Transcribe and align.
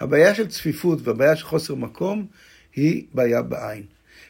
הבעיה 0.00 0.34
של 0.34 0.46
צפיפות 0.46 0.98
והבעיה 1.02 1.36
של 1.36 1.44
חוסר 1.44 1.74
מקום 1.74 2.26
היא 2.76 3.04
בעיה 3.14 3.42
בעין. 3.42 3.82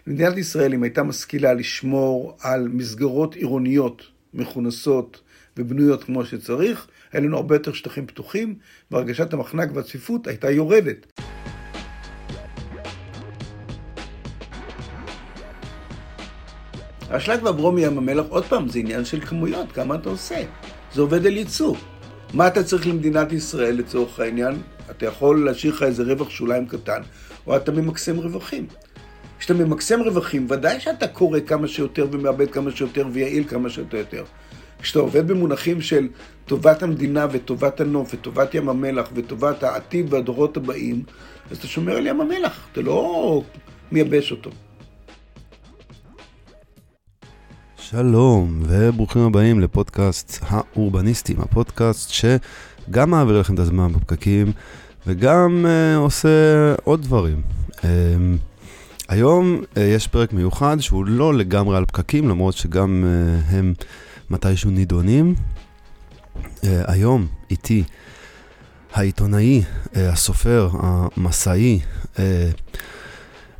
מדינת 0.06 0.36
ישראל, 0.36 0.74
אם 0.74 0.82
הייתה 0.82 1.02
משכילה 1.02 1.54
לשמור 1.54 2.36
על 2.40 2.68
מסגרות 2.68 3.34
עירוניות 3.34 4.02
מכונסות 4.34 5.20
ובנויות 5.56 6.04
כמו 6.04 6.24
שצריך, 6.24 6.86
היה 7.12 7.22
לנו 7.22 7.36
הרבה 7.36 7.54
יותר 7.54 7.72
שטחים 7.72 8.06
פתוחים, 8.06 8.54
והרגשת 8.90 9.32
המחנק 9.32 9.68
והצפיפות 9.74 10.26
הייתה 10.26 10.50
יורדת. 10.50 11.22
האשלג 17.10 17.42
והברום 17.42 17.74
מים 17.74 17.98
המלח, 17.98 18.26
עוד 18.28 18.44
פעם, 18.44 18.68
זה 18.68 18.78
עניין 18.78 19.04
של 19.04 19.20
כמויות, 19.20 19.72
כמה 19.72 19.94
אתה 19.94 20.08
עושה. 20.08 20.44
זה 20.94 21.00
עובד 21.00 21.26
על 21.26 21.36
ייצוא. 21.36 21.76
מה 22.34 22.46
אתה 22.46 22.64
צריך 22.64 22.86
למדינת 22.86 23.32
ישראל 23.32 23.74
לצורך 23.74 24.20
העניין? 24.20 24.54
אתה 24.90 25.06
יכול 25.06 25.44
להשאיר 25.44 25.74
לך 25.74 25.82
איזה 25.82 26.02
רווח 26.02 26.30
שוליים 26.30 26.66
קטן, 26.66 27.00
או 27.46 27.56
אתה 27.56 27.72
ממקסם 27.72 28.16
רווחים. 28.16 28.66
כשאתה 29.38 29.54
ממקסם 29.54 30.00
רווחים, 30.00 30.46
ודאי 30.50 30.80
שאתה 30.80 31.08
קורא 31.08 31.40
כמה 31.46 31.68
שיותר 31.68 32.06
ומאבד 32.10 32.50
כמה 32.50 32.70
שיותר 32.70 33.06
ויעיל 33.12 33.44
כמה 33.48 33.70
שיותר. 33.70 34.24
כשאתה 34.82 34.98
עובד 34.98 35.28
במונחים 35.28 35.80
של 35.80 36.08
טובת 36.46 36.82
המדינה 36.82 37.26
וטובת 37.30 37.80
הנוף 37.80 38.14
וטובת 38.14 38.54
ים 38.54 38.68
המלח 38.68 39.08
וטובת 39.14 39.62
העתיד 39.62 40.14
והדורות 40.14 40.56
הבאים, 40.56 41.02
אז 41.50 41.56
אתה 41.56 41.66
שומר 41.66 41.96
על 41.96 42.06
ים 42.06 42.20
המלח, 42.20 42.68
אתה 42.72 42.80
לא 42.80 43.42
מייבש 43.92 44.30
אותו. 44.30 44.50
שלום 47.76 48.62
וברוכים 48.62 49.22
הבאים 49.22 49.60
לפודקאסט 49.60 50.38
האורבניסטים, 50.48 51.40
הפודקאסט 51.40 52.10
שגם 52.88 53.10
מעביר 53.10 53.40
לכם 53.40 53.54
את 53.54 53.58
הזמן 53.58 53.92
בפקקים 53.92 54.52
וגם 55.06 55.66
uh, 55.66 55.98
עושה 55.98 56.28
עוד 56.84 57.02
דברים. 57.02 57.42
Uh, 57.70 57.82
היום 59.08 59.60
uh, 59.60 59.80
יש 59.80 60.06
פרק 60.06 60.32
מיוחד 60.32 60.76
שהוא 60.80 61.06
לא 61.06 61.34
לגמרי 61.34 61.76
על 61.76 61.84
פקקים, 61.84 62.28
למרות 62.28 62.54
שגם 62.54 63.04
uh, 63.04 63.54
הם 63.54 63.74
מתישהו 64.30 64.70
נידונים. 64.70 65.34
Uh, 66.44 66.66
היום 66.86 67.26
איתי 67.50 67.84
העיתונאי, 68.94 69.62
uh, 69.62 69.98
הסופר, 69.98 70.70
המסאי, 70.82 71.80
uh, 72.14 72.18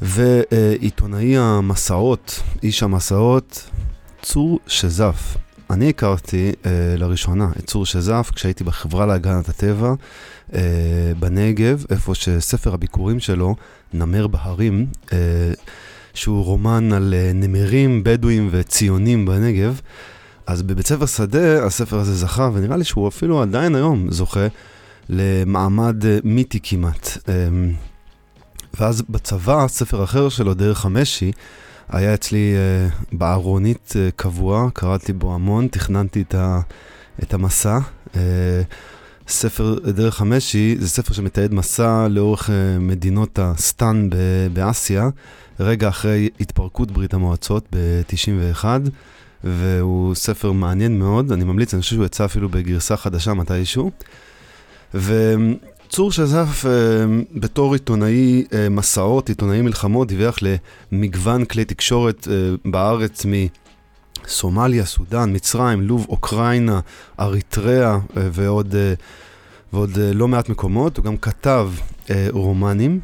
ועיתונאי 0.03 1.38
המסעות, 1.38 2.42
איש 2.62 2.83
המסעות, 2.83 3.70
צור 4.22 4.58
שזף. 4.66 5.36
אני 5.70 5.88
הכרתי 5.88 6.52
אה, 6.66 6.70
לראשונה 6.97 7.48
את 7.58 7.66
צור 7.66 7.86
שזף 7.86 8.30
כשהייתי 8.34 8.64
בחברה 8.64 9.06
להגנת 9.06 9.48
הטבע 9.48 9.94
אה, 10.55 10.60
בנגב, 11.19 11.84
איפה 11.91 12.14
שספר 12.14 12.75
הביקורים 12.75 13.20
שלו, 13.20 13.56
נמר 13.92 14.27
בהרים, 14.27 14.86
אה, 15.12 15.19
שהוא 16.14 16.44
רומן 16.44 16.92
על 16.92 17.14
אה, 17.14 17.30
נמרים, 17.34 18.05
בדואים 18.05 18.48
וציונים 18.52 19.27
בנגב. 19.27 19.80
אז 20.47 20.62
בבית 20.62 20.86
ספר 20.86 21.06
שדה 21.06 21.64
הספר 21.66 21.98
הזה 21.98 22.14
זכה, 22.14 22.50
ונראה 22.55 22.77
לי 22.77 22.84
שהוא 22.84 23.08
אפילו 23.08 23.42
עדיין 23.42 23.75
היום 23.75 24.10
זוכה 24.10 24.47
למעמד 25.08 26.06
אה, 26.06 26.19
מיתי 26.25 26.58
כמעט. 26.62 27.08
אה, 27.28 27.34
ואז 28.80 29.03
בצבא, 29.08 29.69
ספר 29.69 30.05
אחר 30.05 30.28
שלו, 30.28 30.55
דרך 30.55 30.84
המשי, 30.84 31.32
היה 31.89 32.14
אצלי 32.14 32.55
uh, 32.55 33.05
בארונית 33.12 33.92
uh, 33.92 34.12
קבוע, 34.17 34.69
קראתי 34.72 35.12
בו 35.12 35.34
המון, 35.34 35.69
תכננתי 35.69 36.22
את, 36.22 36.34
ה, 36.34 36.61
את 37.22 37.34
המסע. 37.34 37.78
Uh, 38.06 38.17
ספר 39.28 39.78
דרך 39.78 40.20
המשי 40.20 40.77
זה 40.78 40.89
ספר 40.89 41.14
שמתעד 41.14 41.55
מסע 41.55 42.09
לאורך 42.11 42.48
uh, 42.48 42.53
מדינות 42.81 43.39
הסטן 43.39 44.09
באסיה, 44.53 45.09
רגע 45.61 45.89
אחרי 45.89 46.28
התפרקות 46.41 46.91
ברית 46.91 47.14
המועצות 47.14 47.66
ב-91, 47.72 48.64
והוא 49.44 50.15
ספר 50.15 50.53
מעניין 50.53 50.99
מאוד, 50.99 51.32
אני 51.32 51.44
ממליץ, 51.44 51.75
אני 51.75 51.82
חושב 51.82 51.94
שהוא 51.94 52.05
יצא 52.05 52.25
אפילו 52.25 52.49
בגרסה 52.49 52.97
חדשה 52.97 53.34
מתישהו. 53.34 53.91
ו... 54.94 55.37
צור 55.88 56.12
שזף 56.12 56.65
uh, 56.65 56.69
בתור 57.41 57.72
עיתונאי 57.72 58.44
uh, 58.49 58.54
מסעות, 58.71 59.28
עיתונאי 59.28 59.62
מלחמות, 59.62 60.09
דיווח 60.09 60.38
למגוון 60.93 61.44
כלי 61.44 61.65
תקשורת 61.65 62.25
uh, 62.25 62.31
בארץ 62.71 63.26
מסומליה, 64.25 64.84
סודאן, 64.84 65.37
מצרים, 65.37 65.81
לוב, 65.81 66.06
אוקראינה, 66.09 66.81
אריתריאה 67.21 67.99
ועוד, 68.15 68.75
ועוד 69.72 69.91
לא 70.15 70.28
מעט 70.28 70.49
מקומות. 70.49 70.97
הוא 70.97 71.04
גם 71.04 71.16
כתב 71.16 71.71
רומנים, 72.31 73.00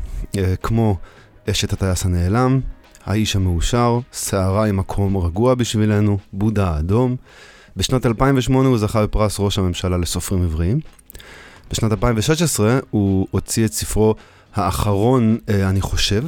כמו 0.63 0.97
אשת 1.51 1.73
הטייס 1.73 2.05
הנעלם, 2.05 2.61
האיש 3.05 3.37
המאושר, 3.37 3.99
סערה 4.13 4.67
עם 4.67 4.77
מקום 4.77 5.17
רגוע 5.17 5.55
בשבילנו, 5.55 6.19
בודה 6.33 6.71
האדום. 6.71 7.17
בשנת 7.77 8.07
2008 8.07 8.69
הוא 8.69 8.79
זכה 8.79 9.03
בפרס 9.03 9.41
ראש 9.41 9.59
הממשלה 9.59 9.97
לסופרים 9.99 10.43
עבריים. 10.43 10.81
בשנת 11.71 11.93
2016 11.93 12.79
הוא 12.91 13.27
הוציא 13.31 13.65
את 13.65 13.73
ספרו 13.73 14.15
האחרון, 14.55 15.39
אה, 15.49 15.69
אני 15.69 15.81
חושב, 15.81 16.25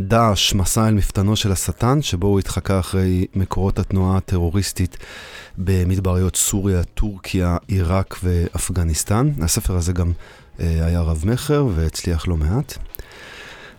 דאעש, 0.00 0.54
מסע 0.54 0.88
אל 0.88 0.94
מפתנו 0.94 1.36
של 1.36 1.52
השטן, 1.52 2.02
שבו 2.02 2.26
הוא 2.26 2.38
התחקה 2.38 2.80
אחרי 2.80 3.26
מקורות 3.34 3.78
התנועה 3.78 4.16
הטרוריסטית 4.16 4.96
במדבריות 5.58 6.36
סוריה, 6.36 6.82
טורקיה, 6.82 7.56
עיראק 7.68 8.16
ואפגניסטן. 8.22 9.30
הספר 9.42 9.76
הזה 9.76 9.92
גם 9.92 10.12
אה, 10.60 10.86
היה 10.86 11.00
רב-מכר 11.00 11.66
והצליח 11.74 12.28
לא 12.28 12.36
מעט. 12.36 12.78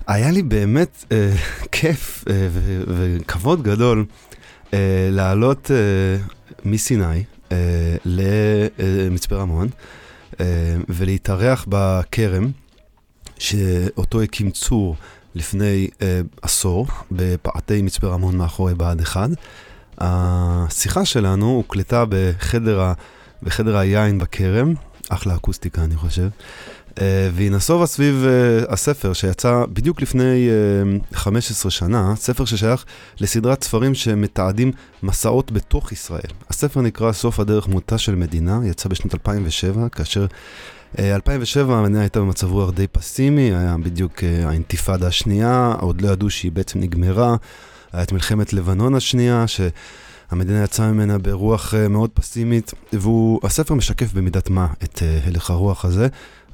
היה 0.08 0.32
לי 0.32 0.44
באמת 0.44 1.06
אה, 1.12 1.34
כיף 1.72 2.24
אה, 2.30 2.48
ו- 2.52 2.84
וכבוד 2.88 3.64
גדול 3.64 4.06
אה, 4.74 5.10
לעלות 5.12 5.72
אה, 5.72 6.24
מסיני 6.66 7.24
אה, 7.52 7.58
למצפה 8.06 9.36
רמון. 9.36 9.68
אה, 9.68 10.01
ולהתארח 10.90 11.66
בכרם, 11.70 12.52
שאותו 13.40 14.22
הקים 14.22 14.52
צור 14.52 14.96
לפני 15.36 15.88
אה, 16.02 16.22
עשור, 16.42 16.88
בפאתי 17.12 17.82
מצפה 17.82 18.08
רמון 18.08 18.38
מאחורי 18.38 18.76
בה"ד 18.76 19.02
1. 19.02 19.30
השיחה 19.98 21.06
שלנו 21.06 21.50
הוקלטה 21.50 22.04
בחדר, 22.10 22.82
ה, 22.82 22.94
בחדר 23.44 23.78
היין 23.78 24.18
בכרם, 24.18 24.74
אחלה 25.10 25.36
אקוסטיקה 25.36 25.84
אני 25.84 25.96
חושב. 25.96 26.28
אה, 27.00 27.30
והיא 27.34 27.52
נסובה 27.52 27.86
סביב 27.86 28.26
uh, 28.26 28.74
הספר 28.74 29.14
שיצא 29.14 29.64
בדיוק 29.74 30.02
לפני 30.02 30.50
uh, 31.12 31.16
15 31.16 31.72
שנה, 31.72 32.16
ספר 32.16 32.46
ששייך 32.46 32.86
לסדרת 33.20 33.64
ספרים 33.64 33.96
שמתעדים 33.96 34.72
מסעות 35.04 35.52
בתוך 35.52 35.92
ישראל. 35.92 36.32
הספר 36.50 36.82
נקרא 36.82 37.12
סוף 37.12 37.40
הדרך 37.40 37.68
מותה 37.68 37.98
של 37.98 38.16
מדינה, 38.16 38.60
יצא 38.64 38.90
בשנת 38.90 39.14
2007, 39.14 39.90
כאשר 39.90 40.26
uh, 40.96 41.00
2007 41.00 41.78
המדינה 41.78 42.02
הייתה 42.02 42.20
במצב 42.20 42.52
רוח 42.52 42.70
די 42.70 42.88
פסימי, 42.88 43.56
היה 43.56 43.76
בדיוק 43.84 44.24
האינתיפאדה 44.24 45.08
השנייה, 45.08 45.74
עוד 45.80 46.02
לא 46.02 46.10
ידעו 46.10 46.30
שהיא 46.30 46.52
בעצם 46.52 46.80
נגמרה, 46.80 47.36
היה 47.94 48.04
את 48.04 48.12
מלחמת 48.12 48.54
לבנון 48.54 48.96
השנייה, 48.96 49.48
ש... 49.48 49.62
המדינה 50.32 50.64
יצאה 50.64 50.92
ממנה 50.92 51.18
ברוח 51.18 51.74
מאוד 51.90 52.10
פסימית, 52.14 52.74
והספר 52.94 53.74
משקף 53.74 54.14
במידת 54.14 54.50
מה 54.50 54.68
את 54.84 55.02
הלך 55.26 55.50
הרוח 55.50 55.86
הזה. 55.86 56.08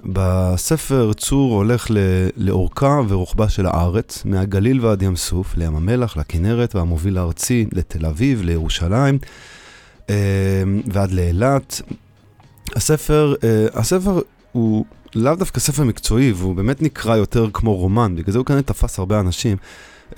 בספר 0.06 1.13
צור 1.13 1.53
הולך 1.53 1.88
לאורכה 2.38 3.02
ורוחבה 3.08 3.50
של 3.50 3.66
הארץ, 3.66 4.25
מהגליל 4.25 4.85
ועד 4.85 5.02
ים 5.02 5.16
סוף, 5.16 5.58
לים 5.58 5.75
המלח, 5.75 6.18
לכנרת 6.18 6.75
והמוביל 6.75 7.18
הארצי, 7.18 7.66
לתל 7.72 8.06
אביב, 8.06 8.41
לירושלים 8.41 9.18
אה, 10.09 10.16
ועד 10.85 11.12
לאילת. 11.12 11.81
הספר, 12.75 13.35
אה, 13.44 13.68
הספר 13.74 14.22
הוא 14.52 14.85
לאו 15.16 15.35
דווקא 15.35 15.59
ספר 15.59 15.84
מקצועי, 15.84 16.31
והוא 16.31 16.56
באמת 16.56 16.81
נקרא 16.81 17.16
יותר 17.16 17.50
כמו 17.53 17.76
רומן, 17.76 18.16
בגלל 18.16 18.32
זה 18.32 18.38
הוא 18.38 18.46
כנראה 18.46 18.61
תפס 18.61 19.00
הרבה 19.00 19.20
אנשים. 19.20 19.58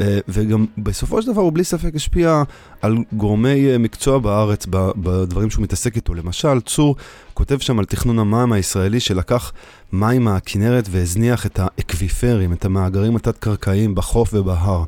אה, 0.01 0.19
וגם 0.27 0.65
בסופו 0.77 1.21
של 1.21 1.31
דבר 1.31 1.41
הוא 1.41 1.53
בלי 1.53 1.63
ספק 1.63 1.95
השפיע 1.95 2.43
על 2.81 2.97
גורמי 3.13 3.77
מקצוע 3.77 4.19
בארץ 4.19 4.65
בדברים 4.95 5.49
שהוא 5.49 5.63
מתעסק 5.63 5.95
איתו. 5.95 6.13
למשל, 6.13 6.61
צור 6.61 6.95
כותב 7.33 7.57
שם 7.59 7.79
על 7.79 7.85
תכנון 7.85 8.19
המים 8.19 8.51
הישראלי 8.51 8.99
שלקח 8.99 9.51
מים 9.91 10.23
מהכנרת 10.23 10.87
והזניח 10.91 11.45
את 11.45 11.59
האקוויפרים, 11.59 12.53
את 12.53 12.65
המאגרים 12.65 13.15
התת-קרקעיים 13.15 13.95
בחוף 13.95 14.33
ובהר. 14.33 14.83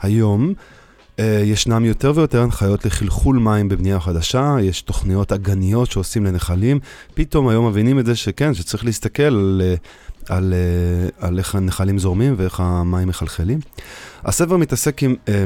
היום 0.00 0.54
אה, 1.18 1.40
ישנם 1.44 1.84
יותר 1.84 2.12
ויותר 2.14 2.42
הנחיות 2.42 2.84
לחלחול 2.84 3.38
מים 3.38 3.68
בבנייה 3.68 4.00
חדשה, 4.00 4.56
יש 4.62 4.82
תוכניות 4.82 5.32
אגניות 5.32 5.90
שעושים 5.90 6.24
לנחלים. 6.24 6.78
פתאום 7.14 7.48
היום 7.48 7.68
מבינים 7.68 7.98
את 7.98 8.06
זה 8.06 8.16
שכן, 8.16 8.54
שצריך 8.54 8.84
להסתכל 8.84 9.22
על, 9.22 9.62
אה, 9.64 9.74
על, 10.28 10.54
אה, 10.54 11.28
על 11.28 11.38
איך 11.38 11.54
הנחלים 11.54 11.98
זורמים 11.98 12.34
ואיך 12.38 12.60
המים 12.60 13.08
מחלחלים. 13.08 13.58
הספר 14.24 14.56
מתעסק 14.56 15.02
עם... 15.02 15.14
אה, 15.28 15.44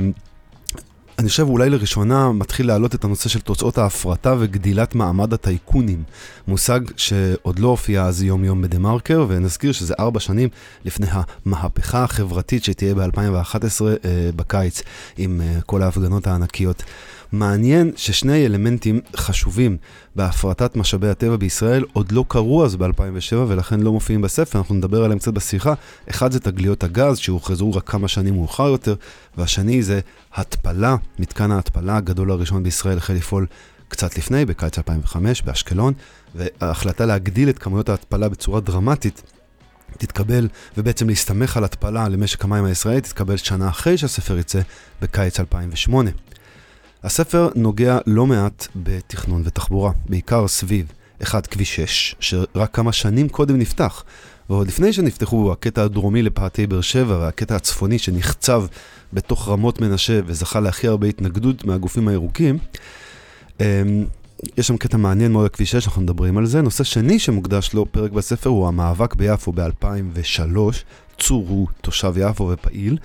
אני 1.18 1.28
חושב 1.28 1.48
אולי 1.48 1.70
לראשונה 1.70 2.32
מתחיל 2.32 2.66
להעלות 2.66 2.94
את 2.94 3.04
הנושא 3.04 3.28
של 3.28 3.40
תוצאות 3.40 3.78
ההפרטה 3.78 4.34
וגדילת 4.38 4.94
מעמד 4.94 5.32
הטייקונים, 5.32 6.02
מושג 6.48 6.80
שעוד 6.96 7.58
לא 7.58 7.68
הופיע 7.68 8.04
אז 8.04 8.22
יום 8.22 8.44
יום 8.44 8.62
בדה 8.62 8.78
מרקר, 8.78 9.26
ונזכיר 9.28 9.72
שזה 9.72 9.94
ארבע 9.98 10.20
שנים 10.20 10.48
לפני 10.84 11.06
המהפכה 11.10 12.04
החברתית 12.04 12.64
שתהיה 12.64 12.94
ב-2011 12.94 13.84
אה, 13.84 14.30
בקיץ 14.36 14.82
עם 15.16 15.40
אה, 15.40 15.60
כל 15.66 15.82
ההפגנות 15.82 16.26
הענקיות. 16.26 16.82
מעניין 17.32 17.92
ששני 17.96 18.46
אלמנטים 18.46 19.00
חשובים 19.16 19.76
בהפרטת 20.16 20.76
משאבי 20.76 21.08
הטבע 21.08 21.36
בישראל 21.36 21.84
עוד 21.92 22.12
לא 22.12 22.24
קרו 22.28 22.64
אז 22.64 22.76
ב-2007 22.76 23.36
ולכן 23.48 23.80
לא 23.80 23.92
מופיעים 23.92 24.22
בספר, 24.22 24.58
אנחנו 24.58 24.74
נדבר 24.74 25.04
עליהם 25.04 25.18
קצת 25.18 25.32
בשיחה. 25.32 25.74
אחד 26.10 26.32
זה 26.32 26.40
תגליות 26.40 26.84
הגז 26.84 27.18
שהוכרזו 27.18 27.72
רק 27.72 27.90
כמה 27.90 28.08
שנים 28.08 28.34
מאוחר 28.34 28.68
יותר, 28.68 28.94
והשני 29.36 29.82
זה 29.82 30.00
התפלה, 30.34 30.96
מתקן 31.18 31.50
ההתפלה 31.50 31.96
הגדול 31.96 32.30
הראשון 32.30 32.62
בישראל 32.62 32.98
החל 32.98 33.14
לפעול 33.14 33.46
קצת 33.88 34.18
לפני, 34.18 34.44
בקיץ 34.44 34.78
2005 34.78 35.42
באשקלון, 35.42 35.92
וההחלטה 36.34 37.06
להגדיל 37.06 37.48
את 37.48 37.58
כמויות 37.58 37.88
ההתפלה 37.88 38.28
בצורה 38.28 38.60
דרמטית 38.60 39.22
תתקבל, 39.98 40.48
ובעצם 40.76 41.08
להסתמך 41.08 41.56
על 41.56 41.64
התפלה 41.64 42.08
למשק 42.08 42.44
המים 42.44 42.64
הישראלי, 42.64 43.00
תתקבל 43.00 43.36
שנה 43.36 43.68
אחרי 43.68 43.98
שהספר 43.98 44.38
יצא 44.38 44.60
בקיץ 45.02 45.40
2008. 45.40 46.10
הספר 47.04 47.48
נוגע 47.54 47.98
לא 48.06 48.26
מעט 48.26 48.66
בתכנון 48.76 49.42
ותחבורה, 49.44 49.92
בעיקר 50.08 50.48
סביב 50.48 50.92
אחד 51.22 51.46
כביש 51.46 51.76
6, 51.76 52.14
שרק 52.20 52.74
כמה 52.74 52.92
שנים 52.92 53.28
קודם 53.28 53.58
נפתח, 53.58 54.04
ועוד 54.50 54.68
לפני 54.68 54.92
שנפתחו 54.92 55.52
הקטע 55.52 55.82
הדרומי 55.82 56.22
לפאתי 56.22 56.66
באר 56.66 56.80
שבע 56.80 57.18
והקטע 57.18 57.56
הצפוני 57.56 57.98
שנחצב 57.98 58.64
בתוך 59.12 59.48
רמות 59.48 59.80
מנשה 59.80 60.20
וזכה 60.26 60.60
להכי 60.60 60.88
הרבה 60.88 61.06
התנגדות 61.06 61.64
מהגופים 61.64 62.08
הירוקים, 62.08 62.58
אמ, 63.60 64.04
יש 64.56 64.66
שם 64.66 64.76
קטע 64.76 64.96
מעניין 64.96 65.32
מאוד 65.32 65.46
לכביש 65.46 65.70
6, 65.70 65.86
אנחנו 65.86 66.02
מדברים 66.02 66.38
על 66.38 66.46
זה. 66.46 66.62
נושא 66.62 66.84
שני 66.84 67.18
שמוקדש 67.18 67.72
לו 67.74 67.86
פרק 67.92 68.10
בספר 68.10 68.50
הוא 68.50 68.68
המאבק 68.68 69.14
ביפו 69.14 69.52
ב-2003. 69.52 70.58
צור 71.18 71.46
הוא 71.48 71.68
תושב 71.80 72.14
יפו 72.16 72.50
ופעיל, 72.52 72.98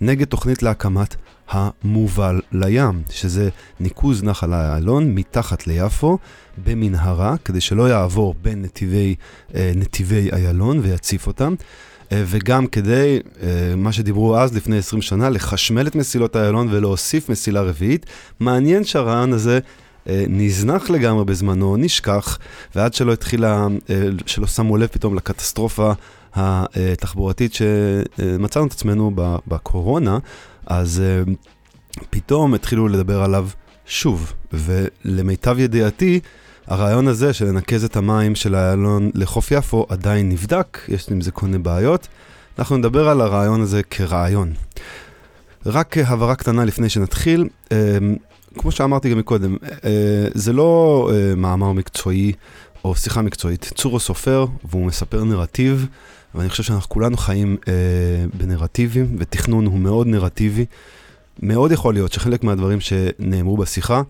נגד 0.00 0.26
תוכנית 0.26 0.62
להקמת 0.62 1.16
המובל 1.50 2.40
לים, 2.52 3.02
שזה 3.10 3.48
ניקוז 3.80 4.22
נחל 4.22 4.54
איילון 4.54 5.14
מתחת 5.14 5.66
ליפו 5.66 6.18
במנהרה, 6.64 7.34
כדי 7.44 7.60
שלא 7.60 7.88
יעבור 7.88 8.34
בין 8.42 8.62
נתיבי, 8.62 9.14
אה, 9.54 9.72
נתיבי 9.76 10.30
איילון 10.32 10.78
ויציף 10.82 11.26
אותם. 11.26 11.54
אה, 12.12 12.22
וגם 12.26 12.66
כדי, 12.66 13.18
אה, 13.42 13.76
מה 13.76 13.92
שדיברו 13.92 14.36
אז 14.38 14.56
לפני 14.56 14.78
20 14.78 15.02
שנה, 15.02 15.30
לחשמל 15.30 15.86
את 15.86 15.94
מסילות 15.94 16.36
איילון 16.36 16.68
ולהוסיף 16.70 17.28
מסילה 17.28 17.62
רביעית. 17.62 18.06
מעניין 18.40 18.84
שהרעיון 18.84 19.32
הזה 19.32 19.58
נזנח 20.28 20.90
לגמרי 20.90 21.24
בזמנו, 21.24 21.76
נשכח, 21.76 22.38
ועד 22.74 22.94
שלא 22.94 23.12
התחילה, 23.12 23.66
שלא 24.26 24.46
שמו 24.46 24.76
לב 24.76 24.86
פתאום 24.86 25.14
לקטסטרופה 25.14 25.92
התחבורתית 26.34 27.54
שמצאנו 27.54 28.66
את 28.66 28.72
עצמנו 28.72 29.10
בקורונה, 29.46 30.18
אז 30.66 31.02
uh, 31.26 31.30
פתאום 32.10 32.54
התחילו 32.54 32.88
לדבר 32.88 33.22
עליו 33.22 33.48
שוב, 33.86 34.32
ולמיטב 34.52 35.58
ידיעתי, 35.58 36.20
הרעיון 36.66 37.08
הזה 37.08 37.32
של 37.32 37.44
לנקז 37.44 37.84
את 37.84 37.96
המים 37.96 38.34
של 38.34 38.54
איילון 38.54 39.10
לחוף 39.14 39.50
יפו 39.50 39.86
עדיין 39.88 40.28
נבדק, 40.28 40.78
יש 40.88 41.08
עם 41.10 41.20
זה 41.20 41.30
כל 41.30 41.46
מיני 41.46 41.58
בעיות. 41.58 42.08
אנחנו 42.58 42.76
נדבר 42.76 43.08
על 43.08 43.20
הרעיון 43.20 43.60
הזה 43.60 43.82
כרעיון. 43.82 44.52
רק 45.66 45.98
הבהרה 45.98 46.34
קטנה 46.34 46.64
לפני 46.64 46.88
שנתחיל, 46.88 47.48
uh, 47.64 47.72
כמו 48.58 48.70
שאמרתי 48.70 49.10
גם 49.10 49.18
מקודם, 49.18 49.56
uh, 49.56 49.66
זה 50.34 50.52
לא 50.52 51.10
uh, 51.10 51.36
מאמר 51.36 51.72
מקצועי 51.72 52.32
או 52.84 52.94
שיחה 52.94 53.22
מקצועית. 53.22 53.72
צורו 53.74 54.00
סופר 54.00 54.46
והוא 54.64 54.86
מספר 54.86 55.24
נרטיב 55.24 55.86
ואני 56.34 56.48
חושב 56.48 56.62
שאנחנו 56.62 56.88
כולנו 56.88 57.16
חיים 57.16 57.56
אה, 57.68 57.72
בנרטיבים, 58.34 59.16
ותכנון 59.18 59.66
הוא 59.66 59.78
מאוד 59.78 60.06
נרטיבי. 60.06 60.64
מאוד 61.42 61.72
יכול 61.72 61.94
להיות 61.94 62.12
שחלק 62.12 62.44
מהדברים 62.44 62.80
שנאמרו 62.80 63.56
בשיחה 63.56 64.02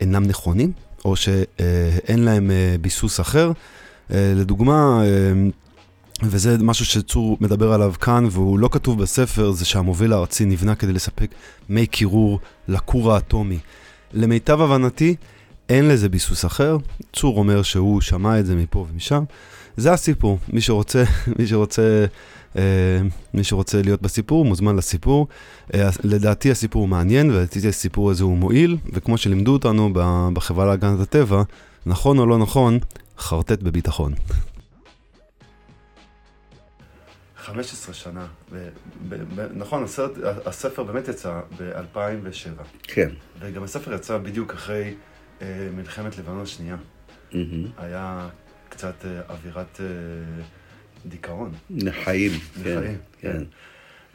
אינם 0.00 0.24
נכונים, 0.24 0.72
או 1.04 1.16
שאין 1.16 2.18
להם 2.24 2.50
אה, 2.50 2.76
ביסוס 2.80 3.20
אחר. 3.20 3.52
אה, 4.10 4.32
לדוגמה, 4.36 5.02
אה, 5.04 5.48
וזה 6.22 6.58
משהו 6.58 6.84
שצור 6.84 7.36
מדבר 7.40 7.72
עליו 7.72 7.94
כאן, 8.00 8.26
והוא 8.30 8.58
לא 8.58 8.68
כתוב 8.72 9.02
בספר, 9.02 9.50
זה 9.50 9.64
שהמוביל 9.64 10.12
הארצי 10.12 10.44
נבנה 10.44 10.74
כדי 10.74 10.92
לספק 10.92 11.30
מי 11.68 11.86
קירור 11.86 12.40
לכור 12.68 13.12
האטומי. 13.12 13.58
למיטב 14.12 14.60
הבנתי, 14.60 15.14
אין 15.68 15.88
לזה 15.88 16.08
ביסוס 16.08 16.44
אחר. 16.44 16.76
צור 17.12 17.38
אומר 17.38 17.62
שהוא 17.62 18.00
שמע 18.00 18.40
את 18.40 18.46
זה 18.46 18.54
מפה 18.54 18.86
ומשם. 18.92 19.24
זה 19.78 19.92
הסיפור. 19.92 20.38
מי 20.52 20.60
שרוצה, 20.60 21.04
מי 21.38 21.46
שרוצה, 21.46 22.06
אה, 22.56 22.62
מי 23.34 23.44
שרוצה 23.44 23.82
להיות 23.82 24.02
בסיפור, 24.02 24.44
מוזמן 24.44 24.76
לסיפור. 24.76 25.28
אה, 25.74 25.88
לדעתי 26.04 26.50
הסיפור 26.50 26.88
מעניין, 26.88 27.30
ולדעתי 27.30 27.68
הסיפור 27.68 28.10
הזה 28.10 28.24
הוא 28.24 28.36
מועיל, 28.36 28.76
וכמו 28.92 29.18
שלימדו 29.18 29.52
אותנו 29.52 29.90
בחברה 30.32 30.66
להגנת 30.66 31.00
הטבע, 31.00 31.42
נכון 31.86 32.18
או 32.18 32.26
לא 32.26 32.38
נכון, 32.38 32.78
חרטט 33.18 33.62
בביטחון. 33.62 34.14
15 37.36 37.94
שנה, 37.94 38.26
ב, 38.52 38.68
ב, 39.08 39.14
ב, 39.34 39.46
נכון, 39.54 39.84
הסרט, 39.84 40.10
הספר 40.46 40.82
באמת 40.82 41.08
יצא 41.08 41.40
ב-2007. 41.60 42.62
כן. 42.82 43.08
וגם 43.40 43.62
הספר 43.62 43.94
יצא 43.94 44.18
בדיוק 44.18 44.52
אחרי 44.52 44.94
אה, 45.42 45.68
מלחמת 45.76 46.18
לבנון 46.18 46.40
השנייה. 46.40 46.76
Mm-hmm. 47.32 47.34
היה 47.76 48.28
קצת 48.68 48.94
אה, 49.04 49.20
אווירת 49.28 49.80
אה, 49.80 49.86
דיכאון. 51.06 51.52
לחיים, 51.70 52.30
כן. 52.64 52.80
כן. 53.20 53.42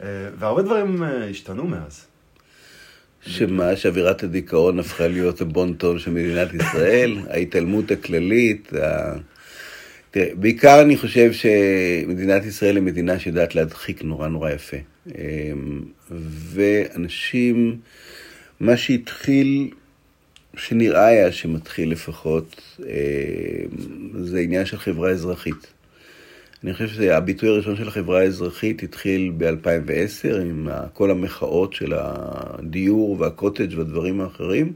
אה, 0.02 0.28
והרבה 0.38 0.62
דברים 0.62 1.02
השתנו 1.02 1.66
מאז. 1.66 2.06
שמה, 3.20 3.76
שאווירת 3.76 4.22
הדיכאון 4.22 4.78
הפכה 4.78 5.08
להיות 5.08 5.40
הבון 5.40 5.74
טון 5.74 5.98
של 5.98 6.10
מדינת 6.10 6.54
ישראל, 6.54 7.18
ההתעלמות 7.30 7.90
הכללית, 7.90 8.72
ה... 8.72 9.14
תראה, 10.10 10.26
בעיקר 10.34 10.82
אני 10.82 10.96
חושב 10.96 11.32
שמדינת 11.32 12.44
ישראל 12.44 12.76
היא 12.76 12.84
מדינה 12.84 13.18
שיודעת 13.18 13.54
להדחיק 13.54 14.02
נורא 14.02 14.28
נורא 14.28 14.50
יפה. 14.50 14.76
ואנשים, 16.10 17.78
מה 18.60 18.76
שהתחיל 18.76 19.70
שנראה 20.56 21.06
היה 21.06 21.32
שמתחיל 21.32 21.92
לפחות, 21.92 22.62
אה, 22.86 22.92
זה 24.14 24.38
עניין 24.38 24.66
של 24.66 24.78
חברה 24.78 25.10
אזרחית. 25.10 25.66
אני 26.64 26.72
חושב 26.72 26.88
שהביטוי 26.88 27.48
הראשון 27.48 27.76
של 27.76 27.88
החברה 27.88 28.20
האזרחית 28.20 28.82
התחיל 28.82 29.32
ב-2010 29.36 30.36
עם 30.40 30.68
כל 30.92 31.10
המחאות 31.10 31.72
של 31.72 31.92
הדיור 31.96 33.16
והקוטג' 33.20 33.78
והדברים 33.78 34.20
האחרים. 34.20 34.72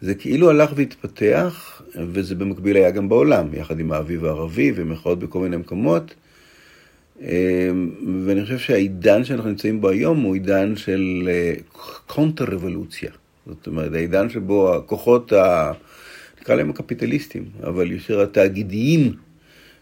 זה 0.00 0.14
כאילו 0.14 0.50
הלך 0.50 0.70
והתפתח, 0.76 1.82
וזה 1.96 2.34
במקביל 2.34 2.76
היה 2.76 2.90
גם 2.90 3.08
בעולם, 3.08 3.54
יחד 3.54 3.80
עם 3.80 3.92
האביב 3.92 4.24
הערבי 4.24 4.72
ומחאות 4.74 5.18
בכל 5.18 5.38
מיני 5.38 5.56
מקומות. 5.56 6.14
אה, 7.22 7.70
ואני 8.26 8.42
חושב 8.42 8.58
שהעידן 8.58 9.24
שאנחנו 9.24 9.48
נמצאים 9.50 9.80
בו 9.80 9.88
היום 9.88 10.20
הוא 10.20 10.34
עידן 10.34 10.76
של 10.76 11.28
קונטר 12.06 12.44
אה. 12.44 13.10
זאת 13.46 13.66
אומרת, 13.66 13.94
העידן 13.94 14.28
שבו 14.30 14.74
הכוחות, 14.74 15.32
ה... 15.32 15.72
נקרא 16.40 16.54
להם 16.54 16.70
הקפיטליסטים, 16.70 17.44
אבל 17.62 17.92
יותר 17.92 18.20
התאגידיים, 18.20 19.12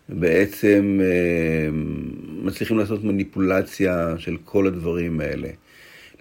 בעצם 0.09 1.00
אה, 1.02 1.69
מצליחים 2.42 2.78
לעשות 2.78 3.04
מניפולציה 3.04 4.14
של 4.19 4.37
כל 4.45 4.66
הדברים 4.66 5.21
האלה. 5.21 5.49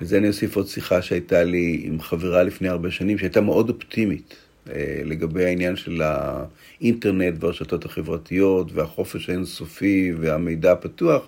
לזה 0.01 0.17
אני 0.17 0.27
אוסיף 0.27 0.55
עוד 0.55 0.67
שיחה 0.67 1.01
שהייתה 1.01 1.43
לי 1.43 1.81
עם 1.83 2.01
חברה 2.01 2.43
לפני 2.43 2.69
הרבה 2.69 2.91
שנים, 2.91 3.17
שהייתה 3.17 3.41
מאוד 3.41 3.69
אופטימית 3.69 4.35
אה, 4.69 5.01
לגבי 5.05 5.45
העניין 5.45 5.75
של 5.75 6.01
האינטרנט 6.01 7.43
והרשתות 7.43 7.85
החברתיות 7.85 8.71
והחופש 8.73 9.29
האינסופי 9.29 10.13
והמידע 10.19 10.71
הפתוח. 10.71 11.27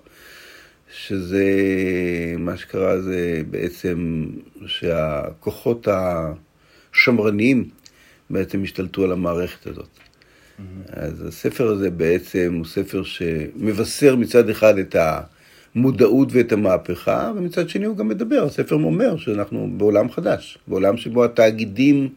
שזה, 0.95 1.45
מה 2.37 2.57
שקרה 2.57 3.01
זה 3.01 3.41
בעצם 3.49 4.25
שהכוחות 4.65 5.87
השמרניים 6.91 7.69
בעצם 8.29 8.63
השתלטו 8.63 9.03
על 9.03 9.11
המערכת 9.11 9.67
הזאת. 9.67 9.85
Mm-hmm. 9.85 10.61
אז 10.89 11.25
הספר 11.27 11.67
הזה 11.67 11.89
בעצם 11.89 12.53
הוא 12.57 12.65
ספר 12.65 13.03
שמבשר 13.03 14.15
מצד 14.15 14.49
אחד 14.49 14.77
את 14.77 14.95
המודעות 15.75 16.29
ואת 16.31 16.51
המהפכה, 16.51 17.31
ומצד 17.35 17.69
שני 17.69 17.85
הוא 17.85 17.97
גם 17.97 18.07
מדבר, 18.07 18.43
הספר 18.45 18.75
אומר 18.75 19.17
שאנחנו 19.17 19.69
בעולם 19.77 20.11
חדש, 20.11 20.57
בעולם 20.67 20.97
שבו 20.97 21.25
התאגידים 21.25 22.09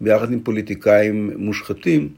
ביחד 0.00 0.32
עם 0.32 0.40
פוליטיקאים 0.40 1.30
מושחתים 1.36 2.08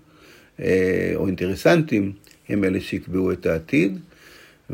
אה, 0.61 1.13
או 1.15 1.27
אינטרסנטים 1.27 2.13
הם 2.49 2.65
אלה 2.65 2.81
שיקבעו 2.81 3.33
את 3.33 3.47
העתיד. 3.47 3.99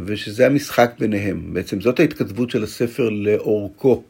ושזה 0.04 0.46
המשחק 0.46 0.90
ביניהם. 0.98 1.54
בעצם 1.54 1.80
זאת 1.80 2.00
ההתכתבות 2.00 2.50
של 2.50 2.62
הספר 2.62 3.08
לאורכו. 3.08 4.04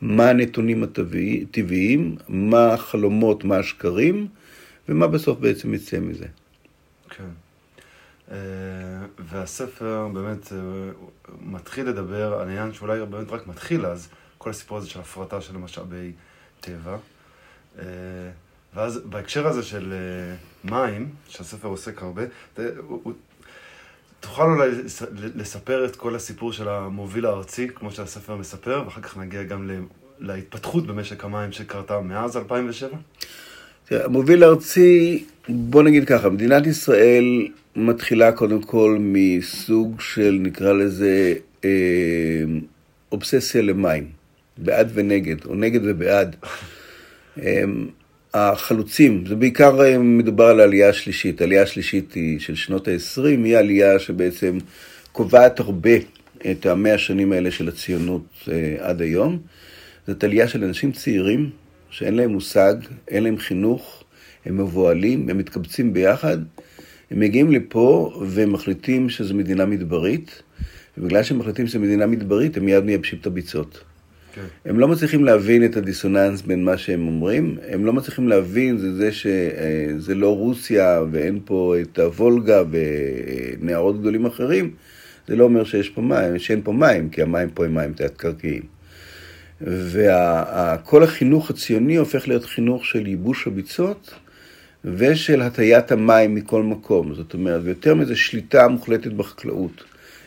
מה 0.00 0.30
הנתונים 0.30 0.82
הטבעיים, 0.82 2.16
מה 2.28 2.72
החלומות, 2.74 3.44
מה 3.44 3.56
השקרים, 3.56 4.28
ומה 4.88 5.06
בסוף 5.06 5.38
בעצם 5.38 5.74
יצא 5.74 6.00
מזה. 6.00 6.26
כן. 7.10 7.24
אה, 8.30 8.36
והספר 9.18 10.08
באמת 10.14 10.52
אה, 10.52 10.58
מתחיל 11.40 11.88
לדבר 11.88 12.34
על 12.34 12.48
עניין 12.48 12.72
שאולי 12.72 13.06
באמת 13.06 13.30
רק 13.30 13.46
מתחיל 13.46 13.86
אז, 13.86 14.08
כל 14.38 14.50
הסיפור 14.50 14.78
הזה 14.78 14.90
של 14.90 15.00
הפרטה 15.00 15.40
של 15.40 15.56
משאבי 15.56 16.12
טבע. 16.60 16.96
אה, 17.78 17.84
ואז 18.74 19.00
בהקשר 19.04 19.46
הזה 19.46 19.62
של 19.62 19.94
מים, 20.64 21.10
שהספר 21.28 21.68
עוסק 21.68 22.02
הרבה, 22.02 22.22
תוכל 24.20 24.42
אולי 24.42 24.70
לספר 25.34 25.84
את 25.84 25.96
כל 25.96 26.14
הסיפור 26.14 26.52
של 26.52 26.68
המוביל 26.68 27.26
הארצי, 27.26 27.68
כמו 27.74 27.90
שהספר 27.90 28.36
מספר, 28.36 28.82
ואחר 28.84 29.00
כך 29.00 29.16
נגיע 29.16 29.42
גם 29.42 29.70
להתפתחות 30.20 30.86
במשק 30.86 31.24
המים 31.24 31.52
שקרתה 31.52 32.00
מאז 32.00 32.36
2007? 32.36 32.96
המוביל 33.90 34.44
הארצי, 34.44 35.24
בוא 35.48 35.82
נגיד 35.82 36.04
ככה, 36.04 36.28
מדינת 36.28 36.66
ישראל 36.66 37.48
מתחילה 37.76 38.32
קודם 38.32 38.62
כל 38.62 38.96
מסוג 39.00 40.00
של, 40.00 40.38
נקרא 40.40 40.72
לזה, 40.72 41.34
אה, 41.64 41.70
אובססיה 43.12 43.62
למים, 43.62 44.08
בעד 44.58 44.90
ונגד, 44.94 45.44
או 45.44 45.54
נגד 45.54 45.80
ובעד. 45.84 46.36
החלוצים, 48.34 49.24
זה 49.26 49.36
בעיקר 49.36 49.84
אה, 49.84 49.98
מדובר 49.98 50.44
על 50.44 50.60
העלייה 50.60 50.88
השלישית. 50.88 51.40
העלייה 51.40 51.62
השלישית 51.62 52.12
היא 52.12 52.40
של 52.40 52.54
שנות 52.54 52.88
ה-20, 52.88 53.22
היא 53.24 53.56
עלייה 53.56 53.98
שבעצם 53.98 54.58
קובעת 55.12 55.60
הרבה 55.60 55.90
את 56.50 56.66
המאה 56.66 56.94
השנים 56.94 57.32
האלה 57.32 57.50
של 57.50 57.68
הציונות 57.68 58.26
אה, 58.48 58.76
עד 58.78 59.02
היום. 59.02 59.38
זאת 60.06 60.24
עלייה 60.24 60.48
של 60.48 60.64
אנשים 60.64 60.92
צעירים 60.92 61.50
שאין 61.90 62.14
להם 62.14 62.30
מושג, 62.30 62.74
אין 63.08 63.24
להם 63.24 63.38
חינוך, 63.38 64.04
הם 64.46 64.56
מבוהלים, 64.56 65.28
הם 65.28 65.38
מתקבצים 65.38 65.92
ביחד, 65.92 66.38
הם 67.10 67.20
מגיעים 67.20 67.52
לפה 67.52 68.18
ומחליטים 68.28 69.08
שזו 69.08 69.34
מדינה 69.34 69.66
מדברית, 69.66 70.42
ובגלל 70.98 71.22
שהם 71.22 71.38
מחליטים 71.38 71.66
שזו 71.66 71.80
מדינה 71.80 72.06
מדברית, 72.06 72.56
הם 72.56 72.64
מיד 72.64 72.84
מייבשים 72.84 73.18
את 73.20 73.26
הביצות. 73.26 73.84
הם 74.64 74.78
לא 74.78 74.88
מצליחים 74.88 75.24
להבין 75.24 75.64
את 75.64 75.76
הדיסוננס 75.76 76.42
בין 76.42 76.64
מה 76.64 76.76
שהם 76.76 77.06
אומרים, 77.06 77.56
הם 77.68 77.84
לא 77.84 77.92
מצליחים 77.92 78.28
להבין 78.28 78.78
זה 78.78 78.94
זה 78.94 79.12
שזה 79.12 80.14
לא 80.14 80.36
רוסיה 80.36 81.02
ואין 81.10 81.40
פה 81.44 81.74
את 81.82 81.98
הוולגה 81.98 82.62
ונערות 82.70 84.00
גדולים 84.00 84.26
אחרים, 84.26 84.70
זה 85.28 85.36
לא 85.36 85.44
אומר 85.44 85.64
שיש 85.64 85.88
פה 85.88 86.00
מים, 86.00 86.38
שאין 86.38 86.60
פה 86.64 86.72
מים, 86.72 87.08
כי 87.08 87.22
המים 87.22 87.48
פה 87.54 87.64
הם 87.64 87.74
מים 87.74 87.92
תת-קרקעיים. 87.92 88.62
וכל 89.60 91.02
החינוך 91.02 91.50
הציוני 91.50 91.96
הופך 91.96 92.28
להיות 92.28 92.44
חינוך 92.44 92.84
של 92.86 93.06
ייבוש 93.06 93.46
הביצות 93.46 94.14
ושל 94.84 95.42
הטיית 95.42 95.92
המים 95.92 96.34
מכל 96.34 96.62
מקום. 96.62 97.14
זאת 97.14 97.34
אומרת, 97.34 97.60
ויותר 97.64 97.94
מזה 97.94 98.16
שליטה 98.16 98.68
מוחלטת 98.68 99.12
בחקלאות. 99.12 99.84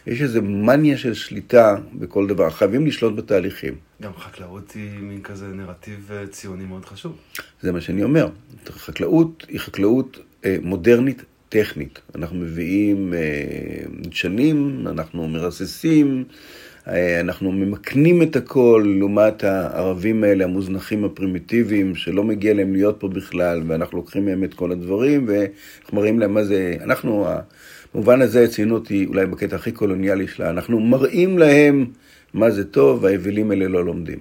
יש 0.08 0.22
איזו 0.22 0.42
מניה 0.42 0.98
של 0.98 1.14
שליטה 1.14 1.76
בכל 1.94 2.28
דבר, 2.28 2.50
חייבים 2.50 2.88
לשלוט 2.88 3.16
בתהליכים. 3.16 3.74
גם 4.02 4.12
חקלאות 4.18 4.72
היא 4.72 5.00
מין 5.00 5.22
כזה 5.22 5.48
נרטיב 5.48 6.12
אה, 6.12 6.28
ציוני 6.28 6.66
מאוד 6.66 6.86
חשוב. 6.86 7.18
זה 7.62 7.72
מה 7.72 7.82
שאני 7.82 8.04
אומר. 8.04 8.30
חקלאות 8.70 9.46
היא 9.50 9.60
חקלאות 9.60 10.20
אה, 10.46 10.58
מודרנית 10.62 11.24
טכנית. 11.50 12.00
אנחנו 12.16 12.38
מביאים 12.38 13.14
אה, 13.14 13.20
דשנים, 14.02 14.88
אנחנו 14.88 15.28
מרססים, 15.28 16.24
אנחנו 17.20 17.52
ממקנים 17.52 18.22
את 18.22 18.36
הכל 18.36 18.96
לעומת 19.00 19.44
הערבים 19.44 20.24
האלה, 20.24 20.44
המוזנחים 20.44 21.06
הפרימיטיביים, 21.06 21.96
שלא 21.96 22.24
מגיע 22.24 22.54
להם 22.54 22.74
להיות 22.74 23.00
פה 23.00 23.08
בכלל, 23.08 23.62
ואנחנו 23.68 23.98
לוקחים 23.98 24.26
מהם 24.26 24.44
את 24.44 24.54
כל 24.54 24.72
הדברים, 24.72 25.26
ואנחנו 25.28 25.98
מראים 25.98 26.20
להם 26.20 26.34
מה 26.34 26.44
זה, 26.44 26.76
אנחנו, 26.84 27.28
במובן 27.94 28.22
הזה 28.22 28.44
הציונות 28.44 28.88
היא 28.88 29.08
אולי 29.08 29.26
בקטע 29.26 29.56
הכי 29.56 29.72
קולוניאלי 29.72 30.28
שלה, 30.28 30.50
אנחנו 30.50 30.80
מראים 30.80 31.38
להם 31.38 31.86
מה 32.34 32.52
זה 32.52 32.66
טוב, 32.66 33.04
והאווילים 33.04 33.52
האלה 33.52 33.68
לא 33.68 33.86
לומדים. 33.86 34.20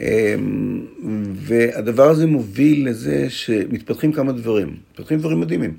אמ, 0.00 0.86
והדבר 1.34 2.10
הזה 2.10 2.26
מוביל 2.26 2.88
לזה 2.88 3.30
שמתפתחים 3.30 4.12
כמה 4.12 4.32
דברים, 4.32 4.76
מתפתחים 4.90 5.18
דברים 5.18 5.40
מדהימים. 5.40 5.76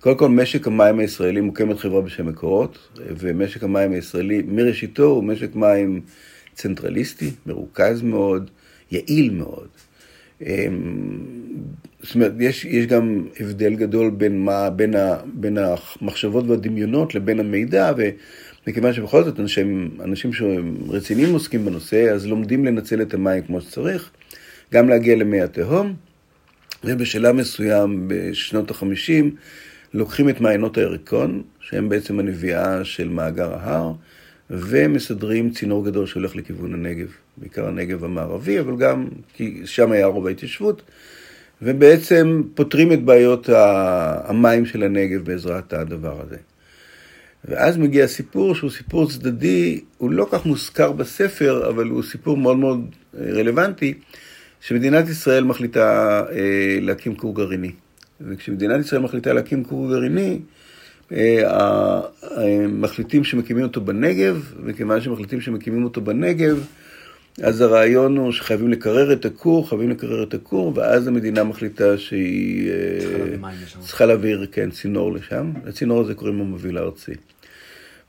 קודם 0.00 0.18
כל, 0.18 0.28
משק 0.28 0.66
המים 0.66 0.98
הישראלי 0.98 1.40
מוקמת 1.40 1.78
חברה 1.78 2.00
בשם 2.00 2.26
מקורות, 2.26 2.78
ומשק 3.18 3.64
המים 3.64 3.92
הישראלי 3.92 4.42
מראשיתו 4.46 5.04
הוא 5.04 5.24
משק 5.24 5.54
מים 5.54 6.00
צנטרליסטי, 6.54 7.30
מרוכז 7.46 8.02
מאוד, 8.02 8.50
יעיל 8.90 9.30
מאוד. 9.30 9.68
אמ, 10.42 10.48
זאת 12.02 12.14
אומרת, 12.14 12.32
יש, 12.40 12.64
יש 12.64 12.86
גם 12.86 13.24
הבדל 13.40 13.74
גדול 13.74 14.10
בין, 14.10 14.44
מה, 14.44 14.70
בין, 14.70 14.94
ה, 14.94 15.16
בין 15.34 15.58
המחשבות 15.58 16.44
והדמיונות 16.48 17.14
לבין 17.14 17.40
המידע, 17.40 17.92
ומכיוון 18.66 18.92
שבכל 18.92 19.24
זאת 19.24 19.40
אנשים, 19.40 19.90
אנשים 20.04 20.32
שהם 20.32 20.76
רציניים 20.88 21.32
עוסקים 21.32 21.64
בנושא, 21.64 22.10
אז 22.12 22.26
לומדים 22.26 22.64
לנצל 22.64 23.02
את 23.02 23.14
המים 23.14 23.42
כמו 23.42 23.60
שצריך, 23.60 24.10
גם 24.74 24.88
להגיע 24.88 25.16
למי 25.16 25.40
התהום, 25.40 25.94
ובשלב 26.84 27.34
מסוים, 27.34 28.04
בשנות 28.06 28.70
החמישים, 28.70 29.34
לוקחים 29.94 30.28
את 30.28 30.40
מעיינות 30.40 30.78
הירקון, 30.78 31.42
שהם 31.60 31.88
בעצם 31.88 32.18
הנביאה 32.18 32.84
של 32.84 33.08
מאגר 33.08 33.54
ההר, 33.54 33.92
ומסדרים 34.50 35.50
צינור 35.50 35.84
גדול 35.84 36.06
שהולך 36.06 36.36
לכיוון 36.36 36.74
הנגב, 36.74 37.06
בעיקר 37.36 37.68
הנגב 37.68 38.04
המערבי, 38.04 38.60
אבל 38.60 38.76
גם 38.76 39.08
כי 39.34 39.62
שם 39.64 39.92
היה 39.92 40.06
רוב 40.06 40.26
ההתיישבות, 40.26 40.82
ובעצם 41.62 42.42
פותרים 42.54 42.92
את 42.92 43.02
בעיות 43.02 43.48
המים 44.24 44.66
של 44.66 44.82
הנגב 44.82 45.24
בעזרת 45.24 45.72
הדבר 45.72 46.20
הזה. 46.20 46.36
ואז 47.48 47.76
מגיע 47.76 48.06
סיפור 48.06 48.54
שהוא 48.54 48.70
סיפור 48.70 49.10
צדדי, 49.10 49.80
הוא 49.98 50.10
לא 50.10 50.26
כך 50.30 50.46
מוזכר 50.46 50.92
בספר, 50.92 51.68
אבל 51.68 51.88
הוא 51.88 52.02
סיפור 52.02 52.36
מאוד 52.36 52.56
מאוד 52.56 52.86
רלוונטי, 53.18 53.94
שמדינת 54.60 55.08
ישראל 55.08 55.44
מחליטה 55.44 56.20
אה, 56.30 56.78
להקים 56.80 57.14
כור 57.14 57.34
גרעיני. 57.34 57.72
וכשמדינת 58.20 58.80
ישראל 58.80 59.02
מחליטה 59.02 59.32
להקים 59.32 59.64
כור 59.64 59.88
גרעיני, 59.88 60.38
אה, 61.12 62.00
מחליטים 62.68 63.24
שמקימים 63.24 63.64
אותו 63.64 63.80
בנגב, 63.80 64.52
וכיוון 64.64 65.00
שמחליטים 65.00 65.40
שמקימים 65.40 65.84
אותו 65.84 66.00
בנגב, 66.00 66.66
אז 67.42 67.60
הרעיון 67.60 68.16
הוא 68.16 68.32
שחייבים 68.32 68.68
לקרר 68.68 69.12
את 69.12 69.24
הכור, 69.24 69.68
חייבים 69.68 69.90
לקרר 69.90 70.22
את 70.22 70.34
הכור, 70.34 70.72
ואז 70.76 71.08
המדינה 71.08 71.44
מחליטה 71.44 71.98
שהיא 71.98 72.70
אה, 72.70 73.48
צריכה 73.80 74.06
להעביר, 74.06 74.46
כן, 74.52 74.70
צינור 74.70 75.12
לשם. 75.12 75.52
לצינור 75.64 76.00
הזה 76.00 76.14
קוראים 76.14 76.38
לו 76.38 76.44
מוביל 76.44 76.78
הארצי. 76.78 77.12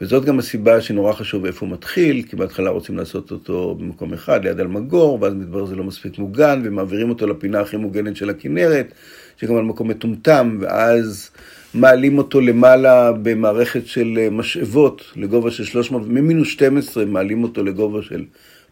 וזאת 0.02 0.26
גם 0.26 0.40
הסיבה 0.40 0.82
שנורא 0.82 1.14
חשוב 1.14 1.46
איפה 1.46 1.66
הוא 1.66 1.74
מתחיל, 1.74 2.24
כי 2.30 2.36
בהתחלה 2.36 2.70
רוצים 2.70 2.98
לעשות 2.98 3.32
אותו 3.32 3.76
במקום 3.80 4.14
אחד, 4.14 4.46
ליד 4.46 4.60
אלמגור, 4.60 5.22
ואז 5.22 5.34
מתברר 5.34 5.66
שזה 5.66 5.76
לא 5.76 5.84
מספיק 5.84 6.18
מוגן, 6.18 6.62
ומעבירים 6.66 7.10
אותו 7.10 7.28
לפינה 7.28 7.60
הכי 7.60 7.78
מוגנת 7.78 8.16
של 8.16 8.30
הכנרת, 8.30 8.94
על 9.42 9.64
מקום 9.64 9.88
מטומטם, 9.88 10.58
ואז 10.62 11.30
מעלים 11.74 12.18
אותו 12.18 12.42
למעלה 12.42 13.12
במערכת 13.12 13.88
של 13.88 14.18
אה, 14.18 14.30
משאבות 14.30 15.04
לגובה 15.16 15.52
של 15.52 15.64
300, 15.64 16.08
ממינוס 16.08 16.48
12 16.48 17.06
מעלים 17.06 17.44
אותו 17.44 17.64
לגובה 17.64 18.02
של 18.02 18.26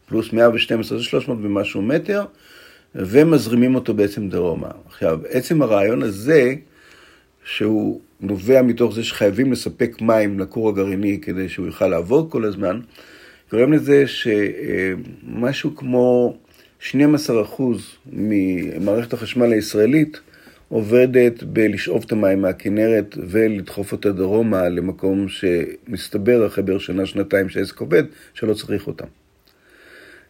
פלוס 0.07 0.33
112, 0.33 0.97
זה 0.97 1.03
300 1.03 1.37
ומשהו 1.41 1.81
מטר, 1.81 2.25
ומזרימים 2.95 3.75
אותו 3.75 3.93
בעצם 3.93 4.29
דרומה. 4.29 4.67
עכשיו, 4.87 5.19
עצם 5.29 5.61
הרעיון 5.61 6.03
הזה, 6.03 6.53
שהוא 7.45 8.01
נובע 8.21 8.62
מתוך 8.62 8.93
זה 8.95 9.03
שחייבים 9.03 9.51
לספק 9.51 10.01
מים 10.01 10.39
לכור 10.39 10.69
הגרעיני 10.69 11.19
כדי 11.21 11.50
שהוא 11.50 11.65
יוכל 11.65 11.88
לעבוד 11.88 12.31
כל 12.31 12.45
הזמן, 12.45 12.79
גורם 13.51 13.73
לזה 13.73 14.03
שמשהו 14.07 15.75
כמו 15.75 16.38
12% 16.91 16.93
ממערכת 18.12 19.13
החשמל 19.13 19.53
הישראלית 19.53 20.19
עובדת 20.69 21.43
בלשאוב 21.43 22.03
את 22.05 22.12
המים 22.12 22.41
מהכנרת 22.41 23.17
ולדחוף 23.29 23.91
אותה 23.91 24.12
דרומה 24.12 24.69
למקום 24.69 25.27
שמסתבר 25.27 26.47
אחרי 26.47 26.63
בערך 26.63 26.81
שנה, 26.81 27.05
שנתיים 27.05 27.50
שהעסק 27.50 27.79
עובד, 27.79 28.03
שלא 28.33 28.53
צריך 28.53 28.88
אותם. 28.88 29.22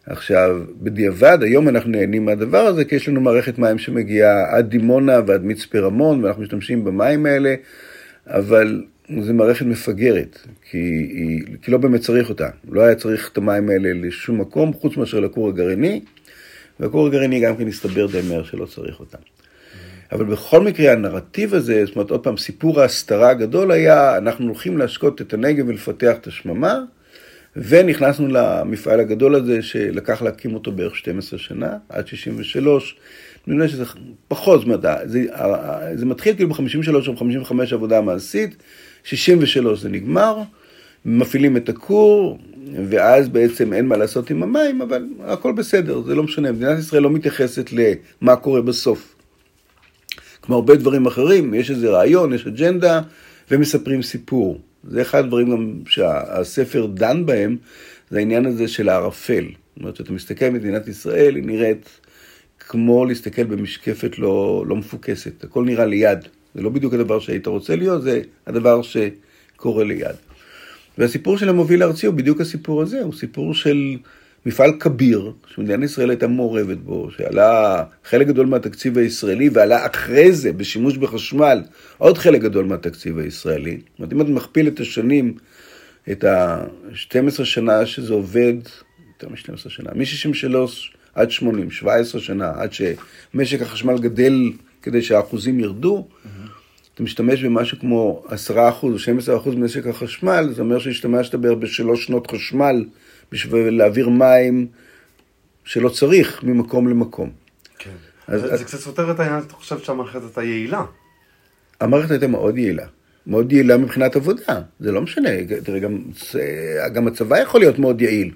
עכשיו, 0.06 0.60
בדיעבד, 0.82 1.38
היום 1.42 1.68
אנחנו 1.68 1.90
נהנים 1.90 2.24
מהדבר 2.24 2.58
הזה, 2.58 2.84
כי 2.84 2.94
יש 2.94 3.08
לנו 3.08 3.20
מערכת 3.20 3.58
מים 3.58 3.78
שמגיעה 3.78 4.56
עד 4.56 4.70
דימונה 4.70 5.20
ועד 5.26 5.44
מצפה 5.44 5.78
רמון, 5.78 6.24
ואנחנו 6.24 6.42
משתמשים 6.42 6.84
במים 6.84 7.26
האלה, 7.26 7.54
אבל 8.26 8.84
זו 9.20 9.34
מערכת 9.34 9.66
מפגרת, 9.66 10.38
כי, 10.70 10.78
היא, 10.78 11.42
כי 11.62 11.70
לא 11.70 11.78
באמת 11.78 12.00
צריך 12.00 12.28
אותה. 12.28 12.48
לא 12.70 12.82
היה 12.82 12.94
צריך 12.94 13.30
את 13.32 13.38
המים 13.38 13.68
האלה 13.68 13.92
לשום 13.92 14.40
מקום, 14.40 14.72
חוץ 14.72 14.96
מאשר 14.96 15.20
לכור 15.20 15.48
הגרעיני, 15.48 16.00
והכור 16.80 17.06
הגרעיני 17.06 17.40
גם 17.40 17.56
כן 17.56 17.68
הסתבר 17.68 18.06
די 18.06 18.20
מהר 18.28 18.44
שלא 18.44 18.66
צריך 18.66 19.00
אותם. 19.00 19.18
אבל 20.12 20.24
בכל 20.24 20.60
מקרה 20.60 20.92
הנרטיב 20.92 21.54
הזה, 21.54 21.84
זאת 21.86 21.96
אומרת 21.96 22.10
עוד 22.10 22.24
פעם, 22.24 22.36
סיפור 22.36 22.80
ההסתרה 22.80 23.30
הגדול 23.30 23.70
היה, 23.70 24.18
אנחנו 24.18 24.46
הולכים 24.46 24.78
להשקות 24.78 25.20
את 25.20 25.34
הנגב 25.34 25.68
ולפתח 25.68 26.16
את 26.20 26.26
השממה, 26.26 26.80
ונכנסנו 27.56 28.28
למפעל 28.28 29.00
הגדול 29.00 29.34
הזה, 29.34 29.62
שלקח 29.62 30.22
להקים 30.22 30.54
אותו 30.54 30.72
בערך 30.72 30.96
12 30.96 31.38
שנה, 31.38 31.76
עד 31.88 32.06
63. 32.06 32.96
אני 33.48 33.56
יודע 33.56 33.68
שזה 33.68 33.84
פחות, 34.28 34.60
זאת 34.60 34.66
אומרת, 34.66 34.84
זה, 35.04 35.24
זה 35.94 36.06
מתחיל 36.06 36.34
כאילו 36.36 36.48
ב-53 36.48 37.08
או 37.08 37.14
ב-55 37.14 37.54
עבודה 37.72 38.00
מעשית, 38.00 38.56
63 39.04 39.80
זה 39.80 39.88
נגמר, 39.88 40.38
מפעילים 41.04 41.56
את 41.56 41.68
הכור, 41.68 42.38
ואז 42.88 43.28
בעצם 43.28 43.72
אין 43.72 43.86
מה 43.86 43.96
לעשות 43.96 44.30
עם 44.30 44.42
המים, 44.42 44.82
אבל 44.82 45.06
הכל 45.24 45.52
בסדר, 45.52 46.02
זה 46.02 46.14
לא 46.14 46.22
משנה. 46.22 46.52
מדינת 46.52 46.78
ישראל 46.78 47.02
לא 47.02 47.10
מתייחסת 47.10 47.70
למה 47.72 48.36
קורה 48.36 48.62
בסוף. 48.62 49.14
כמו 50.42 50.54
הרבה 50.54 50.76
דברים 50.76 51.06
אחרים, 51.06 51.54
יש 51.54 51.70
איזה 51.70 51.90
רעיון, 51.90 52.34
יש 52.34 52.46
אג'נדה, 52.46 53.00
ומספרים 53.50 54.02
סיפור. 54.02 54.60
זה 54.88 55.02
אחד 55.02 55.18
הדברים 55.18 55.50
גם 55.50 55.72
שהספר 55.86 56.86
דן 56.86 57.26
בהם, 57.26 57.56
זה 58.10 58.18
העניין 58.18 58.46
הזה 58.46 58.68
של 58.68 58.88
הערפל. 58.88 59.44
זאת 59.44 59.80
אומרת, 59.80 59.94
כשאתה 59.94 60.12
מסתכל 60.12 60.44
על 60.44 60.50
מדינת 60.50 60.88
ישראל, 60.88 61.34
היא 61.34 61.44
נראית 61.44 62.00
כמו 62.58 63.04
להסתכל 63.04 63.44
במשקפת 63.44 64.18
לא, 64.18 64.64
לא 64.68 64.76
מפוקסת. 64.76 65.44
הכל 65.44 65.64
נראה 65.64 65.86
ליד. 65.86 66.18
זה 66.54 66.62
לא 66.62 66.70
בדיוק 66.70 66.94
הדבר 66.94 67.20
שהיית 67.20 67.46
רוצה 67.46 67.76
להיות, 67.76 68.02
זה 68.02 68.22
הדבר 68.46 68.80
שקורה 68.82 69.84
ליד. 69.84 70.16
והסיפור 70.98 71.38
של 71.38 71.48
המוביל 71.48 71.82
הארצי 71.82 72.06
הוא 72.06 72.14
בדיוק 72.14 72.40
הסיפור 72.40 72.82
הזה, 72.82 73.02
הוא 73.02 73.12
סיפור 73.12 73.54
של 73.54 73.96
מפעל 74.46 74.72
כביר, 74.80 75.32
שמדינת 75.54 75.84
ישראל 75.84 76.10
הייתה 76.10 76.26
מעורבת 76.26 76.76
בו, 76.78 77.10
שעלה 77.16 77.84
חלק 78.04 78.26
גדול 78.26 78.46
מהתקציב 78.46 78.98
הישראלי, 78.98 79.48
ועלה 79.52 79.86
אחרי 79.86 80.32
זה 80.32 80.52
בשימוש 80.52 80.96
בחשמל 80.96 81.62
עוד 81.98 82.18
חלק 82.18 82.40
גדול 82.40 82.64
מהתקציב 82.64 83.18
הישראלי. 83.18 83.76
זאת 83.76 83.98
אומרת, 83.98 84.12
אם 84.12 84.20
אתה 84.20 84.30
מכפיל 84.30 84.68
את 84.68 84.80
השנים, 84.80 85.34
את 86.12 86.24
ה-12 86.24 87.44
שנה 87.44 87.86
שזה 87.86 88.12
עובד, 88.12 88.54
יותר 89.08 89.28
מ-12 89.28 89.68
שנה, 89.68 89.90
מ-63 89.94 90.56
עד 91.14 91.30
80, 91.30 91.70
17 91.70 92.20
שנה, 92.20 92.52
עד 92.56 92.70
שמשק 92.72 93.62
החשמל 93.62 93.98
גדל 93.98 94.52
כדי 94.82 95.02
שהאחוזים 95.02 95.60
ירדו. 95.60 96.06
אתה 96.94 97.02
משתמש 97.02 97.44
במשהו 97.44 97.78
כמו 97.78 98.24
10% 98.50 98.52
או 98.82 98.96
12% 99.44 99.50
ממשק 99.56 99.86
החשמל, 99.86 100.48
זה 100.52 100.62
אומר 100.62 100.78
שהשתמשת 100.78 101.34
בערך 101.34 101.58
בשלוש 101.58 102.06
שנות 102.06 102.30
חשמל 102.30 102.84
בשביל 103.34 103.78
להעביר 103.78 104.08
מים 104.08 104.66
שלא 105.64 105.88
צריך 105.88 106.42
ממקום 106.42 106.88
למקום. 106.88 107.30
כן. 107.78 107.90
אז, 108.28 108.40
זה, 108.40 108.52
אז... 108.52 108.58
זה 108.58 108.64
קצת 108.64 108.78
סותר 108.78 109.10
את 109.10 109.20
העניין, 109.20 109.38
אתה 109.38 109.54
חושב 109.54 109.78
שהמערכת 109.78 110.22
הייתה 110.22 110.42
יעילה. 110.42 110.82
המערכת 111.80 112.10
הייתה 112.10 112.26
מאוד 112.26 112.58
יעילה. 112.58 112.86
מאוד 113.26 113.52
יעילה 113.52 113.76
מבחינת 113.76 114.16
עבודה, 114.16 114.60
זה 114.80 114.92
לא 114.92 115.00
משנה, 115.00 115.30
תראה, 115.64 115.78
גם, 115.78 115.98
גם 116.94 117.06
הצבא 117.06 117.38
יכול 117.38 117.60
להיות 117.60 117.78
מאוד 117.78 118.02
יעיל, 118.02 118.30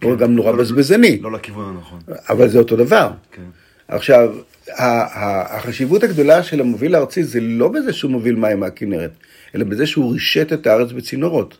כן, 0.00 0.06
או 0.06 0.16
גם 0.16 0.34
נורא 0.34 0.52
לא, 0.52 0.58
בזבזני. 0.58 1.18
לא 1.20 1.32
לכיוון 1.32 1.76
הנכון. 1.76 1.98
אבל 2.28 2.48
זה 2.48 2.58
אותו 2.58 2.76
דבר. 2.76 3.10
כן. 3.32 3.42
עכשיו, 3.88 4.36
החשיבות 4.68 6.02
הגדולה 6.02 6.42
של 6.42 6.60
המוביל 6.60 6.94
הארצי 6.94 7.24
זה 7.24 7.40
לא 7.40 7.68
בזה 7.68 7.92
שהוא 7.92 8.10
מוביל 8.10 8.34
מים 8.34 8.60
מהכנרת, 8.60 9.10
אלא 9.54 9.64
בזה 9.64 9.86
שהוא 9.86 10.12
רישת 10.12 10.52
את 10.52 10.66
הארץ 10.66 10.92
בצינורות. 10.92 11.58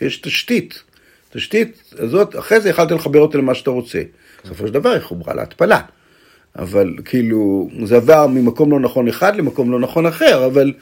יש 0.00 0.16
תשתית. 0.16 0.82
תשתית 1.34 1.94
הזאת, 1.98 2.38
אחרי 2.38 2.60
זה 2.60 2.70
יכלת 2.70 2.90
לחבר 2.90 3.20
אותה 3.20 3.38
למה 3.38 3.54
שאתה 3.54 3.70
רוצה. 3.70 4.02
בסופו 4.44 4.66
של 4.66 4.72
דבר 4.72 4.90
היא 4.90 5.00
חוברה 5.00 5.34
להתפלה. 5.34 5.80
אבל 6.56 6.94
כאילו, 7.04 7.68
זה 7.84 7.96
עבר 7.96 8.26
ממקום 8.26 8.70
לא 8.70 8.80
נכון 8.80 9.08
אחד 9.08 9.36
למקום 9.36 9.70
לא 9.72 9.80
נכון 9.80 10.06
אחר, 10.06 10.46
אבל 10.46 10.72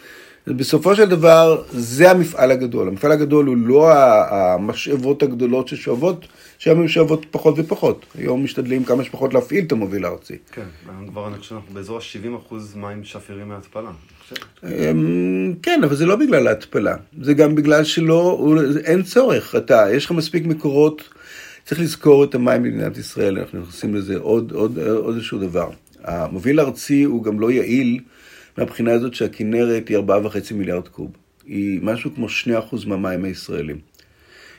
בסופו 0.47 0.97
של 0.97 1.09
דבר 1.09 1.63
זה 1.71 2.11
המפעל 2.11 2.51
הגדול. 2.51 2.89
המפעל 2.89 3.13
הגדול 3.13 3.47
הוא 3.47 3.57
לא 3.57 3.93
המשאבות 3.95 5.23
הגדולות 5.23 5.69
ששואבות 5.69 6.27
שהיום 6.59 6.81
הן 6.81 6.89
שואבות 6.89 7.27
פחות 7.31 7.55
ופחות. 7.59 8.07
היום 8.15 8.45
משתדלים 8.45 8.85
כמה 8.85 9.05
שפחות 9.05 9.35
להפעיל 9.35 9.65
את 9.65 9.73
המוביל 9.73 10.05
הארצי. 10.05 10.37
כן, 10.53 10.63
היום 10.89 11.09
כבר 11.09 11.43
שאנחנו 11.43 11.75
באזור 11.75 11.97
ה-70% 11.99 12.55
מים 12.77 13.05
שפירים 13.05 13.49
מההתפלה. 13.49 13.91
אמ, 14.65 15.55
כן, 15.63 15.81
אבל 15.85 15.97
זה 15.97 16.07
לא 16.07 16.17
בגלל 16.17 16.47
ההתפלה, 16.47 16.97
זה 17.23 17.35
גם 17.35 17.55
בגלל 17.55 17.85
שלא, 17.85 18.55
אין 18.85 19.03
צורך. 19.03 19.55
אתה, 19.57 19.87
יש 19.93 20.05
לך 20.05 20.11
מספיק 20.11 20.45
מקורות, 20.47 21.03
צריך 21.65 21.81
לזכור 21.81 22.25
את 22.25 22.35
המים 22.35 22.63
במדינת 22.63 22.99
ישראל, 22.99 23.39
אנחנו 23.39 23.61
נכנסים 23.61 23.95
לזה 23.95 24.19
עוד, 24.19 24.53
עוד, 24.53 24.79
עוד 24.79 25.15
איזשהו 25.15 25.39
דבר. 25.39 25.71
המוביל 26.05 26.61
הארצי 26.61 27.03
הוא 27.03 27.25
גם 27.25 27.41
לא 27.41 27.51
יעיל 27.51 28.01
מהבחינה 28.59 28.93
הזאת 28.93 29.15
שהכנרת 29.15 29.89
היא 29.89 29.99
4.5 29.99 30.55
מיליארד 30.55 30.89
קוב. 30.89 31.11
היא 31.47 31.81
משהו 31.83 32.15
כמו 32.15 32.27
2% 32.73 32.87
מהמים 32.87 33.25
הישראלים. 33.25 33.79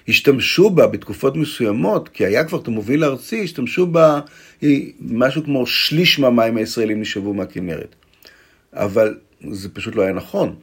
השתמשו 0.07 0.69
בה 0.69 0.87
בתקופות 0.87 1.35
מסוימות, 1.35 2.09
כי 2.09 2.25
היה 2.25 2.43
כבר 2.43 2.59
את 2.59 2.67
המוביל 2.67 3.03
הארצי, 3.03 3.43
השתמשו 3.43 3.87
בה, 3.87 4.19
משהו 5.01 5.43
כמו 5.43 5.65
שליש 5.65 6.19
מהמים 6.19 6.57
הישראלים 6.57 7.01
נשאבו 7.01 7.33
מהכנרת. 7.33 7.95
אבל 8.73 9.15
זה 9.51 9.69
פשוט 9.69 9.95
לא 9.95 10.01
היה 10.01 10.13
נכון, 10.13 10.55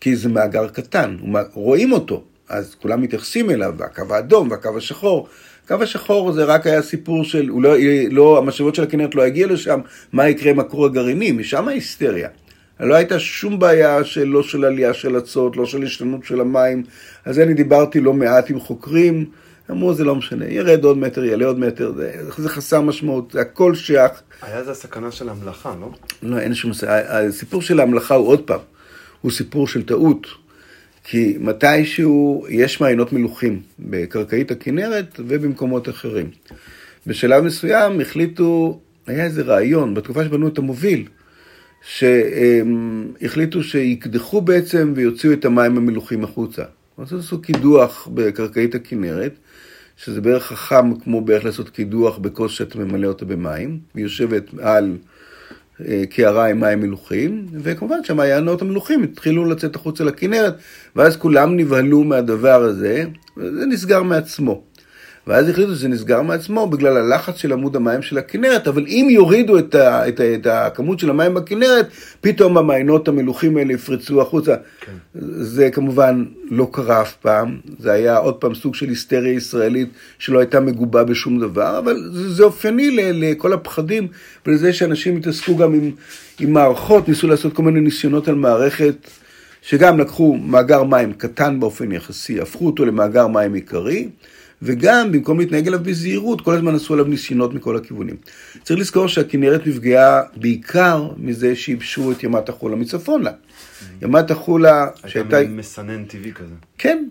כי 0.00 0.16
זה 0.16 0.28
מאגר 0.28 0.68
קטן, 0.68 1.16
רואים 1.52 1.92
אותו, 1.92 2.24
אז 2.48 2.74
כולם 2.74 3.02
מתייחסים 3.02 3.50
אליו, 3.50 3.74
והקו 3.78 4.14
האדום 4.14 4.50
והקו 4.50 4.76
השחור. 4.76 5.28
הקו 5.64 5.82
השחור 5.82 6.32
זה 6.32 6.44
רק 6.44 6.66
היה 6.66 6.82
סיפור 6.82 7.24
של, 7.24 7.50
לא, 7.58 7.74
לא, 8.10 8.38
המשאבות 8.38 8.74
של 8.74 8.82
הכנרת 8.82 9.14
לא 9.14 9.22
הגיעו 9.22 9.50
לשם, 9.50 9.80
מה 10.12 10.28
יקרה 10.28 10.50
עם 10.50 10.60
הכור 10.60 10.86
הגרעיני, 10.86 11.32
משם 11.32 11.68
ההיסטריה. 11.68 12.28
לא 12.80 12.94
הייתה 12.94 13.18
שום 13.18 13.58
בעיה 13.58 14.04
של 14.04 14.24
לא 14.24 14.42
של 14.42 14.64
עלייה 14.64 14.94
של 14.94 15.18
אצות, 15.18 15.56
לא 15.56 15.66
של 15.66 15.82
השתנות 15.82 16.24
של 16.24 16.40
המים. 16.40 16.82
על 17.24 17.32
זה 17.32 17.42
אני 17.42 17.54
דיברתי 17.54 18.00
לא 18.00 18.12
מעט 18.12 18.50
עם 18.50 18.60
חוקרים, 18.60 19.24
אמרו 19.70 19.94
זה 19.94 20.04
לא 20.04 20.14
משנה, 20.14 20.44
ירד 20.48 20.84
עוד 20.84 20.98
מטר, 20.98 21.24
יעלה 21.24 21.46
עוד 21.46 21.58
מטר, 21.58 21.92
זה, 21.96 22.12
זה 22.36 22.48
חסר 22.48 22.80
משמעות, 22.80 23.30
זה 23.32 23.40
הכל 23.40 23.74
שייך. 23.74 24.12
היה 24.42 24.64
זה 24.64 24.70
הסכנה 24.70 25.10
של 25.10 25.28
המלאכה, 25.28 25.74
לא? 25.80 25.90
לא, 26.22 26.38
אין 26.38 26.54
שום. 26.54 26.70
הסיפור 26.88 27.62
של 27.62 27.80
המלאכה 27.80 28.14
הוא 28.14 28.28
עוד 28.28 28.40
פעם, 28.40 28.60
הוא 29.20 29.32
סיפור 29.32 29.68
של 29.68 29.82
טעות. 29.82 30.26
כי 31.04 31.36
מתישהו 31.40 32.46
יש 32.48 32.80
מעיינות 32.80 33.12
מלוכים 33.12 33.60
בקרקעית 33.78 34.50
הכנרת 34.50 35.20
ובמקומות 35.26 35.88
אחרים. 35.88 36.30
בשלב 37.06 37.44
מסוים 37.44 38.00
החליטו, 38.00 38.80
היה 39.06 39.24
איזה 39.24 39.42
רעיון, 39.42 39.94
בתקופה 39.94 40.24
שבנו 40.24 40.48
את 40.48 40.58
המוביל, 40.58 41.08
שהחליטו 41.82 43.62
שיקדחו 43.62 44.40
בעצם 44.40 44.92
ויוציאו 44.96 45.32
את 45.32 45.44
המים 45.44 45.76
המלוכים 45.76 46.24
החוצה. 46.24 46.62
אז 46.98 47.14
עשו 47.14 47.42
קידוח 47.42 48.08
בקרקעית 48.14 48.74
הכנרת, 48.74 49.32
שזה 50.04 50.20
בערך 50.20 50.46
חכם 50.46 50.94
כמו 50.94 51.20
בערך 51.20 51.44
לעשות 51.44 51.70
קידוח 51.70 52.18
בכוס 52.18 52.52
שאתה 52.52 52.78
ממלא 52.78 53.06
אותה 53.06 53.24
במים, 53.24 53.78
היא 53.94 54.02
יושבת 54.02 54.44
על 54.62 54.96
אה, 55.88 56.02
קערה 56.10 56.46
עם 56.46 56.60
מים 56.60 56.80
מלוכים, 56.80 57.46
וכמובן 57.62 58.04
שהמעיינות 58.04 58.62
המלוכים 58.62 59.02
התחילו 59.02 59.44
לצאת 59.44 59.76
החוצה 59.76 60.04
לכנרת, 60.04 60.54
ואז 60.96 61.16
כולם 61.16 61.56
נבהלו 61.56 62.04
מהדבר 62.04 62.62
הזה, 62.62 63.04
וזה 63.36 63.66
נסגר 63.66 64.02
מעצמו. 64.02 64.62
ואז 65.30 65.48
החליטו 65.48 65.74
שזה 65.74 65.88
נסגר 65.88 66.22
מעצמו 66.22 66.66
בגלל 66.66 66.96
הלחץ 66.96 67.36
של 67.36 67.52
עמוד 67.52 67.76
המים 67.76 68.02
של 68.02 68.18
הכנרת, 68.18 68.68
אבל 68.68 68.86
אם 68.86 69.08
יורידו 69.10 69.58
את, 69.58 69.74
ה, 69.74 70.08
את, 70.08 70.20
ה, 70.20 70.34
את 70.34 70.46
הכמות 70.46 70.98
של 70.98 71.10
המים 71.10 71.34
בכנרת, 71.34 71.88
פתאום 72.20 72.58
המעיינות 72.58 73.08
המלוכים 73.08 73.56
האלה 73.56 73.72
יפרצו 73.72 74.22
החוצה. 74.22 74.54
כן. 74.80 74.92
זה 75.30 75.70
כמובן 75.70 76.24
לא 76.50 76.68
קרה 76.72 77.02
אף 77.02 77.14
פעם, 77.14 77.56
זה 77.78 77.92
היה 77.92 78.16
עוד 78.16 78.34
פעם 78.34 78.54
סוג 78.54 78.74
של 78.74 78.88
היסטריה 78.88 79.32
ישראלית 79.32 79.88
שלא 80.18 80.38
הייתה 80.38 80.60
מגובה 80.60 81.04
בשום 81.04 81.40
דבר, 81.40 81.78
אבל 81.78 81.96
זה, 82.12 82.34
זה 82.34 82.42
אופייני 82.42 83.12
לכל 83.12 83.52
הפחדים 83.52 84.08
ולזה 84.46 84.72
שאנשים 84.72 85.16
התעסקו 85.16 85.56
גם 85.56 85.74
עם, 85.74 85.90
עם 86.40 86.52
מערכות, 86.52 87.08
ניסו 87.08 87.26
לעשות 87.26 87.52
כל 87.52 87.62
מיני 87.62 87.80
ניסיונות 87.80 88.28
על 88.28 88.34
מערכת. 88.34 88.94
שגם 89.62 89.98
לקחו 89.98 90.36
מאגר 90.36 90.82
מים 90.82 91.12
קטן 91.12 91.60
באופן 91.60 91.92
יחסי, 91.92 92.40
הפכו 92.40 92.66
אותו 92.66 92.84
למאגר 92.84 93.26
מים 93.26 93.54
עיקרי, 93.54 94.08
וגם 94.62 95.12
במקום 95.12 95.40
להתנהג 95.40 95.66
אליו 95.66 95.80
בזהירות, 95.82 96.40
כל 96.40 96.54
הזמן 96.54 96.74
עשו 96.74 96.94
עליו 96.94 97.06
ניסיונות 97.06 97.54
מכל 97.54 97.76
הכיוונים. 97.76 98.16
צריך 98.62 98.80
לזכור 98.80 99.06
שהכנרת 99.06 99.66
נפגעה 99.66 100.22
בעיקר 100.36 101.08
מזה 101.16 101.56
שייבשו 101.56 102.12
את 102.12 102.22
ימת 102.22 102.48
החולה 102.48 102.76
מצפון 102.76 103.22
לה. 103.22 103.30
ימת 104.02 104.30
החולה 104.30 104.86
שהייתה... 105.06 105.36
הייתה 105.36 105.52
מסנן 105.52 106.04
טבעי 106.04 106.32
כזה. 106.32 106.54
כן, 106.78 107.04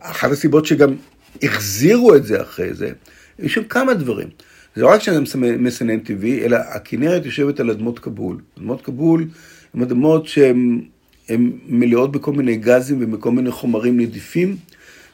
אחת 0.00 0.30
הסיבות 0.30 0.66
שגם 0.66 0.94
החזירו 1.42 2.14
את 2.14 2.24
זה 2.24 2.42
אחרי 2.42 2.74
זה, 2.74 2.90
יש 3.38 3.54
שם 3.54 3.64
כמה 3.64 3.94
דברים. 3.94 4.28
זה 4.76 4.82
לא 4.82 4.88
רק 4.88 5.00
שזה 5.02 5.20
מסנן 5.58 5.98
טבעי, 5.98 6.44
אלא 6.44 6.56
הכנרת 6.56 7.24
יושבת 7.24 7.60
על 7.60 7.70
אדמות 7.70 7.98
כבול. 7.98 8.38
אדמות 8.58 8.82
כבול 8.82 9.26
הן 9.74 9.82
אדמות 9.82 10.26
שהן 10.26 10.80
מלאות 11.66 12.12
בכל 12.12 12.32
מיני 12.32 12.56
גזים 12.56 12.98
ובכל 13.00 13.30
מיני 13.30 13.50
חומרים 13.50 14.00
נדיפים, 14.00 14.56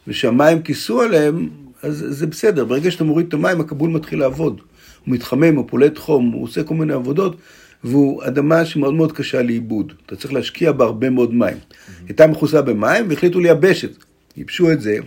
ושהמים 0.09 0.63
כיסו 0.63 1.03
עליהם 1.03 1.49
אז 1.87 2.05
זה 2.09 2.27
בסדר, 2.27 2.65
ברגע 2.65 2.91
שאתה 2.91 3.05
מוריד 3.05 3.27
את 3.27 3.35
המים, 3.35 3.61
הכבול 3.61 3.91
מתחיל 3.91 4.19
לעבוד. 4.19 4.61
הוא 5.05 5.15
מתחמם, 5.15 5.57
הוא 5.57 5.65
פולט 5.69 5.99
חום, 5.99 6.31
הוא 6.31 6.45
עושה 6.45 6.63
כל 6.63 6.75
מיני 6.75 6.93
עבודות, 6.93 7.37
והוא 7.85 8.25
אדמה 8.25 8.65
שמאוד 8.65 8.95
מאוד 8.95 9.13
קשה 9.13 9.43
לעיבוד. 9.43 9.93
אתה 10.07 10.17
צריך 10.17 10.33
להשקיע 10.33 10.73
בה 10.73 10.85
הרבה 10.85 11.11
מאוד 11.11 11.35
מים. 11.35 11.57
Mm-hmm. 11.57 11.91
הייתה 12.09 12.27
מכוסה 12.27 12.63
במים 12.63 13.09
והחליטו 13.09 13.41
לייבש 13.41 13.85
את 13.85 13.95
זה. 13.95 14.01
ייבשו 14.37 14.73
את 14.73 14.81
זה, 14.81 14.99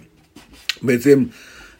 בעצם 0.81 1.23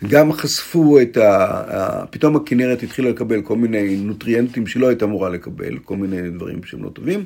גם 0.07 0.33
חשפו 0.33 1.01
את 1.01 1.17
ה... 1.17 2.05
פתאום 2.09 2.35
הכנרת 2.35 2.83
התחילה 2.83 3.09
לקבל 3.09 3.41
כל 3.41 3.55
מיני 3.55 3.95
נוטריאנטים 3.95 4.67
שלא 4.67 4.87
הייתה 4.87 5.05
אמורה 5.05 5.29
לקבל, 5.29 5.77
כל 5.77 5.97
מיני 5.97 6.29
דברים 6.29 6.63
שהם 6.63 6.83
לא 6.83 6.89
טובים. 6.89 7.23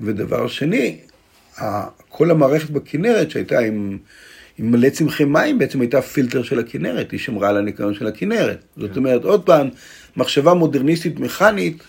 ודבר 0.00 0.46
שני, 0.46 0.98
כל 2.08 2.30
המערכת 2.30 2.70
בכנרת 2.70 3.30
שהייתה 3.30 3.58
עם, 3.58 3.98
עם 4.58 4.70
מלא 4.70 4.88
צמחי 4.88 5.24
מים, 5.24 5.58
בעצם 5.58 5.80
הייתה 5.80 6.02
פילטר 6.02 6.42
של 6.42 6.58
הכנרת, 6.58 7.10
היא 7.10 7.20
שמרה 7.20 7.48
על 7.48 7.56
הניקיון 7.56 7.94
של 7.94 8.06
הכנרת. 8.06 8.64
זאת 8.76 8.90
כן. 8.90 8.96
אומרת, 8.96 9.24
עוד 9.24 9.42
פעם, 9.42 9.68
מחשבה 10.16 10.54
מודרניסטית 10.54 11.20
מכנית 11.20 11.82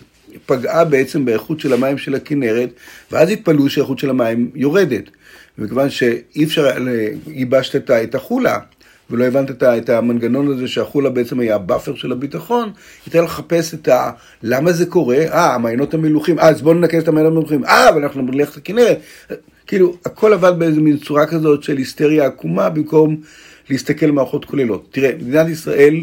פגעה 0.46 0.84
בעצם 0.84 1.24
באיכות 1.24 1.60
של 1.60 1.72
המים 1.72 1.98
של 1.98 2.14
הכנרת, 2.14 2.70
ואז 3.12 3.30
התפלאו 3.30 3.70
שהאיכות 3.70 3.98
של 3.98 4.10
המים 4.10 4.50
יורדת. 4.54 5.04
מכיוון 5.58 5.90
שאי 5.90 6.44
אפשר, 6.44 6.66
ייבשת 7.26 7.90
את 7.90 8.14
החולה, 8.14 8.58
ולא 9.10 9.24
הבנת 9.24 9.62
את 9.62 9.88
המנגנון 9.88 10.52
הזה 10.52 10.68
שהחולה 10.68 11.10
בעצם 11.10 11.40
היה 11.40 11.54
ה 11.54 11.60
buffer 11.60 11.94
של 11.94 12.12
הביטחון, 12.12 12.70
התחיל 13.06 13.22
לחפש 13.22 13.74
את 13.74 13.88
ה... 13.88 14.10
למה 14.42 14.72
זה 14.72 14.86
קורה? 14.86 15.16
אה, 15.16 15.54
המעיינות 15.54 15.94
המלוחים, 15.94 16.38
אה, 16.38 16.48
אז 16.48 16.62
בואו 16.62 16.74
ננקז 16.74 17.02
את 17.02 17.08
המעיינות 17.08 17.32
המלוחים, 17.32 17.64
אה, 17.64 17.88
אבל 17.88 18.02
אנחנו 18.02 18.22
נלך 18.22 18.52
את 18.52 18.56
הכנרת. 18.56 18.98
כאילו, 19.66 19.96
הכל 20.04 20.32
עבד 20.32 20.52
באיזו 20.58 20.80
מין 20.80 20.96
צורה 20.96 21.26
כזאת 21.26 21.62
של 21.62 21.76
היסטריה 21.76 22.26
עקומה, 22.26 22.70
במקום 22.70 23.16
להסתכל 23.70 24.06
מערכות 24.06 24.44
כוללות. 24.44 24.88
תראה, 24.90 25.10
מדינת 25.20 25.48
ישראל 25.48 25.94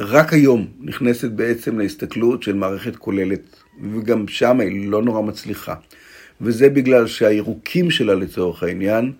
רק 0.00 0.32
היום 0.32 0.66
נכנסת 0.80 1.30
בעצם 1.30 1.78
להסתכלות 1.78 2.42
של 2.42 2.54
מערכת 2.54 2.96
כוללת, 2.96 3.40
וגם 3.92 4.28
שם 4.28 4.60
היא 4.60 4.90
לא 4.90 5.02
נורא 5.02 5.20
מצליחה. 5.20 5.74
וזה 6.40 6.68
בגלל 6.68 7.06
שהירוקים 7.06 7.90
שלה 7.90 8.14
לצורך 8.14 8.62
העניין, 8.62 9.12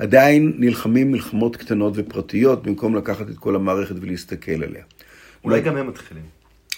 עדיין 0.00 0.52
נלחמים 0.58 1.12
מלחמות 1.12 1.56
קטנות 1.56 1.92
ופרטיות, 1.96 2.62
במקום 2.66 2.96
לקחת 2.96 3.30
את 3.30 3.38
כל 3.38 3.56
המערכת 3.56 3.94
ולהסתכל 4.00 4.62
עליה. 4.64 4.82
אולי 5.44 5.60
גם 5.60 5.76
הם 5.76 5.88
מתחילים. 5.88 6.22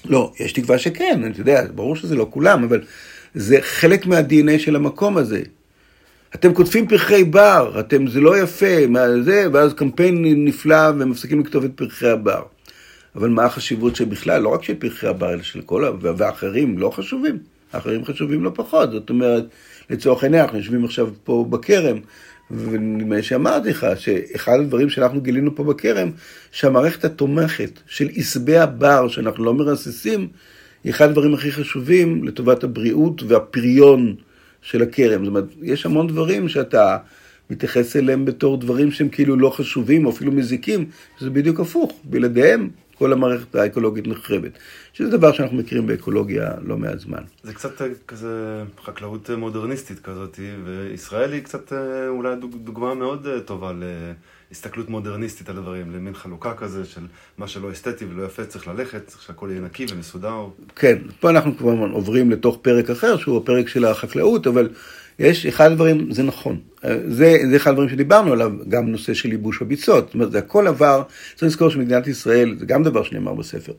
לא, 0.05 0.33
יש 0.41 0.53
תקווה 0.53 0.79
שכן, 0.79 1.31
אתה 1.31 1.41
יודע, 1.41 1.65
ברור 1.75 1.97
שזה 1.97 2.17
לא 2.17 2.27
כולם, 2.31 2.65
אבל 2.65 2.81
זה 3.35 3.59
חלק 3.61 4.07
מה-DNA 4.07 4.59
של 4.59 4.77
המקום 4.77 5.17
הזה. 5.17 5.43
אתם 6.35 6.55
כותבים 6.55 6.89
פרחי 6.89 7.25
בר, 7.25 7.81
אתם, 7.81 8.07
זה 8.07 8.21
לא 8.21 8.39
יפה, 8.39 8.87
מה 8.89 9.23
זה, 9.23 9.47
ואז 9.53 9.75
קמפיין 9.75 10.45
נפלא 10.45 10.91
ומפסיקים 10.99 11.41
לכתוב 11.41 11.65
את 11.65 11.71
פרחי 11.75 12.09
הבר. 12.09 12.43
אבל 13.15 13.29
מה 13.29 13.45
החשיבות 13.45 13.97
שבכלל, 13.97 14.43
לא 14.43 14.49
רק 14.49 14.63
של 14.63 14.75
פרחי 14.75 15.07
הבר, 15.07 15.33
אלא 15.33 15.43
של 15.43 15.61
כל, 15.61 15.85
ה... 15.85 15.91
והאחרים 16.01 16.79
לא 16.79 16.91
חשובים, 16.91 17.39
האחרים 17.73 18.05
חשובים 18.05 18.45
לא 18.45 18.51
פחות. 18.55 18.91
זאת 18.91 19.11
אומרת, 19.11 19.45
לצורך 19.91 20.23
העניין, 20.25 20.43
אנחנו 20.43 20.59
יושבים 20.59 20.85
עכשיו 20.85 21.09
פה 21.25 21.47
בכרם, 21.51 21.99
ונדמה 22.51 23.17
לי 23.17 23.23
שאמרתי 23.23 23.71
לך 23.71 23.87
שאחד 23.97 24.61
הדברים 24.61 24.91
שאנחנו 24.91 25.21
גילינו 25.21 25.57
פה 25.57 25.65
בכרם, 25.65 26.11
שהמערכת 26.53 27.05
התומכת 27.05 27.81
של 27.87 28.09
עשבי 28.17 28.57
הבר 28.57 29.09
שאנחנו 29.09 29.45
לא 29.45 29.55
מרססים, 29.55 30.29
היא 30.85 30.93
אחד 30.93 31.09
הדברים 31.09 31.35
הכי 31.35 31.53
חשובים 31.53 32.25
לטובת 32.25 32.65
הבריאות 32.65 33.23
והפריון 33.23 34.15
של 34.63 34.83
הכרם. 34.83 35.25
זאת 35.25 35.29
אומרת, 35.29 35.45
יש 35.63 35.87
המון 35.87 36.07
דברים 36.07 36.49
שאתה 36.49 36.97
מתייחס 37.51 37.97
אליהם 37.97 38.25
בתור 38.25 38.57
דברים 38.57 38.91
שהם 38.91 39.09
כאילו 39.09 39.37
לא 39.37 39.51
חשובים 39.51 40.07
או 40.07 40.11
אפילו 40.11 40.33
מזיקים, 40.33 40.85
שזה 41.19 41.31
בדיוק 41.31 41.61
הפוך. 41.61 42.01
בלעדיהם 42.05 42.69
כל 43.03 43.13
המערכת 43.13 43.55
האקולוגית 43.55 44.07
נחרבת. 44.07 44.53
שזה 44.93 45.11
דבר 45.11 45.33
שאנחנו 45.33 45.57
מכירים 45.57 45.87
באקולוגיה 45.87 46.51
לא 46.63 46.77
מעט 46.77 46.99
זמן. 46.99 47.23
זה 47.43 47.55
קצת 47.55 47.83
אה, 47.83 47.87
כזה 48.09 48.63
חקלאות 48.85 49.31
אה, 49.31 49.37
מודרניסטית 49.37 49.99
כזאת, 49.99 50.41
וישראל 50.65 51.33
היא 51.33 51.43
קצת 51.43 51.73
אה, 51.73 52.09
אולי 52.09 52.37
דוגמה 52.65 52.95
מאוד 52.95 53.29
טובה 53.45 53.73
להסתכלות 54.51 54.91
מודרניסטית 54.91 55.49
על 55.49 55.59
הדברים, 55.59 55.91
למין 55.91 56.15
חלוקה 56.15 56.55
כזה 56.55 56.85
של 56.85 57.01
מה 57.39 57.49
שלא 57.49 57.73
אסתטי 57.73 58.05
ולא 58.05 58.23
יפה 58.23 58.45
צריך 58.45 58.69
ללכת, 58.69 59.07
צריך 59.07 59.23
שהכל 59.23 59.49
יהיה 59.51 59.61
נקי 59.61 59.87
ומסודר. 59.93 60.47
כן, 60.77 60.99
פה 61.21 61.31
אנחנו 61.31 61.57
כבר 61.57 61.73
עוברים 61.93 62.31
לתוך 62.31 62.59
פרק 62.63 62.91
אחר, 62.91 63.17
שהוא 63.17 63.39
הפרק 63.39 63.69
של 63.69 63.85
החקלאות, 63.85 64.47
אבל... 64.47 64.69
יש 65.19 65.47
אחד 65.47 65.73
הדברים, 65.73 66.13
זה 66.13 66.23
נכון, 66.23 66.61
זה, 67.09 67.37
זה 67.51 67.57
אחד 67.57 67.71
הדברים 67.71 67.89
שדיברנו 67.89 68.33
עליו, 68.33 68.53
גם 68.69 68.89
נושא 68.89 69.15
של 69.15 69.33
ייבוש 69.33 69.63
הביצות, 69.63 70.05
זאת 70.07 70.15
אומרת, 70.15 70.33
זה 70.33 70.39
הכל 70.39 70.67
עבר, 70.67 71.03
צריך 71.35 71.43
לזכור 71.43 71.71
שמדינת 71.71 72.07
ישראל, 72.07 72.57
זה 72.59 72.67
גם 72.67 72.83
דבר 72.83 73.03
שנאמר 73.03 73.35
בספר, 73.35 73.73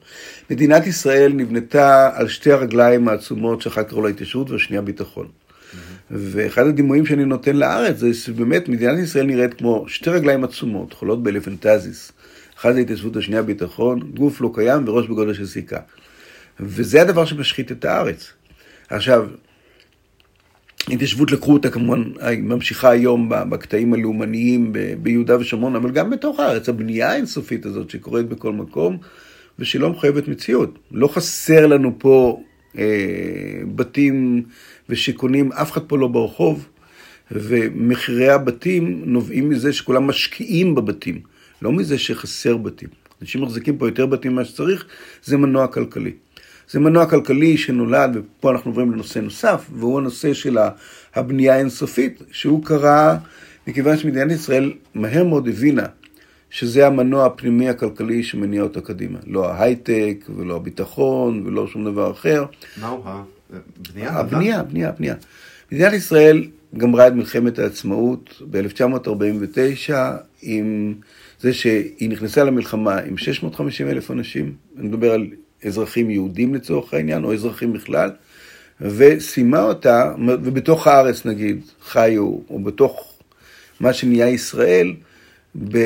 מדינת 0.49 0.87
ישראל 0.87 1.33
נבנתה 1.33 2.09
על 2.13 2.27
שתי 2.27 2.51
הרגליים 2.51 3.07
העצומות 3.07 3.61
שאחת 3.61 3.89
קראו 3.89 4.01
לה 4.01 4.09
התיישבות 4.09 4.51
והשנייה 4.51 4.81
ביטחון. 4.81 5.27
ואחד 6.11 6.67
הדימויים 6.67 7.05
שאני 7.05 7.25
נותן 7.25 7.55
לארץ 7.55 7.97
זה 7.97 8.13
שבאמת 8.13 8.69
מדינת 8.69 8.99
ישראל 8.99 9.25
נראית 9.25 9.53
כמו 9.53 9.85
שתי 9.87 10.09
רגליים 10.09 10.43
עצומות, 10.43 10.93
חולות 10.93 11.23
באלפנטזיס. 11.23 12.11
אחת 12.59 12.73
זה 12.73 12.79
התיישבות, 12.79 13.15
השנייה 13.15 13.41
ביטחון, 13.41 13.99
גוף 13.99 14.41
לא 14.41 14.51
קיים 14.53 14.87
וראש 14.87 15.07
בגודל 15.07 15.33
של 15.33 15.45
סיכה. 15.45 15.79
וזה 16.59 17.01
הדבר 17.01 17.25
שמשחית 17.25 17.71
את 17.71 17.85
הארץ. 17.85 18.33
עכשיו, 18.89 19.27
התיישבות 20.89 21.31
לקחו 21.31 21.53
אותה 21.53 21.69
כמובן, 21.69 22.03
ממשיכה 22.37 22.89
היום 22.89 23.29
בקטעים 23.29 23.93
הלאומניים 23.93 24.73
ביהודה 25.01 25.39
ושומרון, 25.39 25.75
אבל 25.75 25.91
גם 25.91 26.09
בתוך 26.09 26.39
הארץ, 26.39 26.69
הבנייה 26.69 27.11
האינסופית 27.11 27.65
הזאת 27.65 27.89
שקורית 27.89 28.29
בכל 28.29 28.51
מקום, 28.51 28.97
ושלא 29.59 29.89
מחייבת 29.89 30.27
מציאות. 30.27 30.79
לא 30.91 31.07
חסר 31.07 31.67
לנו 31.67 31.95
פה 31.97 32.43
אה, 32.77 32.83
בתים 33.75 34.43
ושיכונים, 34.89 35.51
אף 35.51 35.71
אחד 35.71 35.81
פה 35.81 35.97
לא 35.97 36.07
ברחוב, 36.07 36.67
ומחירי 37.31 38.29
הבתים 38.29 39.01
נובעים 39.05 39.49
מזה 39.49 39.73
שכולם 39.73 40.07
משקיעים 40.07 40.75
בבתים, 40.75 41.19
לא 41.61 41.71
מזה 41.71 41.97
שחסר 41.97 42.57
בתים. 42.57 42.89
אנשים 43.21 43.41
מחזיקים 43.41 43.77
פה 43.77 43.87
יותר 43.87 44.05
בתים 44.05 44.31
ממה 44.31 44.45
שצריך, 44.45 44.85
זה 45.23 45.37
מנוע 45.37 45.67
כלכלי. 45.67 46.11
זה 46.69 46.79
מנוע 46.79 47.05
כלכלי 47.05 47.57
שנולד, 47.57 48.17
ופה 48.17 48.51
אנחנו 48.51 48.71
עוברים 48.71 48.91
לנושא 48.91 49.19
נוסף, 49.19 49.65
והוא 49.73 49.99
הנושא 49.99 50.33
של 50.33 50.57
הבנייה 51.15 51.55
האינסופית, 51.55 52.21
שהוא 52.31 52.65
קרה 52.65 53.17
מכיוון 53.67 53.97
שמדינת 53.97 54.31
ישראל 54.31 54.73
מהר 54.95 55.23
מאוד 55.23 55.47
הבינה 55.47 55.85
שזה 56.49 56.87
המנוע 56.87 57.25
הפנימי 57.25 57.69
הכלכלי 57.69 58.23
שמניע 58.23 58.61
אותה 58.61 58.81
קדימה. 58.81 59.19
לא 59.27 59.51
ההייטק, 59.51 60.25
ולא 60.35 60.55
הביטחון, 60.55 61.43
ולא 61.45 61.67
שום 61.67 61.85
דבר 61.85 62.11
אחר. 62.11 62.45
מהו 62.81 63.03
הבנייה? 63.05 64.11
הבנייה, 64.11 64.59
הבנייה, 64.59 64.89
הבנייה. 64.89 65.15
מדינת 65.71 65.93
ישראל 65.93 66.47
גמרה 66.77 67.07
את 67.07 67.13
מלחמת 67.13 67.59
העצמאות 67.59 68.41
ב-1949 68.51 69.93
עם 70.41 70.93
זה 71.39 71.53
שהיא 71.53 72.09
נכנסה 72.09 72.43
למלחמה 72.43 72.99
עם 72.99 73.17
650 73.17 73.87
אלף 73.87 74.11
אנשים, 74.11 74.53
אני 74.77 74.87
מדבר 74.87 75.13
על 75.13 75.27
אזרחים 75.65 76.09
יהודים 76.09 76.55
לצורך 76.55 76.93
העניין, 76.93 77.23
או 77.23 77.33
אזרחים 77.33 77.73
בכלל, 77.73 78.09
וסיימה 78.81 79.61
אותה, 79.61 80.13
ובתוך 80.27 80.87
הארץ 80.87 81.25
נגיד 81.25 81.61
חיו, 81.85 82.37
או 82.49 82.59
בתוך 82.63 83.13
מה 83.79 83.93
שנהיה 83.93 84.29
ישראל, 84.29 84.93
ב, 85.55 85.77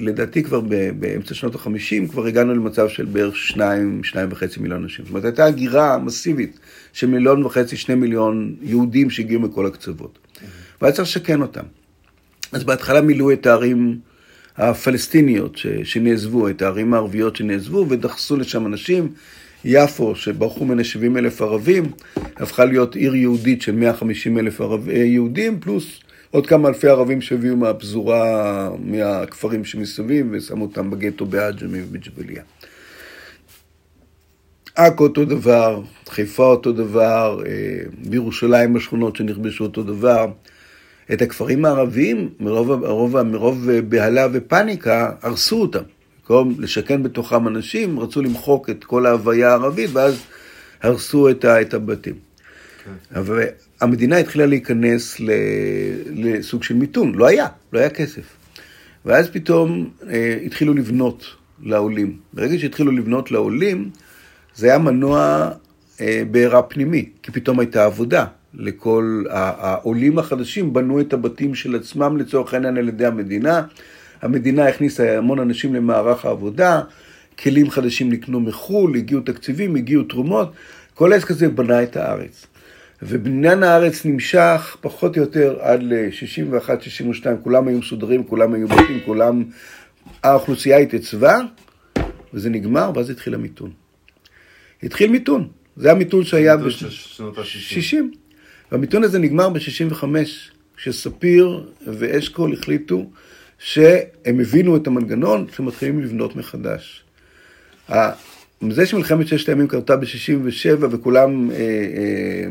לדעתי 0.00 0.42
כבר 0.42 0.60
ב, 0.60 0.90
באמצע 1.00 1.34
שנות 1.34 1.54
החמישים, 1.54 2.08
כבר 2.08 2.26
הגענו 2.26 2.54
למצב 2.54 2.88
של 2.88 3.04
בערך 3.04 3.36
שניים, 3.36 4.04
שניים 4.04 4.28
וחצי 4.32 4.60
מיליון 4.60 4.82
אנשים. 4.82 5.04
זאת 5.04 5.10
אומרת, 5.10 5.24
הייתה 5.24 5.44
הגירה 5.44 5.98
מסיבית 5.98 6.58
של 6.92 7.06
מיליון 7.06 7.44
וחצי, 7.44 7.76
שני 7.76 7.94
מיליון 7.94 8.54
יהודים 8.62 9.10
שהגיעו 9.10 9.40
מכל 9.40 9.66
הקצוות. 9.66 10.18
והיה 10.80 10.92
צריך 10.92 11.08
לשכן 11.08 11.42
אותם. 11.42 11.64
אז 12.52 12.64
בהתחלה 12.64 13.00
מילאו 13.00 13.32
את 13.32 13.46
הערים 13.46 13.98
הפלסטיניות 14.56 15.58
שנעזבו, 15.84 16.48
את 16.48 16.62
הערים 16.62 16.94
הערביות 16.94 17.36
שנעזבו, 17.36 17.86
ודחסו 17.88 18.36
לשם 18.36 18.66
אנשים. 18.66 19.12
יפו, 19.64 20.16
שברחו 20.16 20.64
ממנה 20.64 20.84
70 20.84 21.16
אלף 21.16 21.42
ערבים, 21.42 21.84
הפכה 22.36 22.64
להיות 22.64 22.94
עיר 22.94 23.14
יהודית 23.14 23.62
של 23.62 23.72
150 23.72 24.38
אלף 24.38 24.60
ערב, 24.60 24.88
אה, 24.88 24.94
יהודים, 24.94 25.60
פלוס 25.60 26.00
עוד 26.30 26.46
כמה 26.46 26.68
אלפי 26.68 26.88
ערבים 26.88 27.20
שהביאו 27.20 27.56
מהפזורה, 27.56 28.70
מהכפרים 28.78 29.64
שמסביב, 29.64 30.26
ושמו 30.30 30.64
אותם 30.64 30.90
בגטו 30.90 31.26
בעג'מי 31.26 31.82
ובג'בליה. 31.82 32.42
עכו 34.74 35.04
אותו 35.04 35.24
דבר, 35.24 35.82
חיפה 36.08 36.46
אותו 36.46 36.72
דבר, 36.72 37.42
אה, 37.46 37.52
בירושלים 38.08 38.76
השכונות 38.76 39.16
שנכבשו 39.16 39.64
אותו 39.64 39.82
דבר. 39.82 40.26
את 41.12 41.22
הכפרים 41.22 41.64
הערביים, 41.64 42.28
מרוב, 42.40 42.74
מרוב, 42.74 43.22
מרוב 43.22 43.70
בהלה 43.88 44.26
ופניקה, 44.32 45.10
הרסו 45.22 45.60
אותם. 45.60 45.82
במקום 46.20 46.54
לשכן 46.58 47.02
בתוכם 47.02 47.48
אנשים, 47.48 48.00
רצו 48.00 48.22
למחוק 48.22 48.70
את 48.70 48.84
כל 48.84 49.06
ההוויה 49.06 49.50
הערבית, 49.50 49.90
ואז 49.92 50.22
הרסו 50.82 51.30
את, 51.30 51.44
ה, 51.44 51.60
את 51.60 51.74
הבתים. 51.74 52.14
כן. 52.84 53.18
אבל 53.18 53.42
המדינה 53.80 54.16
התחילה 54.16 54.46
להיכנס 54.46 55.20
לסוג 56.10 56.62
של 56.62 56.74
מיתון, 56.74 57.14
לא 57.14 57.26
היה, 57.26 57.46
לא 57.72 57.78
היה 57.78 57.90
כסף. 57.90 58.22
ואז 59.04 59.28
פתאום 59.30 59.90
אה, 60.08 60.38
התחילו 60.46 60.74
לבנות 60.74 61.24
לעולים. 61.62 62.16
ברגע 62.32 62.58
שהתחילו 62.58 62.92
לבנות 62.92 63.30
לעולים, 63.30 63.90
זה 64.54 64.66
היה 64.66 64.78
מנוע 64.78 65.50
אה, 66.00 66.22
בעירה 66.30 66.62
פנימי, 66.62 67.08
כי 67.22 67.32
פתאום 67.32 67.60
הייתה 67.60 67.84
עבודה. 67.84 68.24
לכל 68.58 69.24
העולים 69.30 70.18
החדשים 70.18 70.72
בנו 70.72 71.00
את 71.00 71.12
הבתים 71.12 71.54
של 71.54 71.76
עצמם 71.76 72.16
לצורך 72.16 72.54
העניין 72.54 72.76
על 72.76 72.88
ידי 72.88 73.06
המדינה. 73.06 73.62
המדינה 74.22 74.68
הכניסה 74.68 75.18
המון 75.18 75.38
אנשים 75.38 75.74
למערך 75.74 76.24
העבודה, 76.24 76.80
כלים 77.38 77.70
חדשים 77.70 78.12
נקנו 78.12 78.40
מחו"ל, 78.40 78.96
הגיעו 78.96 79.20
תקציבים, 79.20 79.76
הגיעו 79.76 80.02
תרומות, 80.02 80.52
כל 80.94 81.12
העסק 81.12 81.30
הזה 81.30 81.48
בנה 81.48 81.82
את 81.82 81.96
הארץ. 81.96 82.46
ובניין 83.02 83.62
הארץ 83.62 84.04
נמשך 84.04 84.76
פחות 84.80 85.16
או 85.16 85.22
יותר 85.22 85.56
עד 85.60 85.82
ל-61-62, 85.82 87.26
כולם 87.42 87.68
היו 87.68 87.78
מסודרים, 87.78 88.24
כולם 88.24 88.54
היו 88.54 88.68
בתים, 88.68 89.00
כולם... 89.04 89.44
האוכלוסייה 90.22 90.78
התייצבה, 90.78 91.38
וזה 92.34 92.50
נגמר, 92.50 92.90
ואז 92.94 93.10
התחיל 93.10 93.34
המיתון. 93.34 93.70
התחיל 94.82 95.10
מיתון, 95.10 95.48
זה 95.76 95.92
המיתון 95.92 96.24
שהיה 96.24 96.56
ב-60. 96.56 97.96
והמיתון 98.74 99.04
הזה 99.04 99.18
נגמר 99.18 99.48
ב-65, 99.48 100.04
כשספיר 100.76 101.66
ואשכול 101.86 102.52
החליטו 102.52 103.10
שהם 103.58 104.40
הבינו 104.40 104.76
את 104.76 104.86
המנגנון, 104.86 105.46
שמתחילים 105.56 106.02
לבנות 106.02 106.36
מחדש. 106.36 107.04
זה 108.70 108.86
שמלחמת 108.86 109.26
ששת 109.26 109.48
הימים 109.48 109.68
קרתה 109.68 109.96
ב-67 109.96 110.84
וכולם 110.90 111.50
אה, 111.50 111.56
אה, 111.56 112.46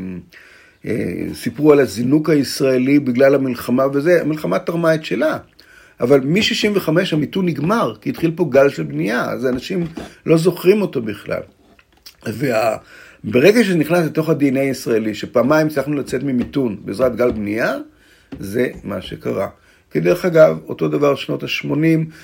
אה, 0.85 1.33
סיפרו 1.33 1.71
על 1.71 1.79
הזינוק 1.79 2.29
הישראלי 2.29 2.99
בגלל 2.99 3.35
המלחמה 3.35 3.83
וזה, 3.93 4.21
המלחמה 4.21 4.59
תרמה 4.59 4.95
את 4.95 5.05
שלה. 5.05 5.37
אבל 5.99 6.19
מ-65 6.19 6.89
המיתון 7.11 7.45
נגמר, 7.45 7.95
כי 8.01 8.09
התחיל 8.09 8.31
פה 8.35 8.47
גל 8.49 8.69
של 8.69 8.83
בנייה, 8.83 9.25
אז 9.25 9.45
אנשים 9.45 9.87
לא 10.25 10.37
זוכרים 10.37 10.81
אותו 10.81 11.01
בכלל. 11.01 11.41
וברגע 13.23 13.63
שזה 13.63 13.77
נכנס 13.77 14.05
לתוך 14.05 14.29
ה-DNA 14.29 14.59
הישראלי, 14.59 15.15
שפעמיים 15.15 15.67
הצלחנו 15.67 15.95
לצאת 15.95 16.23
ממיתון 16.23 16.77
בעזרת 16.85 17.15
גל 17.15 17.31
בנייה, 17.31 17.77
זה 18.39 18.67
מה 18.83 19.01
שקרה. 19.01 19.47
כי 19.91 19.99
דרך 19.99 20.25
אגב, 20.25 20.57
אותו 20.67 20.87
דבר 20.87 21.15
שנות 21.15 21.43
ה-80, 21.43 21.77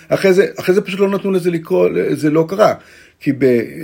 אחרי 0.07 0.33
זה, 0.33 0.45
אחרי 0.59 0.75
זה 0.75 0.81
פשוט 0.81 0.99
לא 0.99 1.09
נתנו 1.09 1.31
לזה 1.31 1.51
לקרוא, 1.51 1.89
זה 2.11 2.29
לא 2.29 2.45
קרה. 2.49 2.73
כי 3.19 3.31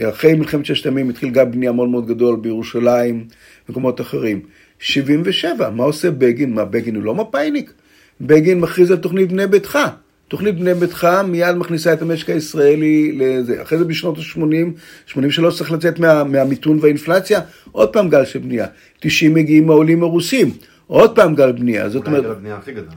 אחרי 0.10 0.34
מלחמת 0.34 0.66
ששת 0.66 0.86
הימים 0.86 1.10
התחיל 1.10 1.30
גל 1.30 1.46
בנייה 1.46 1.72
מאוד 1.72 1.90
מאוד 1.90 2.08
גדול 2.08 2.36
בירושלים, 2.36 3.28
במקומות 3.68 4.02
אחרים. 4.02 4.42
77, 4.80 5.70
מה 5.70 5.84
עושה 5.84 6.12
בגין? 6.12 6.54
מה, 6.54 6.66
בגין 6.66 6.96
הוא 6.96 7.04
לא 7.04 7.16
מפאיניק? 7.16 7.74
בגין 8.22 8.60
מכריז 8.60 8.92
על 8.92 8.98
תוכנית 8.98 9.32
בני 9.32 9.48
ביתך. 9.48 9.80
תוכנית 10.28 10.60
בני 10.60 10.74
ביתך 10.74 11.08
מיד 11.28 11.56
מכניסה 11.56 11.94
את 11.94 12.02
המשק 12.02 12.30
הישראלי 12.30 13.12
לזה. 13.12 13.62
אחרי 13.62 13.78
זה 13.78 13.86
בשנות 13.86 14.18
ה-80, 14.18 14.80
83 15.06 15.58
צריך 15.58 15.72
לצאת 15.72 16.00
מה, 16.00 16.24
מהמיתון 16.24 16.80
והאינפלציה, 16.82 17.40
עוד 17.72 17.94
פעם 17.94 18.10
גל 18.10 18.26
של 18.26 18.40
בנייה. 18.40 18.68
90 19.00 19.34
מגיעים 19.34 19.70
העולים 19.70 20.04
הרוסים, 20.04 20.52
עוד 20.88 21.16
פעם 21.16 21.36
גל 21.36 21.52
בנייה. 21.52 21.90
זאת 21.90 22.08
אומרת... 22.08 22.24
גל 22.24 22.32
הבנייה 22.32 22.56
הכי 22.56 22.72
גדול. 22.72 22.94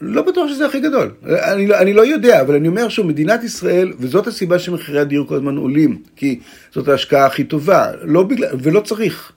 לא 0.00 0.22
בטוח 0.22 0.48
שזה 0.48 0.66
הכי 0.66 0.80
גדול. 0.80 1.10
אני, 1.26 1.66
לא, 1.66 1.78
אני 1.78 1.92
לא 1.92 2.06
יודע, 2.06 2.40
אבל 2.40 2.54
אני 2.54 2.68
אומר 2.68 2.88
שוב, 2.88 3.06
מדינת 3.06 3.44
ישראל, 3.44 3.92
וזאת 3.98 4.26
הסיבה 4.26 4.58
שמחירי 4.58 5.00
הדיור 5.00 5.26
כל 5.26 5.34
הזמן 5.34 5.56
עולים, 5.56 6.02
כי 6.16 6.40
זאת 6.72 6.88
ההשקעה 6.88 7.26
הכי 7.26 7.44
טובה, 7.44 7.90
לא 8.02 8.22
בגלל, 8.22 8.48
ולא 8.62 8.80
צריך. 8.80 9.32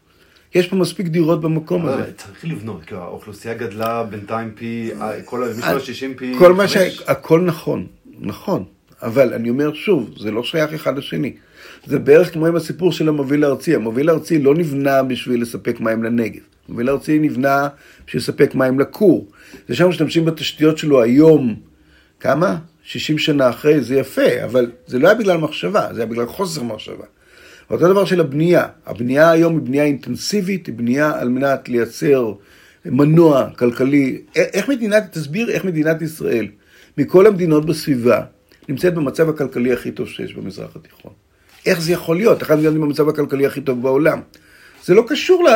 יש 0.56 0.68
פה 0.68 0.76
מספיק 0.76 1.08
דירות 1.08 1.42
במקום 1.42 1.86
הזה. 1.86 2.12
צריך 2.18 2.46
לבנות, 2.46 2.84
כי 2.84 2.96
האוכלוסייה 2.96 3.54
גדלה 3.54 4.04
בינתיים 4.04 4.52
פי, 4.56 4.92
כל 5.26 5.44
ה-60 5.44 6.18
פי... 6.18 6.36
כל 6.40 6.54
מה 6.54 6.68
ש... 6.68 6.78
הכל 7.08 7.42
נכון, 7.42 7.88
נכון. 8.20 8.64
אבל 9.02 9.34
אני 9.34 9.50
אומר 9.50 9.74
שוב, 9.74 10.10
זה 10.20 10.32
לא 10.32 10.44
שייך 10.44 10.74
אחד 10.74 10.98
לשני. 10.98 11.34
זה 11.86 12.00
בערך 12.00 12.34
כמו 12.34 12.48
עם 12.48 12.56
הסיפור 12.56 12.92
של 12.92 13.10
המוביל 13.10 13.44
הארצי. 13.44 13.76
המוביל 13.76 14.10
הארצי 14.10 14.40
לא 14.40 14.56
נבנה 14.56 15.04
בשביל 15.04 15.42
לספק 15.42 15.80
מים 15.80 16.04
לנגב. 16.04 16.42
המוביל 16.68 16.90
הארצי 16.90 17.20
נבנה 17.20 17.68
בשביל 18.08 18.22
לספק 18.22 18.56
מים 18.56 18.80
לכור. 18.80 19.28
זה 19.68 19.76
שם 19.76 19.90
משתמשים 19.90 20.26
בתשתיות 20.26 20.78
שלו 20.78 21.02
היום, 21.02 21.56
כמה? 22.20 22.58
60 22.84 23.18
שנה 23.18 23.50
אחרי, 23.50 23.82
זה 23.82 23.96
יפה, 23.96 24.44
אבל 24.46 24.72
זה 24.88 25.00
לא 25.00 25.08
היה 25.08 25.16
בגלל 25.16 25.38
מחשבה, 25.38 25.88
זה 25.94 26.02
היה 26.02 26.06
בגלל 26.06 26.26
חוסר 26.26 26.64
מחשבה. 26.64 27.06
אותו 27.72 27.88
דבר 27.88 28.06
של 28.06 28.20
הבנייה. 28.20 28.66
הבנייה 28.86 29.32
היום 29.32 29.54
היא 29.54 29.62
בנייה 29.62 29.84
אינטנסיבית, 29.84 30.68
היא 30.68 30.76
בנייה 30.76 31.20
על 31.20 31.30
מנת 31.30 31.70
לייצר 31.70 32.34
מנוע 32.86 33.50
כלכלי. 33.58 34.22
איך 34.36 34.70
מדינת, 34.70 35.04
תסביר 35.12 35.50
איך 35.52 35.66
מדינת 35.66 36.02
ישראל, 36.02 36.48
מכל 36.98 37.28
המדינות 37.28 37.66
בסביבה, 37.66 38.22
נמצאת 38.70 38.94
במצב 38.94 39.30
הכלכלי 39.30 39.74
הכי 39.74 39.92
טוב 39.92 40.08
שיש 40.08 40.34
במזרח 40.34 40.76
התיכון. 40.76 41.12
איך 41.66 41.82
זה 41.82 41.92
יכול 41.92 42.16
להיות? 42.16 42.44
אחת 42.44 42.52
המדינות 42.52 42.76
עם 42.76 42.84
המצב 42.84 43.10
הכלכלי 43.10 43.46
הכי 43.46 43.62
טוב 43.62 43.82
בעולם. 43.82 44.22
זה 44.86 44.94
לא 44.94 45.04
קשור 45.08 45.48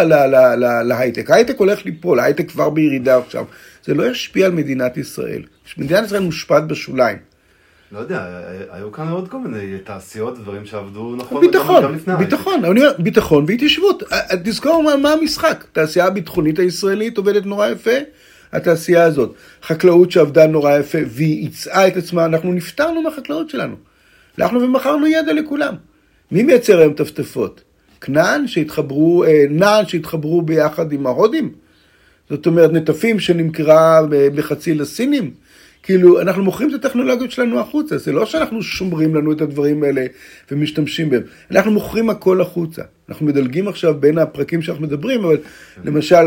להייטק, 0.86 1.30
ההייטק 1.30 1.60
הולך 1.60 1.86
ליפול, 1.86 2.20
ההייטק 2.20 2.52
כבר 2.52 2.70
בירידה 2.70 3.18
עכשיו. 3.18 3.46
זה 3.86 3.94
לא 3.94 4.12
ישפיע 4.12 4.46
על 4.46 4.52
מדינת 4.52 4.98
ישראל. 4.98 5.44
מדינת 5.78 6.06
ישראל 6.06 6.22
מושפעת 6.22 6.68
בשוליים. 6.68 7.18
לא 7.96 8.00
יודע, 8.00 8.28
היו 8.70 8.92
כאן 8.92 9.10
עוד 9.10 9.28
כל 9.28 9.38
מיני 9.38 9.78
תעשיות, 9.84 10.40
דברים 10.40 10.66
שעבדו 10.66 11.16
נכון 11.16 11.42
ביטחון, 11.42 11.84
ביטחון, 12.18 12.66
אני 12.66 12.80
אומר, 12.80 12.92
ביטחון 13.00 13.46
והתיישבות. 13.48 14.04
תזכור 14.44 14.84
מה, 14.84 14.96
מה 14.96 15.12
המשחק. 15.12 15.66
התעשייה 15.72 16.06
הביטחונית 16.06 16.60
הישראלית 16.60 17.18
עובדת 17.18 17.46
נורא 17.46 17.68
יפה, 17.68 17.92
התעשייה 18.52 19.04
הזאת. 19.04 19.34
חקלאות 19.64 20.12
שעבדה 20.12 20.48
נורא 20.48 20.78
יפה 20.78 20.98
והיא 21.08 21.44
ייצאה 21.44 21.88
את 21.88 21.98
עצמה, 21.98 22.26
אנחנו 22.26 22.54
נפטרנו 22.54 23.02
מהחקלאות 23.02 23.50
שלנו. 23.50 23.76
הלכנו 24.38 24.62
ומכרנו 24.62 25.08
ידע 25.08 25.34
לכולם. 25.34 25.76
מי 26.32 26.44
מייצר 26.44 26.80
היום 26.80 26.94
טפטפות? 26.94 27.62
כנען 28.02 28.48
שהתחברו, 28.48 29.24
אה, 29.24 29.46
נען 29.50 29.86
שהתחברו 29.88 30.42
ביחד 30.42 30.92
עם 30.92 31.08
ההודים? 31.08 31.52
זאת 32.30 32.46
אומרת, 32.46 32.72
נטפים 32.72 33.20
שנמכרה 33.20 34.02
בחצי 34.10 34.74
לסינים? 34.74 35.32
כאילו, 35.86 36.22
אנחנו 36.22 36.44
מוכרים 36.44 36.70
את 36.70 36.86
הטכנולוגיות 36.86 37.32
שלנו 37.32 37.60
החוצה, 37.60 37.98
זה 37.98 38.12
לא 38.12 38.26
שאנחנו 38.26 38.64
שומרים 38.64 39.16
לנו 39.16 39.32
את 39.32 39.42
הדברים 39.42 39.84
האלה 39.84 40.06
ומשתמשים 40.52 41.10
בהם, 41.10 41.22
אנחנו 41.52 41.72
מוכרים 41.72 42.10
הכל 42.10 42.42
החוצה. 42.42 42.82
אנחנו 43.10 43.26
מדלגים 43.26 43.68
עכשיו 43.68 43.94
בין 44.00 44.18
הפרקים 44.18 44.62
שאנחנו 44.62 44.84
מדברים, 44.84 45.24
אבל 45.24 45.38
למשל, 45.84 46.26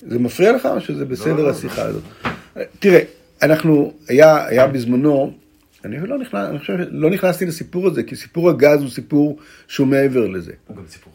זה 0.00 0.18
מפריע 0.18 0.52
לך 0.52 0.66
או 0.66 0.80
שזה 0.80 1.04
בסדר 1.04 1.42
לא, 1.42 1.50
השיחה 1.50 1.84
לא. 1.84 1.88
הזאת? 1.88 2.02
תראה, 2.78 3.00
אנחנו, 3.42 3.92
היה, 4.08 4.46
היה 4.46 4.66
בזמנו, 4.66 5.32
אני 5.84 6.06
לא, 6.06 6.18
נכנס, 6.18 6.48
אני 6.48 6.58
חושב, 6.58 6.74
לא 6.90 7.10
נכנסתי 7.10 7.46
לסיפור 7.46 7.86
הזה, 7.86 8.02
כי 8.02 8.16
סיפור 8.16 8.50
הגז 8.50 8.82
הוא 8.82 8.90
סיפור 8.90 9.38
שהוא 9.68 9.86
מעבר 9.86 10.26
לזה. 10.26 10.52
הוא 10.66 10.76
גם 10.76 10.82
סיפור, 10.88 11.12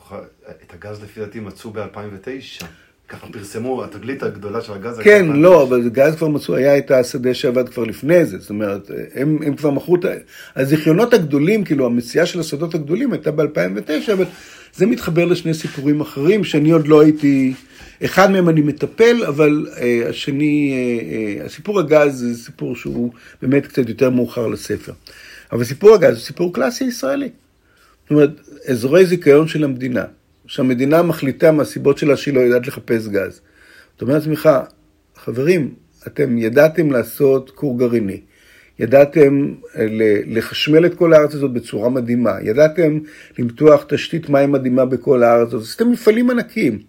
את 0.68 0.74
הגז 0.74 1.04
לפי 1.04 1.20
דעתי 1.20 1.40
מצאו 1.40 1.72
ב-2009. 1.72 2.66
ככה 3.10 3.28
פרסמו, 3.28 3.84
התגלית 3.84 4.24
הגדולה 4.24 4.62
של 4.62 4.74
הגז. 4.74 5.00
כן, 5.00 5.26
לא, 5.26 5.64
אבל 5.64 5.90
גז 5.90 6.16
כבר 6.16 6.28
מצאו, 6.28 6.56
היה 6.56 6.78
את 6.78 6.92
השדה 6.92 7.34
שעבד 7.34 7.70
כבר 7.70 7.84
לפני 7.84 8.26
זה, 8.26 8.38
זאת 8.38 8.50
אומרת, 8.50 8.92
הם, 9.16 9.40
הם 9.46 9.56
כבר 9.56 9.70
מכרו 9.70 9.96
את 9.96 10.06
ה... 10.06 10.10
הזיכיונות 10.56 11.14
הגדולים, 11.14 11.64
כאילו 11.64 11.86
המציאה 11.86 12.26
של 12.26 12.40
השדות 12.40 12.76
הגדולים 12.76 13.14
הייתה 13.14 13.32
ב-2009, 13.32 14.14
אבל 14.14 14.26
זה 14.76 14.86
מתחבר 14.86 15.26
לשני 15.26 15.54
סיפורים 15.54 16.02
אחרים, 16.02 16.44
שאני 16.44 16.72
עוד 16.72 16.88
לא 16.88 17.02
הייתי... 17.02 17.54
אחד 18.06 18.32
מהם 18.32 18.50
אני 18.50 18.62
מטפל, 18.62 19.24
אבל 19.28 19.66
uh, 19.70 20.10
השני, 20.10 20.74
uh, 20.74 21.44
uh, 21.44 21.46
הסיפור 21.46 21.80
הגז 21.80 22.16
זה 22.16 22.44
סיפור 22.44 22.76
שהוא 22.76 23.12
באמת 23.42 23.68
קצת 23.68 23.90
יותר 23.90 24.10
מאוחר 24.10 24.48
לספר. 24.48 24.94
אבל 25.52 25.64
סיפור 25.64 25.94
הגז 25.94 26.14
זה 26.14 26.20
סיפור 26.20 26.54
קלאסי 26.54 26.84
ישראלי. 26.84 27.30
זאת 28.04 28.12
אומרת, 28.12 28.30
אזורי 28.68 29.06
זיכיון 29.06 29.48
של 29.48 29.64
המדינה. 29.64 30.04
שהמדינה 30.50 31.02
מחליטה 31.02 31.52
מהסיבות 31.52 31.98
שלה 31.98 32.18
שהיא 32.18 32.34
לא 32.34 32.40
יודעת 32.40 32.68
לחפש 32.68 33.08
גז. 33.08 33.42
זאת 33.94 34.02
אומרת 34.02 34.16
לעצמך, 34.16 34.50
חברים, 35.16 35.74
אתם 36.08 36.38
ידעתם 36.38 36.92
לעשות 36.92 37.52
כור 37.52 37.80
גרעיני, 37.80 38.22
ידעתם 38.80 39.54
אה, 39.76 39.86
לחשמל 40.26 40.86
את 40.86 40.96
כל 40.96 41.14
הארץ 41.14 41.36
הזאת 41.36 41.54
בצורה 41.54 41.90
מדהימה, 41.90 42.36
ידעתם 42.42 43.00
למתוח 43.40 43.86
תשתית 43.90 44.30
מים 44.30 44.52
מדהימה 44.52 44.86
בכל 44.86 45.24
הארץ 45.24 45.48
הזאת, 45.48 45.68
עשיתם 45.68 45.92
מפעלים 45.92 46.30
ענקיים. 46.30 46.80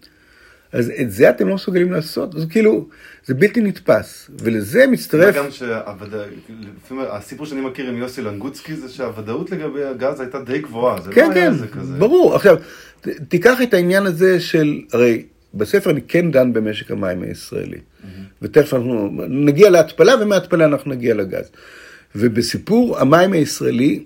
אז 0.72 0.92
את 1.00 1.10
זה 1.12 1.30
אתם 1.30 1.48
לא 1.48 1.54
מסוגלים 1.54 1.92
לעשות, 1.92 2.32
זה 2.32 2.46
כאילו, 2.46 2.88
זה 3.26 3.34
בלתי 3.34 3.60
נתפס, 3.60 4.30
ולזה 4.38 4.86
מצטרף... 4.86 5.34
גם 5.34 5.46
שהסיפור 5.50 7.46
שאני 7.46 7.60
מכיר 7.60 7.88
עם 7.88 7.96
יוסי 7.96 8.22
לנגוצקי 8.22 8.76
זה 8.76 8.88
שהוודאות 8.88 9.50
לגבי 9.50 9.84
הגז 9.84 10.20
הייתה 10.20 10.40
די 10.40 10.58
גבוהה, 10.58 11.00
זה 11.00 11.12
כן, 11.12 11.28
לא 11.28 11.34
כן, 11.34 11.40
היה 11.40 11.52
זה 11.52 11.66
כזה. 11.66 11.94
ברור. 11.98 12.36
עכשיו, 12.36 12.56
תיקח 13.28 13.62
את 13.62 13.74
העניין 13.74 14.06
הזה 14.06 14.40
של, 14.40 14.80
הרי 14.92 15.22
בספר 15.54 15.90
אני 15.90 16.00
כן 16.08 16.30
דן 16.30 16.52
במשק 16.52 16.90
המים 16.90 17.22
הישראלי, 17.22 17.76
mm-hmm. 17.76 18.06
ותכף 18.42 18.74
אנחנו 18.74 19.10
נגיע 19.28 19.70
להתפלה, 19.70 20.14
ומהתפלה 20.20 20.64
אנחנו 20.64 20.90
נגיע 20.90 21.14
לגז. 21.14 21.50
ובסיפור 22.14 22.98
המים 22.98 23.32
הישראלי, 23.32 24.04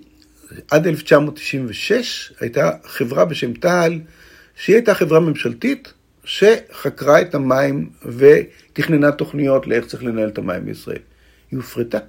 עד 0.71 0.87
1996 0.87 2.33
הייתה 2.39 2.71
חברה 2.85 3.25
בשם 3.25 3.53
טל, 3.53 3.99
שהיא 4.55 4.75
הייתה 4.75 4.93
חברה 4.93 5.19
ממשלתית, 5.19 5.93
שחקרה 6.25 7.21
את 7.21 7.35
המים 7.35 7.89
ותכננה 8.05 9.11
תוכניות 9.11 9.67
לאיך 9.67 9.85
צריך 9.85 10.03
לנהל 10.03 10.29
את 10.29 10.37
המים 10.37 10.65
בישראל. 10.65 10.99
היא 11.51 11.57
הופרטה. 11.57 11.99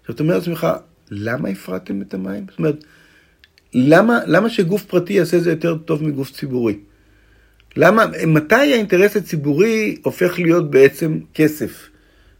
עכשיו, 0.00 0.14
אתה 0.14 0.22
אומר 0.22 0.34
לעצמך, 0.34 0.66
למה 1.10 1.48
הפרטתם 1.48 2.02
את 2.02 2.14
המים? 2.14 2.46
זאת 2.50 2.58
אומרת, 2.58 2.84
למה, 3.74 4.20
למה 4.26 4.50
שגוף 4.50 4.84
פרטי 4.84 5.12
יעשה 5.12 5.38
זה 5.38 5.50
יותר 5.50 5.76
טוב 5.76 6.04
מגוף 6.04 6.30
ציבורי? 6.30 6.78
למה, 7.76 8.04
מתי 8.26 8.54
האינטרס 8.54 9.16
הציבורי 9.16 9.96
הופך 10.02 10.38
להיות 10.38 10.70
בעצם 10.70 11.18
כסף 11.34 11.88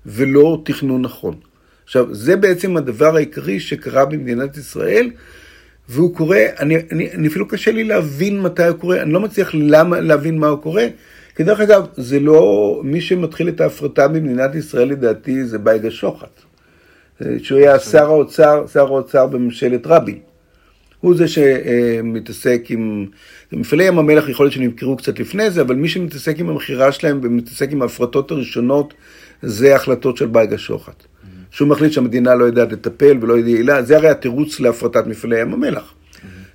ולא 0.06 0.62
תכנון 0.64 1.02
נכון? 1.02 1.34
עכשיו, 1.84 2.14
זה 2.14 2.36
בעצם 2.36 2.76
הדבר 2.76 3.16
העיקרי 3.16 3.60
שקרה 3.60 4.04
במדינת 4.04 4.56
ישראל, 4.56 5.10
והוא 5.88 6.14
קורה, 6.14 6.40
אני, 6.58 6.76
אני, 6.92 7.10
אני 7.12 7.28
אפילו 7.28 7.48
קשה 7.48 7.72
לי 7.72 7.84
להבין 7.84 8.40
מתי 8.40 8.66
הוא 8.66 8.76
קורה, 8.78 9.02
אני 9.02 9.12
לא 9.12 9.20
מצליח 9.20 9.50
למה, 9.54 10.00
להבין 10.00 10.38
מה 10.38 10.46
הוא 10.46 10.58
קורה. 10.58 10.86
כי 11.36 11.42
דרך 11.44 11.60
אגב, 11.60 11.86
זה 11.96 12.20
לא, 12.20 12.80
מי 12.84 13.00
שמתחיל 13.00 13.48
את 13.48 13.60
ההפרטה 13.60 14.08
במדינת 14.08 14.54
ישראל 14.54 14.88
לדעתי 14.88 15.44
זה 15.44 15.58
בייגה 15.58 15.90
שוחט. 15.90 16.40
שהוא 17.38 17.58
היה 17.58 17.78
שר 17.78 18.04
האוצר, 18.04 18.64
שר 18.72 18.86
האוצר 18.86 19.26
בממשלת 19.26 19.86
רבין. 19.86 20.18
הוא 21.00 21.16
זה 21.16 21.28
שמתעסק 21.28 22.62
עם... 22.68 23.06
מפעלי 23.52 23.84
ים 23.84 23.98
המלח 23.98 24.28
יכול 24.28 24.46
להיות 24.46 24.54
שנמכרו 24.54 24.96
קצת 24.96 25.18
לפני 25.18 25.50
זה, 25.50 25.60
אבל 25.60 25.74
מי 25.74 25.88
שמתעסק 25.88 26.38
עם 26.38 26.48
המכירה 26.48 26.92
שלהם 26.92 27.20
ומתעסק 27.22 27.72
עם 27.72 27.82
ההפרטות 27.82 28.30
הראשונות, 28.30 28.94
זה 29.42 29.76
החלטות 29.76 30.16
של 30.16 30.26
בייגה 30.26 30.58
שוחט. 30.58 31.04
שהוא 31.54 31.68
מחליט 31.68 31.92
שהמדינה 31.92 32.34
לא 32.34 32.44
יודעת 32.44 32.72
לטפל 32.72 33.18
ולא 33.20 33.38
יעילה, 33.38 33.82
זה 33.82 33.96
הרי 33.96 34.08
התירוץ 34.08 34.60
להפרטת 34.60 35.06
מפעלי 35.06 35.40
ים 35.40 35.52
המלח. 35.52 35.94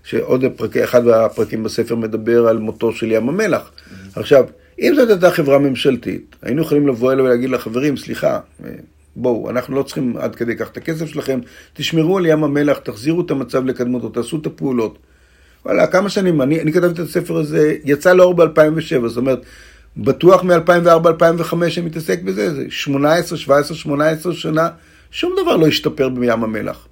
שעוד 0.04 0.46
פרק, 0.56 0.78
אחד 0.78 1.06
מהפרקים 1.06 1.64
בספר 1.64 1.96
מדבר 1.96 2.48
על 2.48 2.58
מותו 2.58 2.92
של 2.92 3.12
ים 3.12 3.30
המלח. 3.30 3.72
עכשיו, 4.16 4.46
אם 4.80 4.94
זאת 4.96 5.10
הייתה 5.10 5.32
חברה 5.32 5.60
ממשלתית, 5.60 6.36
היינו 6.42 6.62
יכולים 6.62 6.88
לבוא 6.88 7.12
אליה 7.12 7.24
ולהגיד 7.24 7.50
לחברים, 7.50 7.98
סליחה, 7.98 8.40
בואו, 9.16 9.50
אנחנו 9.50 9.76
לא 9.76 9.84
צריכים 9.84 10.18
עד 10.18 10.36
כדי 10.36 10.56
כך 10.56 10.70
את 10.70 10.78
הכסף 10.78 11.06
שלכם, 11.06 11.40
תשמרו 11.74 12.18
על 12.18 12.26
ים 12.26 12.44
המלח, 12.44 12.78
תחזירו 12.78 13.22
את 13.22 13.32
המצב 13.32 13.66
לקדמותו, 13.66 14.10
תעשו 14.10 14.38
את 14.38 14.46
הפעולות. 14.46 14.98
וואלה, 15.66 15.88
כמה 15.88 16.10
שנים, 16.10 16.42
אני, 16.42 16.62
אני 16.62 16.74
כתבתי 16.74 17.02
את 17.02 17.08
הספר 17.08 17.38
הזה, 17.38 17.76
יצא 17.84 18.14
לאור 18.14 18.34
ב-2007, 18.34 19.08
זאת 19.08 19.18
אומרת, 19.18 19.40
בטוח 19.98 20.44
מ-2004-2005 20.44 21.54
אני 21.78 21.86
מתעסק 21.86 22.22
בזה, 22.22 22.54
זה 22.54 22.66
18, 22.70 23.38
17, 23.38 23.78
18 23.78 24.34
שנה, 24.34 24.70
שום 25.12 25.34
דבר 25.42 25.58
לא 25.58 25.68
השתפר 25.68 26.10
בים 26.10 26.44
המלח. 26.44 26.88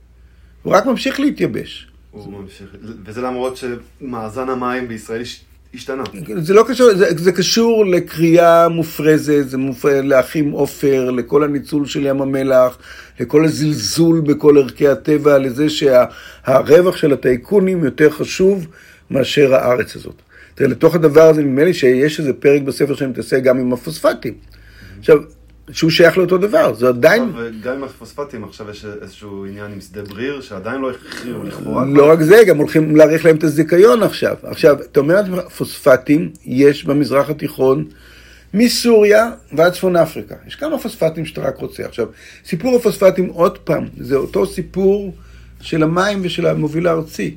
הוא 0.64 0.74
רק 0.74 0.86
ממשיך 0.86 1.20
להתייבש. 1.20 1.88
הוא 2.12 2.34
ממשיך, 2.42 2.68
וזה 3.06 3.22
למרות 3.22 3.58
שמאזן 3.58 4.50
המים 4.50 4.88
בישראל 4.88 5.22
השתנה. 5.74 6.04
זה 6.38 6.54
לא 6.54 6.66
קשור, 6.68 6.96
זה, 6.96 7.06
זה 7.18 7.32
קשור 7.32 7.86
לקריאה 7.86 8.70
מופרזת, 8.70 9.44
זה 9.48 9.58
מופ... 9.58 9.86
לאחים 9.86 10.52
עופר, 10.52 11.12
לכל 11.12 11.44
הניצול 11.44 11.86
של 11.86 12.06
ים 12.06 12.22
המלח, 12.22 12.78
לכל 13.20 13.46
הזלזול 13.46 14.22
בכל 14.22 14.58
ערכי 14.58 14.88
הטבע, 14.88 15.38
לזה 15.38 15.70
שהרווח 15.70 16.96
שה... 16.96 17.02
של 17.02 17.14
הטייקונים 17.14 17.84
יותר 17.84 18.10
חשוב 18.10 18.68
מאשר 19.12 19.56
הארץ 19.56 19.96
הזאת. 19.96 20.16
תראה, 20.56 20.70
לתוך 20.70 20.96
הדבר 20.96 21.30
הזה 21.30 21.42
נדמה 21.44 21.64
לי 21.64 21.74
שיש 21.74 22.20
איזה 22.20 22.34
פרק 22.34 22.62
בספר 22.62 22.96
שמתעסק 22.96 23.44
גם 23.44 23.60
עם 23.60 23.74
הפוספטים. 23.74 24.34
עכשיו, 25.00 25.18
שהוא 25.72 25.90
שייך 25.92 26.18
לאותו 26.18 26.38
דבר, 26.38 26.74
זה 26.74 26.88
עדיין... 26.88 27.32
גם 27.64 27.74
עם 27.74 27.84
הפוספטים 27.84 28.44
עכשיו 28.44 28.70
יש 28.70 28.86
איזשהו 29.02 29.46
עניין 29.46 29.72
עם 29.72 29.82
שדה 29.82 30.04
בריר, 30.04 30.42
שעדיין 30.42 30.82
לא 30.82 30.92
הכריעו 30.92 31.44
לכאורה. 31.44 31.86
לא 31.86 32.12
רק 32.12 32.22
זה, 32.22 32.44
גם 32.48 32.58
הולכים 32.58 32.96
להאריך 32.96 33.26
להם 33.26 33.36
את 33.36 33.44
הזיכיון 33.44 34.04
עכשיו. 34.04 34.36
עכשיו, 34.44 34.78
אתה 34.82 35.00
אומר 35.00 35.50
פוספטים, 35.50 36.30
יש 36.46 36.86
במזרח 36.86 37.30
התיכון, 37.30 37.86
מסוריה 38.54 39.32
ועד 39.54 39.74
צפון 39.74 39.96
אפריקה. 39.96 40.36
יש 40.48 40.56
כמה 40.56 40.78
פוספטים 40.78 41.26
שאתה 41.26 41.42
רק 41.42 41.58
רוצה. 41.58 41.86
עכשיו, 41.86 42.08
סיפור 42.46 42.76
הפוספטים, 42.76 43.26
עוד 43.26 43.58
פעם, 43.58 43.86
זה 43.98 44.16
אותו 44.16 44.46
סיפור 44.46 45.14
של 45.62 45.84
המים 45.84 46.20
ושל 46.24 46.46
המוביל 46.46 46.88
הארצי. 46.88 47.36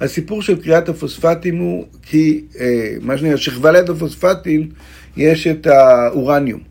הסיפור 0.00 0.42
של 0.42 0.62
קריאת 0.62 0.88
הפוספטים 0.88 1.56
הוא 1.56 1.86
כי, 2.02 2.44
אה, 2.60 2.94
מה 3.00 3.18
שנקרא, 3.18 3.36
שכבה 3.36 3.72
ליד 3.72 3.90
הפוספטים, 3.90 4.68
יש 5.16 5.46
את 5.46 5.66
האורניום. 5.66 6.67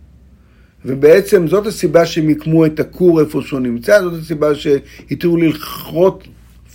ובעצם 0.88 1.48
זאת 1.48 1.68
הסיבה 1.68 2.06
שהם 2.06 2.30
יקמו 2.30 2.66
את 2.66 2.80
הכור 2.80 3.22
איפה 3.22 3.42
שהוא 3.42 3.60
נמצא, 3.60 4.02
זאת 4.02 4.22
הסיבה 4.22 4.56
שהתירו 4.56 5.38
לכרות 5.38 6.28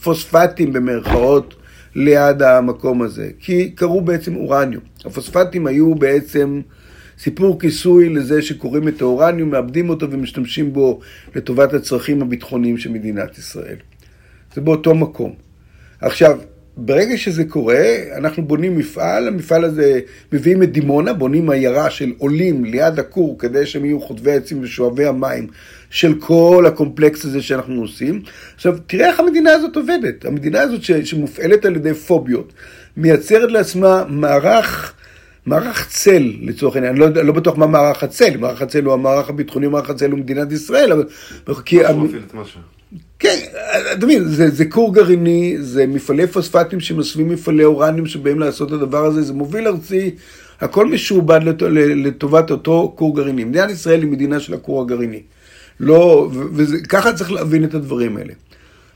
פוספטים 0.03 0.73
במרכאות 0.73 1.55
ליד 1.95 2.43
המקום 2.43 3.03
הזה, 3.03 3.31
כי 3.41 3.71
קראו 3.71 4.01
בעצם 4.01 4.37
אורניום. 4.37 4.83
הפוספטים 5.05 5.67
היו 5.67 5.95
בעצם 5.95 6.61
סיפור 7.19 7.61
כיסוי 7.61 8.09
לזה 8.09 8.43
שקוראים 8.43 8.89
את 8.89 9.01
האורניום, 9.01 9.51
מאבדים 9.51 9.89
אותו 9.91 10.11
ומשתמשים 10.11 10.73
בו 10.73 11.01
לטובת 11.35 11.75
הצרכים 11.75 12.23
הביטחוניים 12.23 12.79
של 12.79 12.91
מדינת 12.91 13.39
ישראל. 13.39 13.77
זה 14.55 14.61
באותו 14.61 14.95
מקום. 14.95 15.33
עכשיו, 16.01 16.39
ברגע 16.77 17.17
שזה 17.17 17.45
קורה, 17.45 17.85
אנחנו 18.17 18.43
בונים 18.43 18.79
מפעל, 18.79 19.29
המפעל 19.29 19.65
הזה, 19.65 20.01
מביאים 20.33 20.63
את 20.63 20.73
דימונה, 20.73 21.13
בונים 21.13 21.51
עיירה 21.51 21.91
של 21.91 22.13
עולים 22.19 22.65
ליד 22.65 22.99
הכור, 22.99 23.39
כדי 23.39 23.67
שהם 23.67 23.85
יהיו 23.85 24.01
חוטבי 24.01 24.33
עצים 24.33 24.63
ושואבי 24.63 25.07
המים 25.07 25.47
של 25.91 26.15
כל 26.21 26.65
הקומפלקס 26.69 27.25
הזה 27.25 27.43
שאנחנו 27.43 27.81
עושים. 27.81 28.23
עכשיו, 28.55 28.77
תראה 28.87 29.09
איך 29.11 29.21
המדינה 29.21 29.53
הזאת 29.53 29.77
עובדת. 29.77 30.25
המדינה 30.25 30.61
הזאת 30.61 30.83
ש, 30.83 30.91
שמופעלת 30.91 31.65
על 31.65 31.77
ידי 31.77 31.95
פוביות, 31.95 32.53
מייצרת 32.97 33.51
לעצמה 33.51 34.05
מערך... 34.09 34.95
מערך 35.47 35.89
צל, 35.89 36.33
לצורך 36.43 36.77
העניין, 36.77 37.03
אני 37.03 37.15
לא, 37.15 37.23
לא 37.23 37.33
בטוח 37.33 37.57
מה 37.57 37.67
מערך 37.67 38.03
הצל, 38.03 38.37
מערך 38.37 38.63
הצל 38.63 38.85
הוא 38.85 38.93
המערך 38.93 39.29
הביטחוני, 39.29 39.69
מערך 39.69 39.91
הצל 39.91 40.11
הוא 40.11 40.19
מדינת 40.19 40.53
ישראל, 40.53 40.93
אבל... 40.93 41.05
משהו. 42.35 42.61
כן, 43.19 43.39
אתה 43.93 44.07
מבין, 44.07 44.25
זה, 44.25 44.51
זה 44.51 44.65
כור 44.65 44.95
גרעיני, 44.95 45.57
זה 45.61 45.87
מפעלי 45.87 46.27
פוספטים 46.27 46.81
שמסווים 46.81 47.29
מפעלי 47.29 47.65
אורניום 47.65 48.07
שבאים 48.07 48.39
לעשות 48.39 48.69
את 48.69 48.73
הדבר 48.73 49.05
הזה, 49.05 49.23
זה 49.23 49.33
מוביל 49.33 49.69
ארצי, 49.69 50.11
הכל 50.61 50.87
משועבד 50.87 51.41
לטובת 52.05 52.51
אותו 52.51 52.93
כור 52.97 53.17
גרעיני. 53.17 53.45
מדינת 53.45 53.71
ישראל 53.71 54.01
היא 54.01 54.11
מדינה 54.11 54.41
של 54.41 54.55
הכור 54.55 54.83
הגרעיני. 54.83 55.23
לא, 55.81 56.31
וככה 56.55 57.13
צריך 57.13 57.33
להבין 57.33 57.65
את 57.65 57.75
הדברים 57.75 58.17
האלה. 58.17 58.33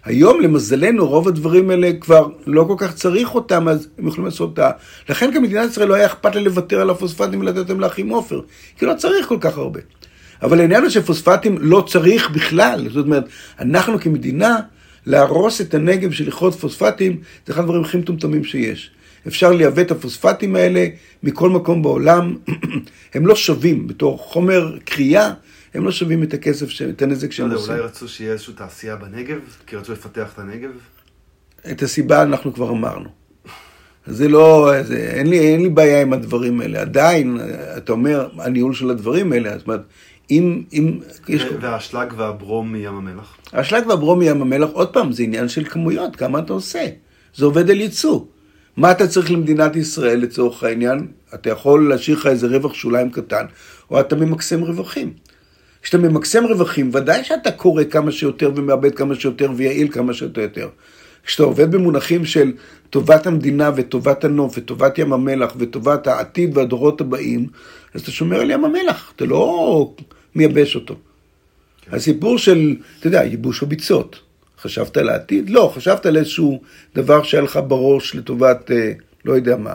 היום, 0.04 0.40
למזלנו, 0.40 1.08
רוב 1.08 1.28
הדברים 1.28 1.70
האלה 1.70 1.90
כבר 2.00 2.28
לא 2.46 2.64
כל 2.68 2.74
כך 2.78 2.94
צריך 2.94 3.34
אותם, 3.34 3.68
אז 3.68 3.88
הם 3.98 4.08
יכולים 4.08 4.24
לעשות 4.24 4.50
אותה. 4.50 4.70
לכן 5.08 5.30
גם 5.34 5.42
מדינת 5.42 5.70
ישראל 5.70 5.88
לא 5.88 5.94
היה 5.94 6.06
אכפת 6.06 6.34
לה 6.34 6.40
לוותר 6.40 6.80
על 6.80 6.90
הפוספטים 6.90 7.40
ולתת 7.40 7.58
אותם 7.58 7.80
לאחים 7.80 8.08
עופר, 8.08 8.40
כי 8.78 8.86
לא 8.86 8.94
צריך 8.94 9.26
כל 9.28 9.38
כך 9.40 9.58
הרבה. 9.58 9.80
אבל 10.42 10.60
העניין 10.60 10.82
הוא 10.82 10.90
שפוספטים 10.90 11.58
לא 11.60 11.84
צריך 11.88 12.30
בכלל. 12.30 12.88
זאת 12.92 13.04
אומרת, 13.04 13.24
אנחנו 13.58 14.00
כמדינה, 14.00 14.58
להרוס 15.06 15.60
את 15.60 15.74
הנגב 15.74 16.12
של 16.12 16.28
לכרות 16.28 16.54
פוספטים, 16.54 17.20
זה 17.46 17.52
אחד 17.52 17.62
הדברים 17.62 17.82
הכי 17.82 17.96
מטומטמים 17.96 18.44
שיש. 18.44 18.90
אפשר 19.26 19.52
לייבא 19.52 19.82
את 19.82 19.90
הפוספטים 19.90 20.56
האלה 20.56 20.86
מכל 21.22 21.50
מקום 21.50 21.82
בעולם, 21.82 22.36
הם 23.14 23.26
לא 23.26 23.36
שווים 23.36 23.86
בתור 23.86 24.18
חומר 24.18 24.78
קריאה, 24.84 25.32
הם 25.74 25.84
לא 25.84 25.92
שווים 25.92 26.22
את 26.22 26.34
הכסף, 26.34 26.66
את 26.90 27.02
הנזק 27.02 27.32
שהם 27.32 27.50
עושים. 27.50 27.74
אולי 27.74 27.82
רצו 27.82 28.08
שיהיה 28.08 28.32
איזושהי 28.32 28.54
תעשייה 28.54 28.96
בנגב? 28.96 29.38
כי 29.66 29.76
רצו 29.76 29.92
לפתח 29.92 30.32
את 30.34 30.38
הנגב? 30.38 30.70
את 31.70 31.82
הסיבה 31.82 32.22
אנחנו 32.22 32.54
כבר 32.54 32.70
אמרנו. 32.70 33.08
זה 34.06 34.28
לא, 34.28 34.72
זה, 34.82 34.96
אין, 34.96 35.26
לי, 35.26 35.38
אין 35.38 35.62
לי 35.62 35.68
בעיה 35.68 36.02
עם 36.02 36.12
הדברים 36.12 36.60
האלה. 36.60 36.80
עדיין, 36.80 37.38
אתה 37.76 37.92
אומר, 37.92 38.28
הניהול 38.38 38.74
של 38.74 38.90
הדברים 38.90 39.32
האלה, 39.32 39.58
זאת 39.58 39.66
אומרת, 39.66 39.82
אם... 40.30 40.62
אם 40.72 40.98
יש... 41.28 41.42
והאשלג 41.60 42.12
והברום 42.16 42.72
מים 42.72 42.94
המלח? 42.94 43.36
האשלג 43.52 43.86
והברום 43.86 44.18
מים 44.18 44.42
המלח, 44.42 44.68
עוד 44.72 44.88
פעם, 44.88 45.12
זה 45.12 45.22
עניין 45.22 45.48
של 45.48 45.64
כמויות, 45.64 46.16
כמה 46.16 46.38
אתה 46.38 46.52
עושה. 46.52 46.86
זה 47.34 47.44
עובד 47.44 47.70
על 47.70 47.80
ייצוא. 47.80 48.20
מה 48.76 48.90
אתה 48.90 49.08
צריך 49.08 49.30
למדינת 49.30 49.76
ישראל 49.76 50.18
לצורך 50.18 50.62
העניין? 50.62 51.06
אתה 51.34 51.50
יכול 51.50 51.88
להשאיר 51.88 52.16
לך 52.16 52.26
איזה 52.26 52.46
רווח 52.46 52.74
שוליים 52.74 53.10
קטן, 53.10 53.44
או 53.90 54.00
אתה 54.00 54.16
ממקסם 54.16 54.62
רווחים. 54.62 55.12
כשאתה 55.82 55.98
ממקסם 55.98 56.44
רווחים, 56.44 56.90
ודאי 56.92 57.24
שאתה 57.24 57.50
קורא 57.50 57.84
כמה 57.84 58.12
שיותר 58.12 58.50
ומאבד 58.56 58.94
כמה 58.94 59.14
שיותר 59.14 59.50
ויעיל 59.56 59.88
כמה 59.88 60.14
שיותר 60.14 60.40
יותר. 60.40 60.68
כשאתה 61.24 61.42
עובד 61.42 61.70
במונחים 61.70 62.24
של 62.24 62.52
טובת 62.90 63.26
המדינה 63.26 63.70
וטובת 63.76 64.24
הנוף 64.24 64.54
וטובת 64.58 64.98
ים 64.98 65.12
המלח 65.12 65.52
וטובת 65.58 66.06
העתיד 66.06 66.58
והדורות 66.58 67.00
הבאים, 67.00 67.46
אז 67.94 68.00
אתה 68.00 68.10
שומר 68.10 68.40
על 68.40 68.50
ים 68.50 68.64
המלח, 68.64 69.12
אתה 69.16 69.24
לא 69.24 69.90
מייבש 70.36 70.74
אותו. 70.74 70.96
כן. 71.82 71.96
הסיפור 71.96 72.38
של, 72.38 72.76
אתה 72.98 73.06
יודע, 73.06 73.24
ייבוש 73.24 73.62
הביצות. 73.62 74.20
חשבת 74.60 74.96
על 74.96 75.08
העתיד? 75.08 75.50
לא, 75.50 75.72
חשבת 75.74 76.06
על 76.06 76.16
איזשהו 76.16 76.62
דבר 76.94 77.22
שהיה 77.22 77.42
לך 77.42 77.60
בראש 77.68 78.14
לטובת, 78.14 78.70
אה, 78.70 78.92
לא 79.24 79.32
יודע 79.32 79.56
מה. 79.56 79.74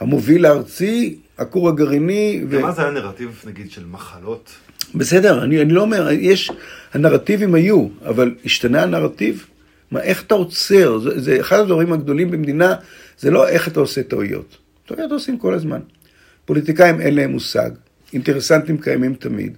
המוביל 0.00 0.46
הארצי, 0.46 1.18
הכור 1.38 1.68
הגרעיני. 1.68 2.44
ומה 2.48 2.68
ו... 2.70 2.72
זה 2.72 2.82
היה 2.82 2.90
נרטיב, 2.90 3.42
נגיד, 3.46 3.70
של 3.70 3.84
מחלות? 3.86 4.50
בסדר, 4.94 5.44
אני, 5.44 5.62
אני 5.62 5.72
לא 5.72 5.80
אומר, 5.80 6.08
יש, 6.10 6.50
הנרטיבים 6.92 7.54
היו, 7.54 7.88
אבל 8.04 8.34
השתנה 8.44 8.82
הנרטיב? 8.82 9.46
מה, 9.90 10.00
איך 10.00 10.22
אתה 10.22 10.34
עוצר? 10.34 10.98
זה, 10.98 11.20
זה 11.20 11.40
אחד 11.40 11.58
הדברים 11.58 11.92
הגדולים 11.92 12.30
במדינה, 12.30 12.74
זה 13.18 13.30
לא 13.30 13.48
איך 13.48 13.68
אתה 13.68 13.80
עושה 13.80 14.02
טעויות. 14.02 14.56
טעויות 14.86 15.12
עושים 15.12 15.38
כל 15.38 15.54
הזמן. 15.54 15.80
פוליטיקאים 16.44 17.00
אין 17.00 17.14
להם 17.14 17.30
מושג, 17.30 17.70
אינטרסנטים 18.12 18.78
קיימים 18.78 19.14
תמיד. 19.14 19.56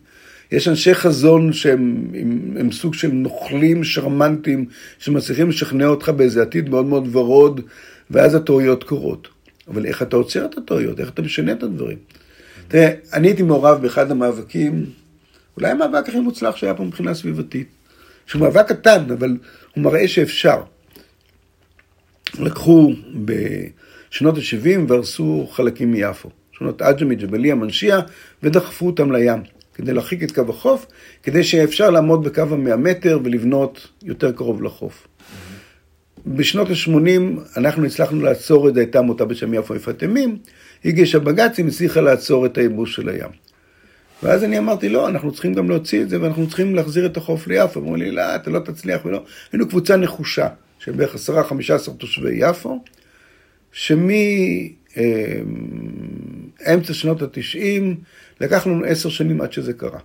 יש 0.53 0.69
אנשי 0.69 0.95
חזון 0.95 1.53
שהם 1.53 2.05
הם, 2.21 2.57
הם 2.61 2.73
סוג 2.73 2.95
של 2.95 3.09
נוכלים 3.09 3.85
שרמנטים, 3.85 4.67
שמצליחים 4.99 5.49
לשכנע 5.49 5.87
אותך 5.87 6.09
באיזה 6.09 6.43
עתיד 6.43 6.69
מאוד 6.69 6.87
מאוד 6.87 7.17
ורוד, 7.17 7.61
ואז 8.11 8.35
הטעויות 8.35 8.85
קורות. 8.85 9.29
אבל 9.69 9.87
איך 9.87 10.03
אתה 10.03 10.17
עוצר 10.17 10.45
את 10.45 10.59
הטעויות? 10.59 11.01
איך 11.01 11.09
אתה 11.09 11.23
משנה 11.23 11.53
את 11.53 11.63
הדברים? 11.63 11.99
תראה, 12.69 12.91
אני 13.13 13.29
הייתי 13.29 13.43
מעורב 13.43 13.83
באחד 13.83 14.11
המאבקים, 14.11 14.87
אולי 15.57 15.71
המאבק 15.71 16.09
הכי 16.09 16.21
מוצלח 16.21 16.57
שהיה 16.57 16.75
פה 16.75 16.85
מבחינה 16.85 17.15
סביבתית. 17.15 17.69
שהוא 18.27 18.41
מאבק 18.43 18.69
קטן, 18.69 19.11
אבל 19.19 19.37
הוא 19.75 19.85
מראה 19.85 20.09
שאפשר. 20.09 20.63
לקחו 22.39 22.93
בשנות 23.25 24.39
ה-70 24.39 24.81
והרסו 24.89 25.49
חלקים 25.53 25.93
מיפו. 25.93 26.31
שכונות 26.53 26.83
עג'מי, 26.83 27.15
ג'בליה, 27.15 27.55
מנשיה, 27.55 28.01
ודחפו 28.43 28.87
אותם 28.87 29.13
לים, 29.13 29.43
כדי 29.75 29.93
להרחיק 29.93 30.23
את 30.23 30.33
קו 30.33 30.43
החוף, 30.49 30.87
כדי 31.23 31.45
שאפשר 31.45 31.91
לעמוד 31.91 32.25
בקו 32.25 32.43
המאה 32.51 32.77
מטר 32.77 33.19
ולבנות 33.25 33.89
יותר 34.03 34.33
קרוב 34.33 34.63
לחוף. 34.63 35.07
בשנות 36.27 36.69
ה-80 36.71 37.21
אנחנו 37.57 37.85
הצלחנו 37.85 38.23
לעצור 38.23 38.69
את 38.69 38.77
הייתה 38.77 39.01
מותה 39.01 39.25
בשם 39.25 39.55
יפו 39.55 39.75
יפת 39.75 40.03
ימים, 40.03 40.39
הגישה 40.85 41.19
בג"צים, 41.19 41.69
הצליחה 41.69 42.01
לעצור 42.01 42.47
את 42.47 42.59
הייבוש 42.59 42.95
של 42.95 43.09
הים. 43.09 43.31
ואז 44.23 44.45
אני 44.45 44.59
אמרתי, 44.59 44.89
לא, 44.89 45.09
אנחנו 45.09 45.33
צריכים 45.33 45.55
גם 45.55 45.69
להוציא 45.69 46.03
את 46.03 46.09
זה, 46.09 46.23
ואנחנו 46.23 46.47
צריכים 46.47 46.75
להחזיר 46.75 47.07
את 47.07 47.17
החוף 47.17 47.47
ליפו. 47.47 47.81
אמרו 47.81 47.97
לי, 47.97 48.11
לא, 48.11 48.35
אתה 48.35 48.51
לא 48.51 48.59
תצליח 48.59 49.05
ולא. 49.05 49.25
היינו 49.53 49.69
קבוצה 49.69 49.97
נחושה, 49.97 50.49
של 50.79 50.93
בערך 50.93 51.15
עשרה, 51.15 51.45
חמישה 51.45 51.75
עשר 51.75 51.93
תושבי 51.93 52.35
יפו, 52.35 52.85
שמאמצע 53.73 54.75
שנות 56.93 57.23
התשעים, 57.23 57.97
לקח 58.41 58.67
לנו 58.67 58.85
עשר 58.85 59.09
שנים 59.09 59.41
עד 59.41 59.53
שזה 59.53 59.73
קרה. 59.73 60.01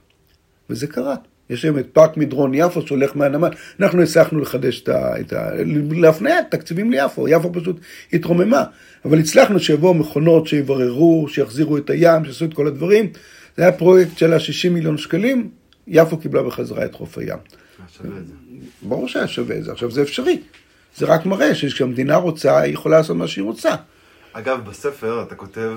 וזה 0.69 0.87
קרה. 0.87 1.15
יש 1.49 1.63
היום 1.63 1.79
את 1.79 1.87
פארק 1.93 2.17
מדרון 2.17 2.51
יפו 2.53 2.87
שהולך 2.87 3.15
מהנמל, 3.15 3.49
אנחנו 3.79 4.01
הצלחנו 4.01 4.39
לחדש 4.39 4.81
את 4.81 4.89
ה... 4.89 5.19
את 5.19 5.33
ה 5.33 5.49
להפניית 5.91 6.45
תקציבים 6.51 6.91
ליפו, 6.91 7.27
יפו 7.27 7.53
פשוט 7.53 7.79
התרוממה, 8.13 8.63
אבל 9.05 9.19
הצלחנו 9.19 9.59
שיבואו 9.59 9.93
מכונות 9.93 10.47
שיבררו, 10.47 11.27
שיחזירו 11.29 11.77
את 11.77 11.89
הים, 11.89 12.25
שיעשו 12.25 12.45
את 12.45 12.53
כל 12.53 12.67
הדברים. 12.67 13.11
זה 13.57 13.63
היה 13.63 13.71
פרויקט 13.71 14.17
של 14.17 14.33
ה-60 14.33 14.69
מיליון 14.69 14.97
שקלים, 14.97 15.49
יפו 15.87 16.17
קיבלה 16.17 16.43
בחזרה 16.43 16.85
את 16.85 16.93
חוף 16.93 17.17
הים. 17.17 17.37
ברור 18.81 19.07
שהיה 19.07 19.27
שווה 19.27 19.57
את 19.57 19.63
זה, 19.63 19.71
עכשיו 19.71 19.91
זה 19.91 20.01
אפשרי. 20.01 20.41
זה 20.97 21.05
רק 21.05 21.25
מראה 21.25 21.55
שכשהמדינה 21.55 22.15
רוצה, 22.15 22.59
היא 22.59 22.73
יכולה 22.73 22.97
לעשות 22.97 23.17
מה 23.17 23.27
שהיא 23.27 23.43
רוצה. 23.43 23.75
אגב, 24.33 24.69
בספר 24.69 25.23
אתה 25.27 25.35
כותב 25.35 25.71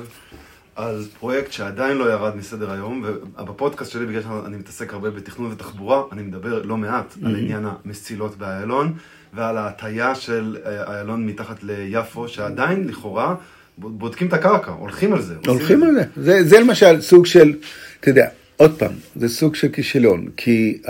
על 0.77 1.05
פרויקט 1.20 1.53
שעדיין 1.53 1.97
לא 1.97 2.12
ירד 2.12 2.37
מסדר 2.37 2.73
היום, 2.73 3.05
ובפודקאסט 3.39 3.91
שלי, 3.93 4.07
בגלל 4.07 4.23
שאני 4.23 4.57
מתעסק 4.57 4.93
הרבה 4.93 5.11
בתכנון 5.11 5.53
ותחבורה, 5.53 6.03
אני 6.12 6.23
מדבר 6.23 6.62
לא 6.62 6.77
מעט 6.77 7.12
mm-hmm. 7.12 7.27
על 7.27 7.37
עניין 7.37 7.64
המסילות 7.85 8.39
באיילון, 8.39 8.95
ועל 9.35 9.59
ההטייה 9.59 10.14
של 10.14 10.59
אה, 10.66 10.95
איילון 10.95 11.27
מתחת 11.27 11.62
ליפו, 11.62 12.29
שעדיין, 12.29 12.89
לכאורה, 12.89 13.35
בודקים 13.79 14.29
את 14.29 14.33
הקרקע, 14.33 14.70
הולכים 14.70 15.12
על 15.12 15.23
זה. 15.23 15.35
הולכים 15.47 15.83
על 15.83 15.95
זה. 15.95 16.05
זה, 16.16 16.45
זה 16.45 16.61
למשל 16.61 17.01
סוג 17.01 17.27
של, 17.27 17.55
אתה 18.01 18.11
יודע, 18.11 18.29
עוד 18.57 18.79
פעם, 18.79 18.93
זה 19.16 19.29
סוג 19.29 19.55
של 19.55 19.68
כישלון, 19.68 20.27
כי 20.37 20.83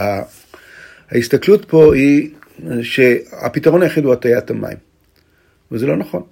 ההסתכלות 1.11 1.65
פה 1.65 1.95
היא 1.95 2.31
שהפתרון 2.83 3.83
היחיד 3.83 4.05
הוא 4.05 4.13
הטיית 4.13 4.51
המים, 4.51 4.77
וזה 5.73 5.87
לא 5.87 5.97
נכון. 5.97 6.23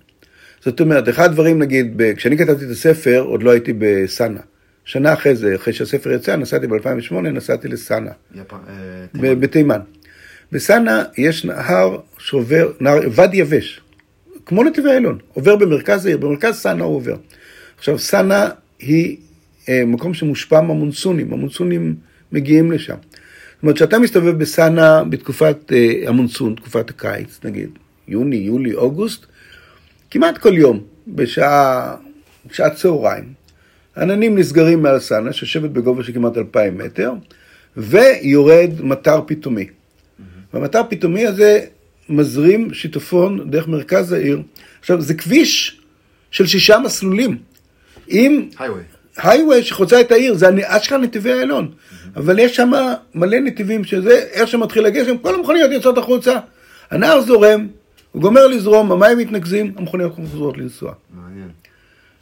זאת 0.64 0.80
אומרת, 0.80 1.08
אחד 1.08 1.24
הדברים, 1.24 1.58
נגיד, 1.58 2.02
כשאני 2.16 2.38
כתבתי 2.38 2.64
את 2.64 2.70
הספר, 2.70 3.20
עוד 3.20 3.42
לא 3.42 3.50
הייתי 3.50 3.72
בסאנה. 3.78 4.40
שנה 4.84 5.12
אחרי 5.12 5.36
זה, 5.36 5.54
אחרי 5.54 5.72
שהספר 5.72 6.12
יצא, 6.12 6.36
נסעתי 6.36 6.66
ב-2008, 6.66 7.14
נסעתי 7.14 7.68
לסאנה. 7.68 8.10
יפ... 8.34 8.52
אה, 8.52 9.34
בתימן. 9.34 9.80
בסאנה 10.52 11.04
יש 11.18 11.44
נהר 11.44 11.98
שעובר, 12.18 12.72
נהר, 12.80 13.00
ואדי 13.12 13.36
יבש, 13.36 13.80
כמו 14.46 14.64
נתיבי 14.64 14.90
איילון, 14.90 15.18
עובר 15.32 15.56
במרכז 15.56 16.06
העיר, 16.06 16.18
במרכז 16.18 16.54
סאנה 16.54 16.84
הוא 16.84 16.96
עובר. 16.96 17.16
עכשיו, 17.78 17.98
סאנה 17.98 18.48
היא 18.78 19.16
אה, 19.68 19.82
מקום 19.86 20.14
שמושפע 20.14 20.60
מהמונסונים, 20.60 21.32
המונסונים 21.32 21.94
מגיעים 22.32 22.72
לשם. 22.72 22.94
זאת 22.94 23.62
אומרת, 23.62 23.76
כשאתה 23.76 23.98
מסתובב 23.98 24.38
בסאנה 24.38 25.04
בתקופת 25.04 25.72
אה, 25.72 26.08
המונסון, 26.08 26.54
תקופת 26.54 26.90
הקיץ, 26.90 27.40
נגיד, 27.44 27.70
יוני, 28.08 28.36
יולי, 28.36 28.74
אוגוסט, 28.74 29.26
כמעט 30.10 30.38
כל 30.38 30.58
יום, 30.58 30.80
בשעה, 31.08 31.94
בשעת 32.46 32.74
צהריים, 32.74 33.24
עננים 33.96 34.38
נסגרים 34.38 34.82
מעל 34.82 34.98
סאנה, 34.98 35.32
שיושבת 35.32 35.70
בגובה 35.70 36.04
של 36.04 36.12
כמעט 36.12 36.36
אלפיים 36.36 36.78
מטר, 36.78 37.12
ויורד 37.76 38.70
מטר 38.80 39.20
פתאומי. 39.26 39.62
Mm-hmm. 39.62 40.22
והמטר 40.54 40.82
פתאומי 40.88 41.26
הזה 41.26 41.60
מזרים 42.08 42.74
שיטפון 42.74 43.50
דרך 43.50 43.68
מרכז 43.68 44.12
העיר. 44.12 44.42
עכשיו, 44.80 45.00
זה 45.00 45.14
כביש 45.14 45.80
של 46.30 46.46
שישה 46.46 46.78
מסלולים. 46.78 47.38
עם... 48.08 48.48
הייווי. 48.58 48.82
הייווי 49.16 49.62
שחוצה 49.62 50.00
את 50.00 50.12
העיר, 50.12 50.34
זה 50.34 50.48
אשכרה 50.66 50.98
נתיבי 50.98 51.32
איילון. 51.32 51.70
Mm-hmm. 51.70 51.94
אבל 52.16 52.38
יש 52.38 52.56
שם 52.56 52.72
מלא 53.14 53.38
נתיבים 53.38 53.84
שזה, 53.84 54.24
איך 54.32 54.48
שמתחיל 54.48 54.86
הגשם, 54.86 55.18
כל 55.18 55.34
המכוניות 55.34 55.70
יוצאות 55.70 55.98
החוצה. 55.98 56.38
הנהר 56.90 57.20
זורם, 57.20 57.66
הוא 58.12 58.22
גומר 58.22 58.46
לזרום, 58.46 58.92
המים 58.92 59.18
מתנקזים, 59.18 59.72
המכוניות 59.76 60.14
חוזרות 60.14 60.58
לנסוע. 60.58 60.92
מעניין. 61.14 61.48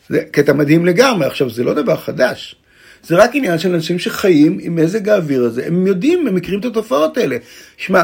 זה 0.08 0.20
קטע 0.30 0.52
מדהים 0.52 0.86
לגמרי. 0.86 1.26
עכשיו, 1.26 1.50
זה 1.50 1.64
לא 1.64 1.74
דבר 1.74 1.96
חדש. 1.96 2.56
זה 3.02 3.16
רק 3.16 3.30
עניין 3.34 3.58
של 3.58 3.74
אנשים 3.74 3.98
שחיים 3.98 4.58
עם 4.60 4.76
מזג 4.76 5.08
האוויר 5.08 5.44
הזה. 5.44 5.66
הם 5.66 5.86
יודעים, 5.86 6.26
הם 6.26 6.34
מכירים 6.34 6.60
את 6.60 6.64
התופעות 6.64 7.16
האלה. 7.16 7.36
שמע, 7.76 8.02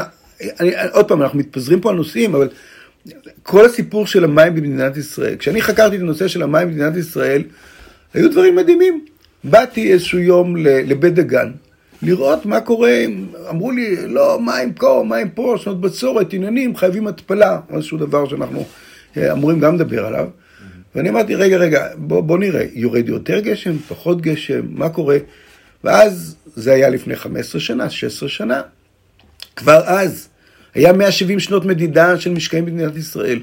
אני, 0.59 0.71
עוד 0.91 1.07
פעם, 1.07 1.21
אנחנו 1.21 1.39
מתפזרים 1.39 1.81
פה 1.81 1.89
על 1.89 1.95
נושאים, 1.95 2.35
אבל 2.35 2.49
כל 3.43 3.65
הסיפור 3.65 4.07
של 4.07 4.23
המים 4.23 4.55
במדינת 4.55 4.97
ישראל, 4.97 5.35
כשאני 5.35 5.61
חקרתי 5.61 5.95
את 5.95 6.01
הנושא 6.01 6.27
של 6.27 6.43
המים 6.43 6.67
במדינת 6.67 6.97
ישראל, 6.97 7.43
היו 8.13 8.31
דברים 8.31 8.55
מדהימים. 8.55 9.05
באתי 9.43 9.93
איזשהו 9.93 10.19
יום 10.19 10.55
לבית 10.57 11.13
דגן, 11.13 11.51
לראות 12.01 12.45
מה 12.45 12.61
קורה, 12.61 13.03
אמרו 13.49 13.71
לי, 13.71 14.07
לא, 14.07 14.39
מים 14.41 14.73
פה, 14.73 15.03
מים 15.09 15.29
פה, 15.29 15.55
שנות 15.57 15.81
בצורת, 15.81 16.33
עניינים, 16.33 16.75
חייבים 16.75 17.07
התפלה, 17.07 17.59
איזשהו 17.73 17.97
דבר 17.97 18.27
שאנחנו 18.27 18.65
אה, 19.17 19.31
אמורים 19.31 19.59
גם 19.59 19.75
לדבר 19.75 20.05
עליו. 20.05 20.27
ואני 20.95 21.09
אמרתי, 21.09 21.35
רגע, 21.35 21.57
רגע, 21.57 21.87
בוא, 21.95 22.21
בוא 22.21 22.37
נראה, 22.37 22.65
יורד 22.73 23.09
יותר 23.09 23.39
גשם, 23.39 23.77
פחות 23.87 24.21
גשם, 24.21 24.61
מה 24.69 24.89
קורה? 24.89 25.17
ואז, 25.83 26.35
זה 26.55 26.73
היה 26.73 26.89
לפני 26.89 27.15
15 27.15 27.61
שנה, 27.61 27.89
16 27.89 28.29
שנה, 28.29 28.61
כבר 29.55 29.81
אז 29.85 30.27
היה 30.75 30.93
170 30.93 31.39
שנות 31.39 31.65
מדידה 31.65 32.19
של 32.19 32.31
משקעים 32.31 32.65
במדינת 32.65 32.97
ישראל. 32.97 33.39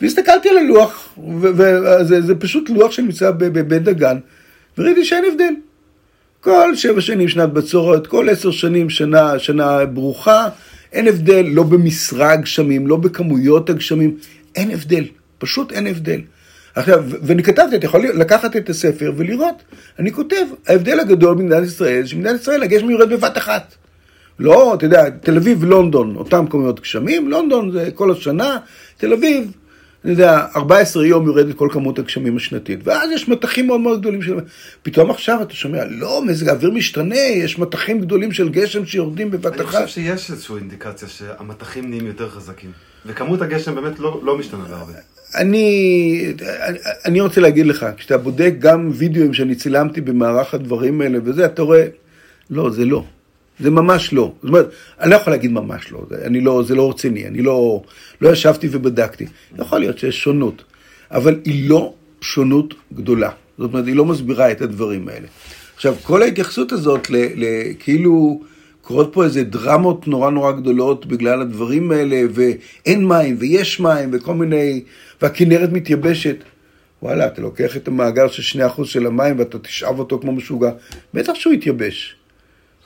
והסתכלתי 0.00 0.48
על 0.48 0.58
הלוח, 0.58 1.18
וזה 2.08 2.34
פשוט 2.34 2.70
לוח 2.70 2.92
שנמצא 2.92 3.30
בבית 3.30 3.82
דגן, 3.82 4.18
וראיתי 4.78 5.04
שאין 5.04 5.24
הבדל. 5.32 5.54
כל 6.40 6.76
שבע 6.76 7.00
שנים 7.00 7.28
שנת 7.28 7.52
בצורת, 7.52 8.06
כל 8.06 8.28
עשר 8.28 8.50
שנים 8.50 8.90
שנה, 8.90 9.38
שנה 9.38 9.86
ברוכה, 9.86 10.48
אין 10.92 11.08
הבדל, 11.08 11.46
לא 11.48 11.62
במשרה 11.62 12.32
הגשמים, 12.32 12.86
לא 12.86 12.96
בכמויות 12.96 13.70
הגשמים, 13.70 14.16
אין 14.56 14.70
הבדל, 14.70 15.04
פשוט 15.38 15.72
אין 15.72 15.86
הבדל. 15.86 16.20
עכשיו, 16.74 17.04
ואני 17.22 17.42
כתבתי, 17.42 17.76
אתה 17.76 17.86
יכול 17.86 18.06
לקחת 18.14 18.56
את 18.56 18.70
הספר 18.70 19.12
ולראות, 19.16 19.62
אני 19.98 20.12
כותב, 20.12 20.44
ההבדל 20.68 21.00
הגדול 21.00 21.34
במדינת 21.34 21.64
ישראל, 21.64 22.06
שבמדינת 22.06 22.40
ישראל 22.40 22.62
הגשם 22.62 22.90
יורד 22.90 23.10
בבת 23.10 23.38
אחת. 23.38 23.74
לא, 24.38 24.74
אתה 24.74 24.86
יודע, 24.86 25.10
תל 25.10 25.36
אביב 25.36 25.62
ולונדון, 25.62 26.16
אותם 26.16 26.46
כמויות 26.50 26.80
גשמים, 26.80 27.28
לונדון 27.28 27.70
זה 27.70 27.90
כל 27.94 28.12
השנה, 28.12 28.58
תל 28.96 29.12
אביב, 29.12 29.52
אני 30.04 30.12
יודע, 30.12 30.46
14 30.56 31.06
יום 31.06 31.26
יורדת 31.26 31.56
כל 31.56 31.68
כמות 31.72 31.98
הגשמים 31.98 32.36
השנתית, 32.36 32.80
ואז 32.84 33.10
יש 33.10 33.28
מתחים 33.28 33.66
מאוד 33.66 33.80
מאוד 33.80 34.00
גדולים 34.00 34.22
של... 34.22 34.36
פתאום 34.82 35.10
עכשיו 35.10 35.42
אתה 35.42 35.54
שומע, 35.54 35.84
לא, 35.84 36.22
מזג 36.26 36.48
האוויר 36.48 36.70
משתנה, 36.70 37.16
יש 37.16 37.58
מתחים 37.58 38.00
גדולים 38.00 38.32
של 38.32 38.48
גשם 38.48 38.86
שיורדים 38.86 39.30
בבת 39.30 39.60
אחת. 39.60 39.74
אני 39.74 39.86
חושב 39.86 39.86
שיש 39.86 40.30
איזושהי 40.30 40.56
אינדיקציה 40.56 41.08
שהמתחים 41.08 41.88
נהיים 41.88 42.06
יותר 42.06 42.30
חזקים, 42.30 42.70
וכמות 43.06 43.42
הגשם 43.42 43.74
באמת 43.74 43.98
לא, 43.98 44.20
לא 44.24 44.38
משתנה 44.38 44.64
בהרבה. 44.64 44.92
אני, 45.34 46.34
אני, 47.04 47.20
רוצה 47.20 47.40
להגיד 47.40 47.66
לך, 47.66 47.86
כשאתה 47.96 48.18
בודק 48.18 48.54
גם 48.58 48.90
וידאוים 48.94 49.34
שאני 49.34 49.54
צילמתי 49.54 50.00
במערך 50.00 50.54
הדברים 50.54 51.00
האלה 51.00 51.18
וזה, 51.24 51.44
אתה 51.44 51.62
רואה, 51.62 51.86
לא, 52.50 52.70
זה 52.70 52.84
לא. 52.84 53.04
זה 53.60 53.70
ממש 53.70 54.12
לא. 54.12 54.32
זאת 54.42 54.48
אומרת, 54.48 54.70
אני 55.00 55.10
לא 55.10 55.16
יכול 55.16 55.32
להגיד 55.32 55.50
ממש 55.50 55.92
לא, 55.92 56.06
זה, 56.10 56.16
אני 56.24 56.40
לא, 56.40 56.62
זה 56.66 56.74
לא 56.74 56.90
רציני, 56.90 57.26
אני 57.26 57.42
לא, 57.42 57.82
לא 58.20 58.28
ישבתי 58.28 58.68
ובדקתי. 58.70 59.26
יכול 59.58 59.78
להיות 59.78 59.98
שיש 59.98 60.22
שונות, 60.22 60.62
אבל 61.10 61.40
היא 61.44 61.70
לא 61.70 61.94
שונות 62.20 62.74
גדולה. 62.94 63.30
זאת 63.58 63.72
אומרת, 63.72 63.86
היא 63.86 63.96
לא 63.96 64.04
מסבירה 64.04 64.52
את 64.52 64.60
הדברים 64.60 65.08
האלה. 65.08 65.26
עכשיו, 65.74 65.94
כל 66.02 66.22
ההתייחסות 66.22 66.72
הזאת, 66.72 67.10
ל, 67.10 67.16
ל, 67.16 67.44
כאילו 67.78 68.40
קורות 68.82 69.10
פה 69.12 69.24
איזה 69.24 69.44
דרמות 69.44 70.08
נורא 70.08 70.30
נורא 70.30 70.52
גדולות 70.52 71.06
בגלל 71.06 71.40
הדברים 71.40 71.90
האלה, 71.90 72.22
ואין 72.30 73.08
מים, 73.08 73.36
ויש 73.38 73.80
מים, 73.80 74.10
וכל 74.12 74.34
מיני, 74.34 74.82
והכנרת 75.22 75.72
מתייבשת. 75.72 76.36
וואלה, 77.02 77.26
אתה 77.26 77.40
לוקח 77.40 77.76
את 77.76 77.88
המאגר 77.88 78.28
של 78.28 78.60
2% 78.76 78.84
של 78.84 79.06
המים 79.06 79.38
ואתה 79.38 79.58
תשאב 79.58 79.98
אותו 79.98 80.18
כמו 80.18 80.32
משוגע, 80.32 80.70
בטח 81.14 81.34
שהוא 81.34 81.52
יתייבש. 81.52 82.16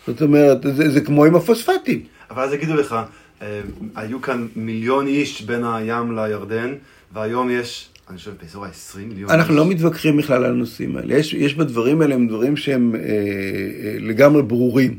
זאת 0.06 0.22
אומרת, 0.22 0.62
זה, 0.62 0.90
זה 0.90 1.00
כמו 1.00 1.24
עם 1.24 1.34
הפוספטים. 1.34 2.02
אבל 2.30 2.42
אז 2.42 2.52
יגידו 2.52 2.74
לך, 2.74 2.96
אה, 3.42 3.60
היו 3.94 4.22
כאן 4.22 4.46
מיליון 4.56 5.06
איש 5.06 5.42
בין 5.42 5.64
הים 5.64 6.18
לירדן, 6.18 6.74
והיום 7.12 7.50
יש, 7.50 7.88
אני 8.10 8.18
חושב, 8.18 8.30
באזור 8.42 8.64
ה-20 8.64 8.98
מיליון 8.98 9.30
אנחנו 9.30 9.54
איש. 9.54 9.58
לא 9.58 9.66
מתווכחים 9.66 10.16
בכלל 10.16 10.44
על 10.44 10.50
הנושאים 10.50 10.96
האלה. 10.96 11.14
יש, 11.14 11.34
יש 11.34 11.54
בדברים 11.54 12.02
האלה 12.02 12.14
הם 12.14 12.28
דברים 12.28 12.56
שהם 12.56 12.94
אה, 12.94 13.00
אה, 13.00 13.96
לגמרי 14.00 14.42
ברורים. 14.42 14.98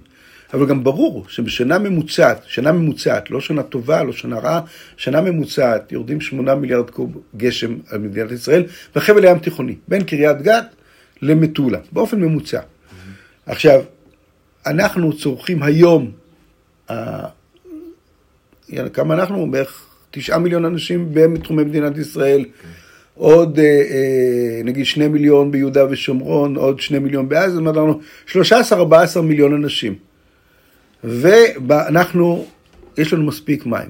אבל 0.54 0.66
גם 0.66 0.84
ברור 0.84 1.26
שבשנה 1.28 1.80
ממוצעת, 1.80 2.44
שנה 2.48 2.72
ממוצעת, 2.72 3.32
לא 3.32 3.42
שנה 3.42 3.64
טובה, 3.64 4.04
לא 4.04 4.14
שנה 4.14 4.40
רעה, 4.40 4.62
שנה 4.98 5.22
ממוצעת 5.22 5.92
יורדים 5.92 6.22
8 6.22 6.56
מיליארד 6.56 6.90
קוב 6.90 7.18
גשם 7.38 7.76
על 7.90 8.00
מדינת 8.00 8.32
ישראל, 8.32 8.64
בחבל 8.96 9.26
הים 9.26 9.40
תיכוני, 9.40 9.76
בין 9.88 10.04
קריית 10.04 10.42
גת 10.42 10.66
למטולה, 11.22 11.80
באופן 11.92 12.20
ממוצע. 12.22 12.60
Mm-hmm. 12.60 13.52
עכשיו, 13.52 13.82
אנחנו 14.66 15.18
צורכים 15.18 15.64
היום, 15.64 16.12
אה, 16.90 17.26
כמה 18.94 19.14
אנחנו? 19.14 19.52
בערך 19.52 19.86
תשעה 20.12 20.40
מיליון 20.40 20.66
אנשים 20.66 21.10
בתחומי 21.14 21.64
מדינת 21.64 21.98
ישראל. 21.98 22.42
Okay. 22.42 22.68
עוד 23.16 23.60
אה, 23.60 23.64
אה, 23.66 24.62
נגיד 24.64 24.86
שני 24.86 25.08
מיליון 25.08 25.52
ביהודה 25.52 25.86
ושומרון, 25.90 26.56
עוד 26.56 26.80
שני 26.80 27.00
מיליון 27.00 27.30
בעזה, 27.30 27.50
זאת 27.50 27.60
אומרת 27.60 27.76
לנו 27.76 28.00
13-14 29.18 29.22
מיליון 29.22 29.54
אנשים. 29.54 29.96
ואנחנו, 31.04 32.46
יש 32.98 33.14
לנו 33.14 33.24
מספיק 33.24 33.66
מים. 33.66 33.90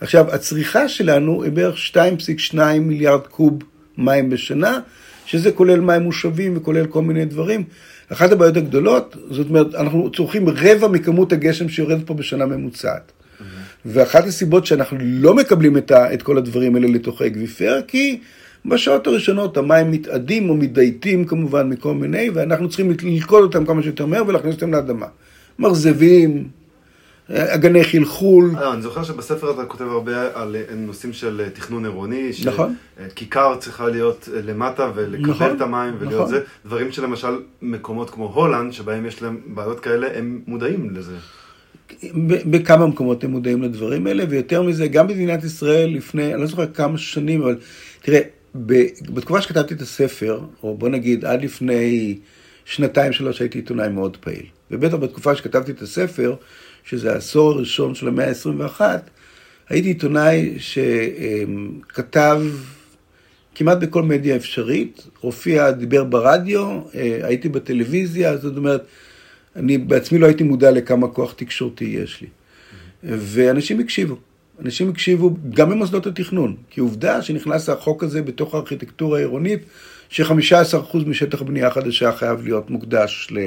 עכשיו, 0.00 0.30
הצריכה 0.34 0.88
שלנו 0.88 1.42
היא 1.42 1.52
בערך 1.52 1.76
2.2 1.76 2.58
מיליארד 2.80 3.26
קוב 3.26 3.58
מים 3.98 4.30
בשנה, 4.30 4.78
שזה 5.26 5.52
כולל 5.52 5.80
מים 5.80 6.02
מושבים 6.02 6.56
וכולל 6.56 6.86
כל 6.86 7.02
מיני 7.02 7.24
דברים. 7.24 7.64
אחת 8.08 8.32
הבעיות 8.32 8.56
הגדולות, 8.56 9.16
זאת 9.30 9.48
אומרת, 9.48 9.74
אנחנו 9.74 10.10
צורכים 10.10 10.48
רבע 10.48 10.88
מכמות 10.88 11.32
הגשם 11.32 11.68
שיורד 11.68 12.00
פה 12.06 12.14
בשנה 12.14 12.46
ממוצעת. 12.46 13.12
Mm-hmm. 13.12 13.42
ואחת 13.86 14.24
הסיבות 14.24 14.66
שאנחנו 14.66 14.98
לא 15.00 15.34
מקבלים 15.34 15.76
את, 15.76 15.90
ה, 15.90 16.14
את 16.14 16.22
כל 16.22 16.38
הדברים 16.38 16.74
האלה 16.74 16.86
לתוך 16.86 17.20
האקוויפר, 17.20 17.80
כי 17.88 18.18
בשעות 18.66 19.06
הראשונות 19.06 19.56
המים 19.56 19.90
מתאדים 19.90 20.50
או 20.50 20.54
מתדייתים 20.54 21.24
כמובן 21.24 21.68
מכל 21.68 21.94
מיני, 21.94 22.30
ואנחנו 22.30 22.68
צריכים 22.68 22.92
ללכוד 23.02 23.42
אותם 23.42 23.66
כמה 23.66 23.82
שיותר 23.82 24.06
מהר 24.06 24.26
ולהכניס 24.26 24.54
אותם 24.54 24.72
לאדמה. 24.72 25.06
מרזבים, 25.58 26.48
אגני 27.30 27.84
חלחול. 27.84 28.50
אה, 28.56 28.72
אני 28.72 28.82
זוכר 28.82 29.04
שבספר 29.04 29.50
אתה 29.50 29.64
כותב 29.64 29.84
הרבה 29.84 30.42
על 30.42 30.56
נושאים 30.76 31.12
של 31.12 31.48
תכנון 31.54 31.84
עירוני. 31.84 32.30
נכון. 32.44 32.74
שכיכר 33.08 33.56
צריכה 33.56 33.88
להיות 33.88 34.28
למטה 34.32 34.90
ולקבל 34.94 35.30
נכון, 35.30 35.56
את 35.56 35.60
המים 35.60 35.94
ולהיות 35.98 36.20
נכון. 36.20 36.34
זה. 36.34 36.40
דברים 36.66 36.92
שלמשל 36.92 37.38
מקומות 37.62 38.10
כמו 38.10 38.32
הולנד, 38.34 38.72
שבהם 38.72 39.06
יש 39.06 39.22
להם 39.22 39.40
בעיות 39.46 39.80
כאלה, 39.80 40.08
הם 40.14 40.40
מודעים 40.46 40.90
לזה. 40.94 41.16
בכמה 42.50 42.86
מקומות 42.86 43.24
הם 43.24 43.30
מודעים 43.30 43.62
לדברים 43.62 44.06
האלה, 44.06 44.24
ויותר 44.28 44.62
מזה, 44.62 44.88
גם 44.88 45.06
במדינת 45.08 45.44
ישראל 45.44 45.90
לפני, 45.96 46.34
אני 46.34 46.40
לא 46.40 46.46
זוכר 46.46 46.66
כמה 46.66 46.98
שנים, 46.98 47.42
אבל 47.42 47.56
תראה, 48.02 48.20
בתקופה 48.54 49.40
שכתבתי 49.40 49.74
את 49.74 49.80
הספר, 49.80 50.40
או 50.62 50.76
בוא 50.76 50.88
נגיד 50.88 51.24
עד 51.24 51.44
לפני 51.44 52.18
שנתיים 52.64 53.12
שלוש 53.12 53.40
הייתי 53.40 53.58
עיתונאי 53.58 53.88
מאוד 53.88 54.16
פעיל. 54.16 54.46
ובטח 54.70 54.94
בתקופה 54.94 55.34
שכתבתי 55.34 55.72
את 55.72 55.82
הספר, 55.82 56.34
שזה 56.84 57.12
העשור 57.12 57.50
הראשון 57.50 57.94
של 57.94 58.08
המאה 58.08 58.28
ה-21, 58.28 58.80
הייתי 59.68 59.88
עיתונאי 59.88 60.54
שכתב 60.58 62.42
כמעט 63.54 63.78
בכל 63.78 64.02
מדיה 64.02 64.36
אפשרית, 64.36 65.06
הופיע, 65.20 65.70
דיבר 65.70 66.04
ברדיו, 66.04 66.80
אה, 66.94 67.18
הייתי 67.22 67.48
בטלוויזיה, 67.48 68.36
זאת 68.36 68.56
אומרת, 68.56 68.84
אני 69.56 69.78
בעצמי 69.78 70.18
לא 70.18 70.26
הייתי 70.26 70.44
מודע 70.44 70.70
לכמה 70.70 71.08
כוח 71.08 71.32
תקשורתי 71.32 71.84
יש 71.84 72.20
לי. 72.20 72.28
ואנשים 73.02 73.80
הקשיבו. 73.80 74.16
אנשים 74.60 74.90
הקשיבו 74.90 75.36
גם 75.50 75.70
במוסדות 75.70 76.06
התכנון, 76.06 76.56
כי 76.70 76.80
עובדה 76.80 77.22
שנכנס 77.22 77.68
החוק 77.68 78.04
הזה 78.04 78.22
בתוך 78.22 78.54
הארכיטקטורה 78.54 79.18
העירונית, 79.18 79.60
ש-15% 80.08 80.96
משטח 81.06 81.42
בנייה 81.42 81.70
חדשה 81.70 82.12
חייב 82.12 82.44
להיות 82.44 82.70
מוקדש 82.70 83.28
ל... 83.30 83.38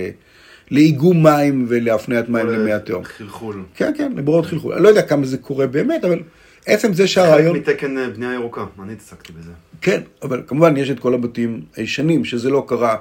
לאיגום 0.72 1.24
מים 1.24 1.66
ולהפניית 1.70 2.30
מים 2.30 2.48
למי 2.48 2.74
התהום. 2.74 3.04
חלחול. 3.04 3.64
כן, 3.76 3.92
כן, 3.98 4.12
לבורות 4.16 4.46
חלחול. 4.46 4.74
אני 4.74 4.84
לא 4.84 4.90
יודע 4.90 5.02
כמה 5.02 5.26
זה 5.26 5.38
קורה 5.38 5.68
באמת, 5.68 6.06
אבל 6.06 6.20
עצם 6.66 6.94
זה 6.94 7.08
שהרעיון... 7.08 7.56
חלק 7.56 7.70
מתקן 7.70 7.98
אה, 7.98 8.10
בנייה 8.10 8.34
ירוקה, 8.34 8.66
אני 8.84 8.94
התעסקתי 8.94 9.34
בזה. 9.34 9.52
כן, 9.82 10.02
אבל 10.24 10.42
כמובן 10.48 10.78
יש 10.78 10.90
את 10.90 11.00
כל 11.00 11.14
הבתים 11.14 11.62
הישנים, 11.76 12.26
שזה 12.26 12.50
לא 12.50 12.66
קרה 12.68 12.96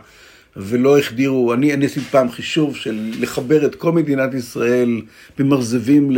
ולא 0.56 0.98
החדירו, 0.98 1.52
אני, 1.52 1.74
אני 1.74 1.86
עשיתי 1.86 2.06
פעם 2.06 2.30
חישוב 2.30 2.76
של 2.76 3.10
לחבר 3.20 3.66
את 3.66 3.74
כל 3.74 3.92
מדינת 3.92 4.34
ישראל 4.34 5.00
במרזבים 5.38 6.10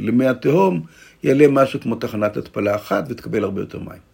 למי 0.00 0.26
התהום. 0.26 0.82
יעלה 1.22 1.48
משהו 1.48 1.80
כמו 1.80 1.94
תחנת 1.94 2.36
התפלה 2.36 2.76
אחת 2.76 3.04
ותקבל 3.08 3.44
הרבה 3.44 3.60
יותר 3.60 3.78
מים. 3.78 4.13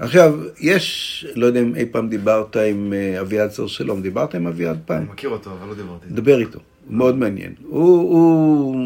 עכשיו, 0.00 0.34
יש, 0.60 1.26
לא 1.34 1.46
יודע 1.46 1.60
אם 1.60 1.74
אי 1.74 1.86
פעם 1.86 2.08
דיברת 2.08 2.56
עם 2.56 2.92
אה, 2.92 3.20
אביעד 3.20 3.50
צר 3.50 3.66
שלום, 3.66 4.02
דיברת 4.02 4.34
עם 4.34 4.46
אביעד 4.46 4.78
פעם? 4.86 5.02
אני 5.02 5.12
מכיר 5.12 5.30
אותו, 5.30 5.50
אבל 5.50 5.68
לא 5.68 5.74
דיברתי. 5.74 6.06
דבר 6.10 6.40
איתו, 6.40 6.58
הוא 6.86 6.96
מאוד 6.96 7.18
מעניין. 7.18 7.52
הוא, 7.68 7.98
הוא, 7.98 8.76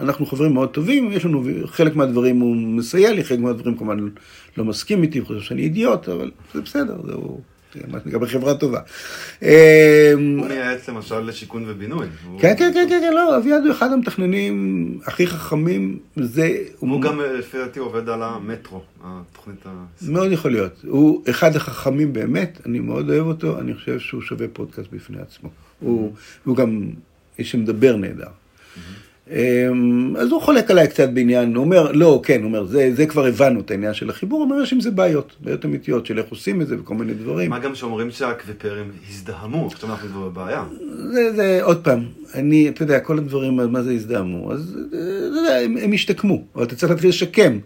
אנחנו 0.00 0.26
חברים 0.26 0.54
מאוד 0.54 0.68
טובים, 0.68 1.12
יש 1.12 1.24
לנו, 1.24 1.42
חלק 1.66 1.96
מהדברים 1.96 2.40
הוא 2.40 2.56
מסייע 2.56 3.12
לי, 3.12 3.24
חלק 3.24 3.38
מהדברים 3.38 3.76
כמובן 3.76 4.08
לא 4.56 4.64
מסכים 4.64 5.02
איתי, 5.02 5.20
חושב 5.20 5.40
שאני 5.40 5.62
אידיוט, 5.62 6.08
אבל 6.08 6.30
זה 6.54 6.60
בסדר, 6.60 6.96
זהו. 7.06 7.40
מה 7.88 7.98
שנקרא 8.04 8.18
בחברה 8.18 8.54
טובה. 8.54 8.80
אמ, 9.42 9.48
הוא 10.38 10.48
מייעץ 10.48 10.88
למשל 10.88 11.20
לשיכון 11.20 11.64
ובינוי. 11.66 12.06
כן, 12.38 12.54
כן, 12.58 12.70
כן, 12.74 12.86
כן, 12.88 13.12
לא, 13.14 13.36
אביעד 13.36 13.62
הוא 13.64 13.72
אחד 13.72 13.92
המתכננים 13.92 14.98
הכי 15.06 15.26
חכמים, 15.26 15.98
זה... 16.16 16.56
הוא 16.78 17.02
גם, 17.02 17.20
לפי 17.20 17.58
דעתי, 17.58 17.78
עובד 17.78 18.08
על 18.08 18.22
המטרו, 18.22 18.82
התוכנית 19.04 19.66
ה... 19.66 19.84
מאוד 20.08 20.32
יכול 20.32 20.50
להיות. 20.50 20.84
הוא 20.88 21.22
אחד 21.30 21.56
החכמים 21.56 22.12
באמת, 22.12 22.60
אני 22.66 22.80
מאוד 22.80 23.10
אוהב 23.10 23.26
אותו, 23.26 23.58
אני 23.58 23.74
חושב 23.74 23.98
שהוא 23.98 24.22
שווה 24.22 24.46
פודקאסט 24.52 24.88
בפני 24.92 25.20
עצמו. 25.20 25.50
הוא 26.44 26.56
גם 26.56 26.90
איש 27.38 27.50
שמדבר 27.50 27.96
נהדר. 27.96 28.28
אמ, 29.30 30.16
אז 30.16 30.30
הוא 30.30 30.40
חולק 30.40 30.70
עליי 30.70 30.88
קצת 30.88 31.08
בעניין, 31.08 31.54
הוא 31.54 31.64
אומר, 31.64 31.92
לא, 31.92 32.20
כן, 32.24 32.38
הוא 32.38 32.44
אומר, 32.44 32.64
זה, 32.64 32.90
זה 32.94 33.06
כבר 33.06 33.26
הבנו 33.26 33.60
את 33.60 33.70
העניין 33.70 33.94
של 33.94 34.10
החיבור, 34.10 34.38
הוא 34.38 34.50
אומר, 34.50 34.62
יש 34.62 34.72
עם 34.72 34.80
זה 34.80 34.90
בעיות, 34.90 35.36
בעיות 35.40 35.64
אמיתיות 35.64 36.06
של 36.06 36.18
איך 36.18 36.26
עושים 36.30 36.62
את 36.62 36.66
זה 36.66 36.80
וכל 36.80 36.94
מיני 36.94 37.14
דברים. 37.14 37.50
מה 37.50 37.58
גם 37.58 37.74
שאומרים 37.74 38.10
שהאקוויפרים 38.10 38.90
הזדהמו, 39.10 39.66
עכשיו 39.66 39.90
אנחנו 39.90 40.08
כבר 40.08 40.28
בבעיה. 40.28 40.64
זה, 41.12 41.32
זה, 41.32 41.60
עוד 41.62 41.84
פעם, 41.84 42.04
אני, 42.34 42.68
אתה 42.68 42.82
יודע, 42.82 43.00
כל 43.00 43.18
הדברים, 43.18 43.56
מה 43.56 43.82
זה 43.82 43.92
הזדהמו, 43.92 44.52
אז 44.52 44.78
יודע, 45.36 45.56
הם, 45.56 45.76
הם 45.76 45.92
השתקמו, 45.92 46.42
אבל 46.54 46.64
אתה 46.64 46.76
צריך 46.76 46.90
להתחיל 46.90 47.08
לשקם. 47.08 47.58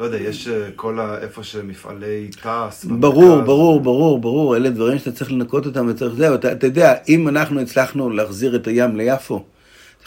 לא 0.00 0.04
יודע, 0.04 0.16
יש 0.16 0.48
אה, 0.48 0.68
כל 0.76 1.00
ה... 1.00 1.18
איפה 1.22 1.42
שמפעלי 1.42 2.28
תעש. 2.42 2.84
ברור, 2.84 3.40
ברור, 3.40 3.80
ברור, 3.80 4.18
ברור, 4.20 4.56
אלה 4.56 4.70
דברים 4.70 4.98
שאתה 4.98 5.12
צריך 5.12 5.32
לנקות 5.32 5.66
אותם 5.66 5.86
וצריך 5.88 6.14
זהו, 6.14 6.34
אתה, 6.34 6.52
אתה 6.52 6.66
יודע, 6.66 6.94
אם 7.08 7.28
אנחנו 7.28 7.60
הצלחנו 7.60 8.10
להחזיר 8.10 8.56
את 8.56 8.66
הים 8.66 8.96
ליפו, 8.96 9.44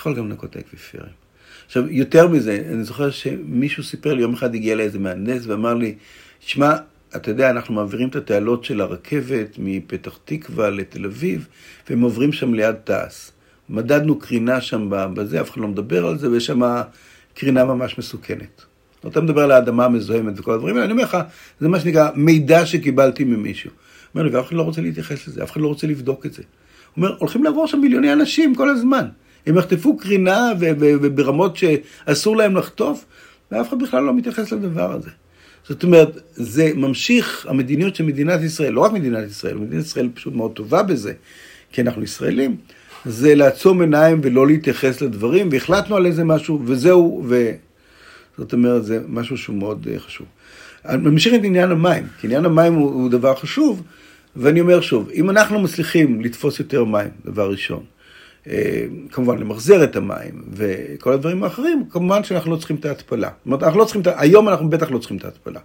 יכול 0.01 0.15
גם 0.15 0.29
לנקות 0.29 0.49
את 0.49 0.55
האקוויפרים. 0.55 1.13
עכשיו, 1.65 1.83
יותר 1.89 2.27
מזה, 2.27 2.63
אני 2.69 2.83
זוכר 2.83 3.11
שמישהו 3.11 3.83
סיפר 3.83 4.13
לי, 4.13 4.21
יום 4.21 4.33
אחד 4.33 4.55
הגיע 4.55 4.75
לאיזה 4.75 4.99
מהנדס 4.99 5.45
ואמר 5.45 5.73
לי, 5.73 5.95
שמע, 6.39 6.75
אתה 7.15 7.31
יודע, 7.31 7.49
אנחנו 7.49 7.73
מעבירים 7.73 8.09
את 8.09 8.15
התעלות 8.15 8.63
של 8.63 8.81
הרכבת 8.81 9.55
מפתח 9.57 10.19
תקווה 10.25 10.69
לתל 10.69 11.05
אביב, 11.05 11.47
והם 11.89 12.01
עוברים 12.01 12.33
שם 12.33 12.53
ליד 12.53 12.75
תעש. 12.75 13.29
מדדנו 13.69 14.19
קרינה 14.19 14.61
שם 14.61 14.87
בזה, 14.89 15.41
אף 15.41 15.51
אחד 15.51 15.61
לא 15.61 15.67
מדבר 15.67 16.05
על 16.05 16.17
זה, 16.17 16.31
ויש 16.31 16.45
שם 16.45 16.61
קרינה 17.33 17.65
ממש 17.65 17.97
מסוכנת. 17.97 18.65
אתה 19.07 19.21
מדבר 19.21 19.41
על 19.41 19.51
האדמה 19.51 19.85
המזוהמת 19.85 20.39
וכל 20.39 20.53
הדברים 20.53 20.75
האלה, 20.75 20.85
אני 20.85 20.93
אומר 20.93 21.03
לך, 21.03 21.17
זה 21.59 21.67
מה 21.67 21.79
שנקרא 21.79 22.09
מידע 22.15 22.65
שקיבלתי 22.65 23.23
ממישהו. 23.23 23.71
אומר 24.15 24.25
לי, 24.25 24.35
ואף 24.35 24.47
אחד 24.47 24.55
לא 24.55 24.61
רוצה 24.61 24.81
להתייחס 24.81 25.27
לזה, 25.27 25.43
אף 25.43 25.51
אחד 25.51 25.61
לא 25.61 25.67
רוצה 25.67 25.87
לבדוק 25.87 26.25
את 26.25 26.33
זה. 26.33 26.43
הוא 26.95 27.05
אומר, 27.05 27.15
הולכים 27.19 27.43
לעבור 27.43 27.67
שם 27.67 27.79
מיליוני 27.79 28.13
אנשים 28.13 28.55
כל 28.55 28.69
הזמן. 28.69 29.05
הם 29.45 29.57
יחטפו 29.57 29.97
קרינה 29.97 30.51
וברמות 30.59 31.57
שאסור 31.57 32.37
להם 32.37 32.55
לחטוף, 32.55 33.05
ואף 33.51 33.69
אחד 33.69 33.79
בכלל 33.79 34.03
לא 34.03 34.13
מתייחס 34.13 34.51
לדבר 34.51 34.93
הזה. 34.93 35.09
זאת 35.67 35.83
אומרת, 35.83 36.19
זה 36.33 36.71
ממשיך 36.75 37.45
המדיניות 37.49 37.95
של 37.95 38.03
מדינת 38.03 38.41
ישראל, 38.41 38.73
לא 38.73 38.81
רק 38.81 38.91
מדינת 38.91 39.29
ישראל, 39.29 39.57
מדינת 39.57 39.85
ישראל 39.85 40.09
פשוט 40.13 40.35
מאוד 40.35 40.51
טובה 40.51 40.83
בזה, 40.83 41.13
כי 41.71 41.81
אנחנו 41.81 42.03
ישראלים, 42.03 42.55
זה 43.05 43.35
לעצום 43.35 43.81
עיניים 43.81 44.19
ולא 44.23 44.47
להתייחס 44.47 45.01
לדברים, 45.01 45.49
והחלטנו 45.51 45.95
על 45.95 46.05
איזה 46.05 46.23
משהו, 46.23 46.61
וזהו, 46.65 47.23
ו... 47.27 47.51
זאת 48.37 48.53
אומרת, 48.53 48.85
זה 48.85 48.99
משהו 49.07 49.37
שהוא 49.37 49.57
מאוד 49.57 49.87
uh, 49.95 49.99
חשוב. 49.99 50.27
ממשיך 50.85 51.33
את 51.33 51.39
עניין 51.43 51.71
המים, 51.71 52.07
כי 52.19 52.27
עניין 52.27 52.45
המים 52.45 52.73
הוא, 52.73 52.91
הוא 52.91 53.09
דבר 53.09 53.35
חשוב, 53.35 53.83
ואני 54.35 54.61
אומר 54.61 54.81
שוב, 54.81 55.09
אם 55.13 55.29
אנחנו 55.29 55.59
מצליחים 55.59 56.21
לתפוס 56.21 56.59
יותר 56.59 56.83
מים, 56.83 57.09
דבר 57.25 57.51
ראשון, 57.51 57.79
אה, 57.79 58.00
כמובן 59.11 59.37
למחזר 59.37 59.83
את 59.83 59.95
המים 59.95 60.43
וכל 60.53 61.13
הדברים 61.13 61.43
האחרים, 61.43 61.83
כמובן 61.89 62.23
שאנחנו 62.23 62.51
לא 62.51 62.57
צריכים 62.57 62.75
את 62.75 62.85
ההתפלה. 62.85 63.27
זאת 63.27 63.45
אומרת, 63.45 63.63
אנחנו 63.63 63.79
לא 63.79 63.85
צריכים, 63.85 64.01
היום 64.15 64.49
אנחנו 64.49 64.69
בטח 64.69 64.91
לא 64.91 64.97
צריכים 64.97 65.17
את 65.17 65.25
ההתפלה. 65.25 65.59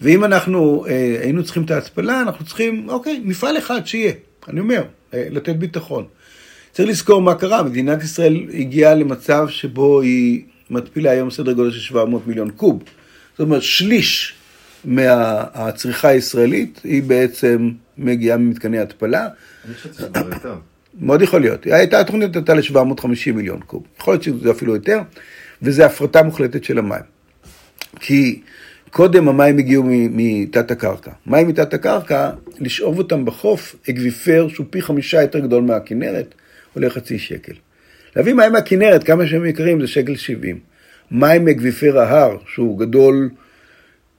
ואם 0.00 0.24
אנחנו 0.24 0.86
אה, 0.88 1.18
היינו 1.22 1.44
צריכים 1.44 1.64
את 1.64 1.70
ההתפלה, 1.70 2.22
אנחנו 2.22 2.44
צריכים, 2.44 2.88
אוקיי, 2.88 3.22
מפעל 3.24 3.58
אחד 3.58 3.86
שיהיה, 3.86 4.12
אני 4.48 4.60
אומר, 4.60 4.82
אה, 5.14 5.26
לתת 5.30 5.56
ביטחון. 5.56 6.04
צריך 6.72 6.88
לזכור 6.88 7.22
מה 7.22 7.34
קרה, 7.34 7.62
מדינת 7.62 8.02
ישראל 8.02 8.36
הגיעה 8.54 8.94
למצב 8.94 9.48
שבו 9.48 10.00
היא 10.00 10.44
מתפילה 10.70 11.10
היום 11.10 11.30
סדר 11.30 11.52
גודל 11.52 11.70
של 11.70 11.80
700 11.80 12.26
מיליון 12.26 12.50
קוב. 12.50 12.82
זאת 13.32 13.40
אומרת, 13.40 13.62
שליש 13.62 14.34
מהצריכה 14.84 16.08
הישראלית 16.08 16.80
היא 16.84 17.02
בעצם 17.02 17.70
מגיעה 17.98 18.36
ממתקני 18.36 18.78
התפלה. 18.78 19.28
אני 19.64 19.74
חושב 19.74 19.92
שזה 19.92 20.06
יותר. 20.06 20.54
מאוד 21.00 21.22
יכול 21.22 21.40
להיות. 21.40 21.66
הייתה 21.66 22.00
התוכנית 22.00 22.36
הייתה 22.36 22.54
ל-750 22.54 23.32
מיליון 23.34 23.60
קוב. 23.66 23.82
יכול 24.00 24.14
להיות 24.14 24.22
שזה 24.22 24.50
אפילו 24.50 24.74
יותר, 24.74 25.00
וזה 25.62 25.86
הפרטה 25.86 26.22
מוחלטת 26.22 26.64
של 26.64 26.78
המים. 26.78 27.02
כי 28.00 28.40
קודם 28.90 29.28
המים 29.28 29.58
הגיעו 29.58 29.84
מתת 29.88 30.70
הקרקע. 30.70 31.10
מים 31.26 31.48
מתת 31.48 31.74
הקרקע, 31.74 32.30
לשאוב 32.58 32.98
אותם 32.98 33.24
בחוף, 33.24 33.76
אקוויפר 33.90 34.48
שהוא 34.48 34.66
פי 34.70 34.82
חמישה 34.82 35.22
יותר 35.22 35.38
גדול 35.38 35.62
מהכנרת, 35.62 36.34
עולה 36.74 36.90
חצי 36.90 37.18
שקל. 37.18 37.52
להביא 38.16 38.34
מים 38.34 38.52
מהכנרת, 38.52 39.04
כמה 39.04 39.26
שהם 39.26 39.46
יקרים, 39.46 39.80
זה 39.80 39.86
שקל 39.86 40.16
שבעים. 40.16 40.58
מים 41.10 41.44
מאקוויפר 41.44 41.98
ההר, 41.98 42.36
שהוא 42.46 42.78
גדול 42.78 43.30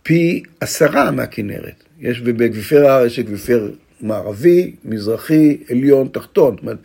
פי 0.03 0.43
עשרה 0.59 1.11
מהכנרת. 1.11 1.83
יש, 1.99 2.21
ובאקוויפר 2.25 2.85
ההר 2.85 3.05
יש 3.05 3.19
אקוויפר 3.19 3.69
מערבי, 4.03 4.75
מזרחי, 4.85 5.57
עליון, 5.69 6.07
תחתון. 6.11 6.51
זאת 6.55 6.61
אומרת, 6.61 6.77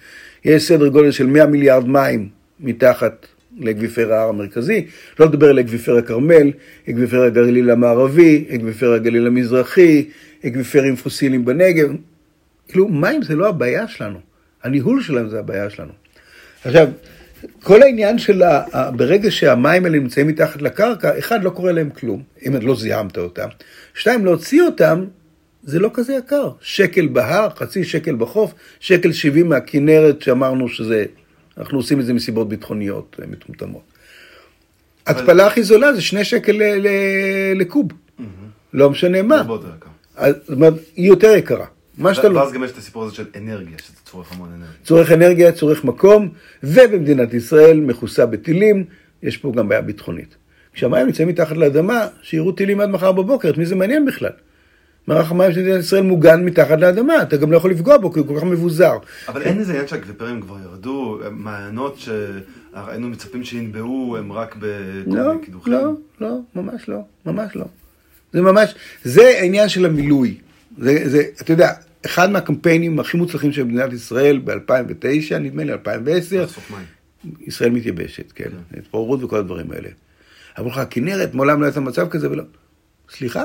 יש 0.45 0.69
סדר 0.69 0.89
גודל 0.89 1.11
של 1.11 1.27
100 1.27 1.47
מיליארד 1.47 1.89
מים 1.89 2.29
מתחת 2.61 3.27
לאקוויפר 3.59 4.12
ההר 4.12 4.29
המרכזי, 4.29 4.87
לא 5.21 5.27
לדבר 5.27 5.49
על 5.49 5.61
אקוויפר 5.61 5.97
הכרמל, 5.97 6.53
אקוויפר 6.91 7.23
הגליל 7.23 7.71
המערבי, 7.71 8.45
אקוויפר 8.55 8.93
הגליל 8.93 9.27
המזרחי, 9.27 10.09
אקוויפרים 10.47 10.97
פוסיליים 10.97 11.45
בנגב. 11.45 11.89
כאילו, 12.69 12.89
מים 12.89 13.23
זה 13.23 13.37
לא 13.37 13.49
הבעיה 13.49 13.89
שלנו, 13.89 14.19
הניהול 14.62 15.03
שלהם 15.03 15.29
זה 15.29 15.39
הבעיה 15.39 15.71
שלנו. 15.71 15.93
עכשיו, 16.64 16.89
כל 17.62 17.83
העניין 17.83 18.19
של 18.19 18.43
ה... 18.43 18.91
ברגע 18.91 19.31
שהמים 19.31 19.85
האלה 19.85 19.99
נמצאים 19.99 20.27
מתחת 20.27 20.62
לקרקע, 20.62 21.19
אחד, 21.19 21.43
לא 21.43 21.51
קורה 21.51 21.73
להם 21.73 21.91
כלום, 21.91 22.23
אם 22.47 22.53
לא 22.62 22.77
זיהמת 22.77 23.19
אותם. 23.19 23.49
שתיים, 23.95 24.25
להוציא 24.25 24.62
אותם, 24.62 25.05
זה 25.67 25.79
לא 25.79 25.91
כזה 25.95 26.14
יקר. 26.14 26.51
שקל 26.61 27.07
בהר, 27.07 27.49
חצי 27.57 27.85
שקל 27.85 28.14
בחוף, 28.17 28.55
שקל 28.81 29.12
שבעים 29.12 29.49
מהכנרת, 29.49 30.23
שאמרנו 30.23 30.69
שזה 30.69 31.05
אנחנו 31.59 31.79
עושים 31.79 32.01
את 32.01 32.07
זה 32.07 32.12
מסיבות 32.12 32.49
ביטחוניות 32.49 33.17
אה, 33.23 33.27
מטומטמות. 33.27 33.83
התפלה 35.07 35.47
הכי 35.47 35.62
זולה 35.62 35.93
זה 35.93 36.03
שני 36.03 36.25
שקל 36.25 36.62
לקוב, 37.55 37.87
לא 38.73 38.91
משנה 38.91 39.23
מה. 39.23 39.43
זאת 40.19 40.51
אומרת, 40.51 40.75
היא 40.97 41.09
יותר 41.09 41.31
יקרה. 41.37 41.67
לא- 42.33 42.41
ואז 42.41 42.53
גם 42.53 42.64
יש 42.64 42.71
את 42.71 42.79
הסיפור 42.79 43.05
הזה 43.05 43.14
של 43.14 43.25
אנרגיה, 43.37 43.79
שזה 43.79 43.97
צורך 44.05 44.33
המון 44.33 44.49
אנרגיה. 44.49 44.75
צורך 44.85 45.12
אנרגיה, 45.12 45.53
צורך 45.53 45.85
מקום, 45.85 46.29
ובמדינת 46.62 47.35
ישראל 47.35 47.81
מכוסה 47.81 48.27
בטילים, 48.27 48.85
יש 49.23 49.37
פה 49.37 49.53
גם 49.57 49.69
בעיה 49.69 49.83
ביטחונית. 49.83 50.37
כשהמים 50.73 51.07
נמצאים 51.07 51.29
מתחת 51.29 51.57
לאדמה, 51.57 52.07
שיראו 52.23 52.53
טילים 52.53 52.81
עד 52.81 52.89
מחר 52.89 53.12
בבוקר, 53.12 53.51
את 53.51 53.59
מי 53.59 53.67
זה 53.67 53.75
מעניין 53.75 54.05
בכלל? 54.05 54.31
מערך 55.07 55.31
המים 55.31 55.53
של 55.53 55.61
מדינת 55.61 55.81
ישראל 55.81 56.03
מוגן 56.03 56.45
מתחת 56.45 56.81
לאדמה, 56.81 57.23
אתה 57.23 57.37
גם 57.37 57.53
לא 57.53 57.57
יכול 57.57 57.71
לפגוע 57.71 57.97
בו 57.97 58.13
כי 58.13 58.19
הוא 58.19 58.27
כל 58.27 58.37
כך 58.37 58.45
מבוזר. 58.45 58.93
אבל 59.29 59.43
אין 59.43 59.59
איזה 59.59 59.73
עניין 59.73 59.89
שהאקוויפרים 59.89 60.41
כבר 60.41 60.57
ירדו, 60.63 61.21
מעיינות 61.31 61.99
שהיינו 61.99 63.09
מצפים 63.09 63.45
שינבעו 63.45 64.17
הם 64.19 64.33
רק 64.33 64.57
בכל 64.57 65.11
מיני 65.11 65.45
קידוחים? 65.45 65.73
לא, 65.73 65.93
לא, 66.21 66.39
ממש 66.55 66.89
לא, 66.89 66.99
ממש 67.27 67.57
לא. 67.57 67.65
זה 68.33 68.43
ממש, 68.43 68.75
זה 69.05 69.29
העניין 69.29 69.69
של 69.69 69.85
המילוי. 69.85 70.35
זה, 70.79 71.09
זה, 71.09 71.23
אתה 71.41 71.53
יודע, 71.53 71.73
אחד 72.07 72.31
מהקמפיינים 72.31 73.01
הכי 73.01 73.17
מוצלחים 73.17 73.53
של 73.53 73.65
מדינת 73.65 73.93
ישראל 73.93 74.41
ב-2009, 74.45 75.35
נדמה 75.41 75.65
לי 75.65 75.73
2010, 75.73 76.47
ישראל 77.41 77.71
מתייבשת, 77.71 78.33
כן, 78.33 78.45
כן. 78.45 78.79
התפוררות 78.79 79.23
וכל 79.23 79.37
הדברים 79.37 79.73
האלה. 79.73 79.89
אמרו 80.59 80.71
לך, 80.71 80.79
הכנרת 80.79 81.35
מעולם 81.35 81.61
לא 81.61 81.67
הייתה 81.67 81.81
מצב 81.81 82.09
כזה 82.09 82.31
ולא. 82.31 82.43
סליחה? 83.11 83.45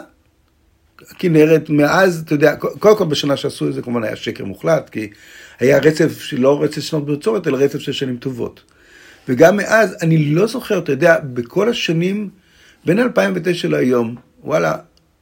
הכנרת, 1.09 1.69
מאז, 1.69 2.23
אתה 2.25 2.33
יודע, 2.33 2.55
קודם 2.55 2.97
כל 2.97 3.05
בשנה 3.05 3.37
שעשו 3.37 3.67
את 3.67 3.73
זה 3.73 3.81
כמובן 3.81 4.03
היה 4.03 4.15
שקר 4.15 4.45
מוחלט, 4.45 4.89
כי 4.89 5.09
היה 5.59 5.77
רצף, 5.77 6.33
לא 6.33 6.63
רצף 6.63 6.81
שנות 6.81 7.05
בצורת, 7.05 7.47
אלא 7.47 7.57
רצף 7.57 7.79
של 7.79 7.91
שנים 7.91 8.17
טובות. 8.17 8.63
וגם 9.27 9.57
מאז, 9.57 9.97
אני 10.01 10.25
לא 10.25 10.47
זוכר, 10.47 10.77
אתה 10.77 10.91
יודע, 10.91 11.19
בכל 11.33 11.69
השנים, 11.69 12.29
בין 12.85 12.99
2009 12.99 13.67
להיום, 13.67 14.15
וואלה, 14.43 14.77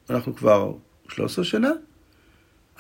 אנחנו 0.09 0.35
כבר 0.35 0.71
13 1.09 1.45
שנה? 1.45 1.71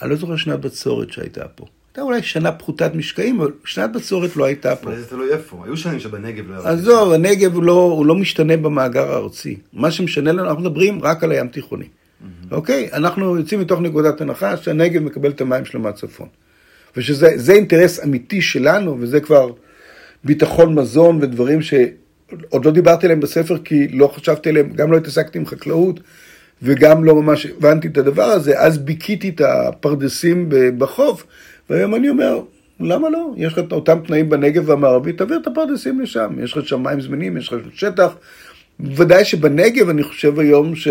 אני 0.01 0.09
לא 0.09 0.15
זוכר 0.15 0.35
שנת 0.35 0.59
בצורת 0.59 1.11
שהייתה 1.11 1.47
פה. 1.47 1.65
הייתה 1.89 2.01
אולי 2.01 2.23
שנה 2.23 2.51
פחותת 2.51 2.91
משקעים, 2.95 3.41
אבל 3.41 3.51
שנת 3.65 3.91
בצורת 3.91 4.35
לא 4.35 4.45
הייתה 4.45 4.75
פה. 4.75 4.95
זה 4.95 5.05
תלוי 5.05 5.31
איפה, 5.31 5.61
היו 5.65 5.77
שנים 5.77 5.99
שבנגב 5.99 6.51
לא 6.51 6.55
היה... 6.55 6.69
עזוב, 6.69 7.11
הנגב 7.11 7.53
הוא 7.53 7.63
לא, 7.63 7.81
הוא 7.81 8.05
לא 8.05 8.15
משתנה 8.15 8.57
במאגר 8.57 9.11
הארצי. 9.11 9.57
מה 9.73 9.91
שמשנה 9.91 10.31
לנו, 10.31 10.49
אנחנו 10.49 10.61
מדברים 10.61 11.03
רק 11.03 11.23
על 11.23 11.31
הים 11.31 11.47
תיכוני. 11.47 11.87
אוקיי? 12.51 12.89
אנחנו 12.93 13.37
יוצאים 13.37 13.59
מתוך 13.59 13.81
נקודת 13.81 14.21
הנחה 14.21 14.57
שהנגב 14.57 15.03
מקבל 15.03 15.29
את 15.29 15.41
המים 15.41 15.65
שלו 15.65 15.79
מהצפון. 15.79 16.27
ושזה 16.97 17.53
אינטרס 17.53 18.03
אמיתי 18.03 18.41
שלנו, 18.41 18.97
וזה 18.99 19.19
כבר 19.19 19.51
ביטחון 20.23 20.75
מזון 20.75 21.19
ודברים 21.21 21.61
שעוד 21.61 22.65
לא 22.65 22.71
דיברתי 22.71 23.05
עליהם 23.05 23.19
בספר, 23.19 23.57
כי 23.57 23.87
לא 23.87 24.07
חשבתי 24.07 24.49
עליהם, 24.49 24.69
גם 24.69 24.91
לא 24.91 24.97
התעסקתי 24.97 25.37
עם 25.37 25.45
חקלאות, 25.45 25.99
וגם 26.61 27.03
לא 27.03 27.15
ממש 27.15 27.45
הבנתי 27.45 27.87
את 27.87 27.97
הדבר 27.97 28.23
הזה, 28.23 28.59
אז 28.59 28.77
ביקיתי 28.77 29.29
את 29.29 29.41
הפרדסים 29.41 30.49
בחוף, 30.77 31.25
והיום 31.69 31.95
אני 31.95 32.09
אומר, 32.09 32.41
למה 32.79 33.09
לא? 33.09 33.33
יש 33.37 33.53
לך 33.53 33.59
את 33.59 33.71
אותם 33.71 33.99
תנאים 34.07 34.29
בנגב 34.29 34.71
המערבי, 34.71 35.13
תעביר 35.13 35.37
את 35.37 35.47
הפרדסים 35.47 35.99
לשם, 35.99 36.35
יש 36.43 36.57
לך 36.57 36.67
שם 36.67 36.83
מים 36.83 37.01
זמינים, 37.01 37.37
יש 37.37 37.53
לך 37.53 37.59
שטח. 37.73 38.15
ודאי 38.79 39.25
שבנגב 39.25 39.89
אני 39.89 40.03
חושב 40.03 40.39
היום 40.39 40.75
ש... 40.75 40.87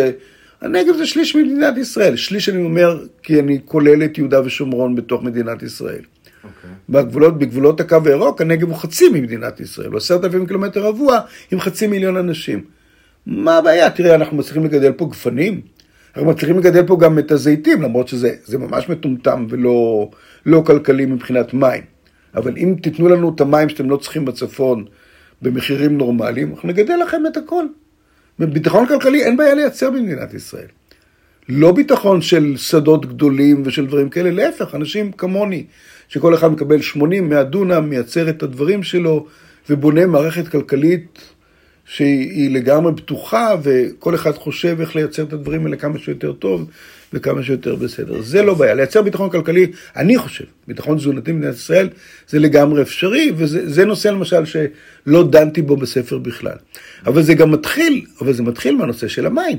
הנגב 0.60 0.96
זה 0.96 1.06
שליש 1.06 1.36
ממדינת 1.36 1.76
ישראל. 1.76 2.16
שליש 2.16 2.48
אני 2.48 2.62
אומר, 2.62 3.04
כי 3.22 3.40
אני 3.40 3.58
כולל 3.64 4.04
את 4.04 4.18
יהודה 4.18 4.40
ושומרון 4.44 4.94
בתוך 4.94 5.22
מדינת 5.22 5.62
ישראל. 5.62 6.02
Okay. 6.02 6.28
אוקיי. 6.44 6.70
בגבולות, 6.88 7.38
בגבולות 7.38 7.80
הקו 7.80 7.96
הירוק, 8.04 8.40
הנגב 8.40 8.68
הוא 8.68 8.76
חצי 8.76 9.08
ממדינת 9.08 9.60
ישראל, 9.60 9.88
הוא 9.88 9.96
עשרת 9.96 10.24
אלפים 10.24 10.46
קילומטר 10.46 10.82
רבוע 10.82 11.20
עם 11.52 11.60
חצי 11.60 11.86
מיליון 11.86 12.16
אנשים. 12.16 12.64
מה 13.26 13.56
הבעיה? 13.56 13.90
תראה, 13.90 14.14
אנחנו 14.14 14.36
מצליחים 14.36 14.64
לגדל 14.64 14.92
פה 14.92 15.08
גפנים, 15.10 15.60
אנחנו 16.16 16.30
מצליחים 16.30 16.58
לגדל 16.58 16.86
פה 16.86 16.98
גם 17.00 17.18
את 17.18 17.30
הזיתים, 17.30 17.82
למרות 17.82 18.08
שזה 18.08 18.58
ממש 18.58 18.88
מטומטם 18.88 19.46
ולא 19.48 20.10
לא 20.46 20.62
כלכלי 20.66 21.06
מבחינת 21.06 21.54
מים. 21.54 21.82
אבל 22.34 22.56
אם 22.56 22.74
תיתנו 22.82 23.08
לנו 23.08 23.34
את 23.34 23.40
המים 23.40 23.68
שאתם 23.68 23.90
לא 23.90 23.96
צריכים 23.96 24.24
בצפון 24.24 24.84
במחירים 25.42 25.98
נורמליים, 25.98 26.50
אנחנו 26.54 26.68
נגדל 26.68 26.96
לכם 27.02 27.22
את 27.26 27.36
הכל. 27.36 27.64
בביטחון 28.38 28.86
כלכלי 28.86 29.24
אין 29.24 29.36
בעיה 29.36 29.54
לייצר 29.54 29.90
במדינת 29.90 30.34
ישראל. 30.34 30.66
לא 31.48 31.72
ביטחון 31.72 32.22
של 32.22 32.54
שדות 32.56 33.06
גדולים 33.06 33.62
ושל 33.64 33.86
דברים 33.86 34.08
כאלה, 34.08 34.30
להפך, 34.30 34.74
אנשים 34.74 35.12
כמוני, 35.12 35.64
שכל 36.08 36.34
אחד 36.34 36.52
מקבל 36.52 36.78
80-100 36.96 37.42
דונם, 37.42 37.90
מייצר 37.90 38.28
את 38.28 38.42
הדברים 38.42 38.82
שלו 38.82 39.26
ובונה 39.70 40.06
מערכת 40.06 40.48
כלכלית 40.48 41.18
שהיא 41.88 42.50
לגמרי 42.50 42.92
פתוחה, 42.96 43.54
וכל 43.62 44.14
אחד 44.14 44.34
חושב 44.34 44.80
איך 44.80 44.96
לייצר 44.96 45.22
את 45.22 45.32
הדברים 45.32 45.64
האלה 45.64 45.76
כמה 45.76 45.98
שיותר 45.98 46.32
טוב 46.32 46.66
וכמה 47.12 47.42
שיותר 47.42 47.76
בסדר. 47.76 48.22
זה 48.22 48.42
לא 48.42 48.54
בעיה. 48.54 48.74
לייצר 48.74 49.02
ביטחון 49.02 49.30
כלכלי, 49.30 49.66
אני 49.96 50.18
חושב, 50.18 50.44
ביטחון 50.66 50.96
תזונתי 50.96 51.32
במדינת 51.32 51.54
ישראל, 51.54 51.88
זה 52.28 52.38
לגמרי 52.38 52.82
אפשרי, 52.82 53.32
וזה 53.36 53.84
נושא 53.84 54.08
למשל 54.08 54.44
שלא 54.44 55.28
דנתי 55.30 55.62
בו 55.62 55.76
בספר 55.76 56.18
בכלל. 56.18 56.56
אבל 57.06 57.22
זה 57.22 57.34
גם 57.34 57.50
מתחיל, 57.50 58.04
אבל 58.20 58.32
זה 58.32 58.42
מתחיל 58.42 58.76
מהנושא 58.76 59.08
של 59.08 59.26
המים. 59.26 59.58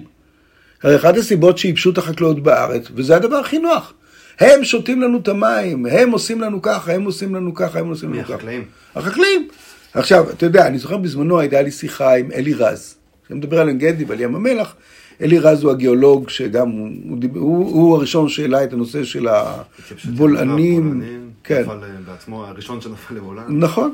הרי 0.84 0.96
אחת 0.96 1.18
הסיבות 1.18 1.58
שייבשו 1.58 1.90
את 1.90 1.98
החקלאות 1.98 2.44
בארץ, 2.44 2.84
וזה 2.96 3.16
הדבר 3.16 3.36
הכי 3.36 3.58
נוח. 3.58 3.94
הם 4.40 4.64
שותים 4.64 5.02
לנו 5.02 5.18
את 5.18 5.28
המים, 5.28 5.86
הם 5.86 6.12
עושים 6.12 6.42
לנו 6.42 6.62
ככה, 6.62 6.94
הם 6.94 7.04
עושים 7.04 7.36
לנו 7.36 7.54
ככה, 7.54 7.80
הם 7.80 7.88
עושים 7.88 8.14
לנו 8.14 8.24
ככה. 8.24 8.32
מי 8.32 8.36
החקלאים? 8.36 8.64
החקלאים. 8.96 9.48
עכשיו, 9.94 10.30
אתה 10.30 10.46
יודע, 10.46 10.68
אני 10.68 10.78
זוכר 10.78 10.98
בזמנו 10.98 11.40
הייתה 11.40 11.62
לי 11.62 11.72
שיחה 11.72 12.16
עם 12.16 12.32
אלי 12.32 12.54
רז, 12.54 12.96
שמדבר 13.28 13.60
על 13.60 13.68
עין 13.68 13.78
גדי 13.78 14.04
ועל 14.04 14.22
ים 14.22 14.36
המלח. 14.36 14.76
אלי 15.22 15.40
רז 15.40 15.64
הוא 15.64 15.72
הגיאולוג 15.72 16.30
שגם, 16.30 16.70
הוא, 16.70 17.18
הוא, 17.34 17.72
הוא 17.72 17.96
הראשון 17.96 18.30
שהעלה 18.30 18.64
את 18.64 18.74
הנושא 18.74 19.04
של 19.04 19.28
הבולענים. 19.28 21.02
כן. 21.44 21.62
נפל 21.62 21.72
אה, 21.72 21.90
בעצמו, 22.06 22.46
הראשון 22.46 22.82
שנפל 22.82 23.16
לבולען. 23.16 23.60
נכון. 23.60 23.94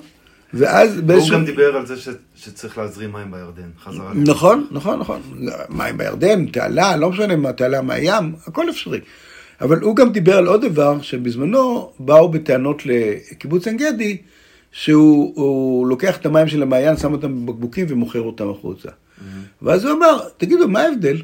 ואז 0.53 1.01
באיזשהו... 1.01 1.31
והוא 1.31 1.39
גם 1.39 1.45
דיבר 1.45 1.75
על 1.75 1.85
זה 1.85 1.97
ש... 1.97 2.09
שצריך 2.35 2.77
להזרים 2.77 3.11
מים 3.11 3.31
בירדן, 3.31 3.69
חזרה. 3.83 4.11
נכון, 4.13 4.67
נכון, 4.71 4.99
נכון. 4.99 5.21
מים 5.69 5.97
בירדן, 5.97 6.45
תעלה, 6.45 6.95
לא 6.95 7.09
משנה 7.09 7.35
מה, 7.35 7.53
תעלה 7.53 7.81
מהים, 7.81 8.35
הכל 8.47 8.69
אפשרי. 8.69 8.99
אבל 9.61 9.79
הוא 9.79 9.95
גם 9.95 10.11
דיבר 10.11 10.37
על 10.37 10.47
עוד 10.47 10.65
דבר, 10.65 11.01
שבזמנו 11.01 11.91
באו 11.99 12.29
בטענות 12.29 12.81
לקיבוץ 12.85 13.67
עין 13.67 13.77
גדי, 13.77 14.17
שהוא 14.75 15.87
לוקח 15.87 16.17
את 16.17 16.25
המים 16.25 16.47
של 16.47 16.61
המעיין, 16.61 16.97
שם 16.97 17.13
אותם 17.13 17.45
בבקבוקים 17.45 17.85
ומוכר 17.89 18.21
אותם 18.21 18.49
החוצה. 18.49 18.89
Mm-hmm. 18.89 19.21
ואז 19.61 19.85
הוא 19.85 19.97
אמר, 19.97 20.19
תגידו, 20.37 20.67
מה 20.67 20.81
ההבדל? 20.81 21.17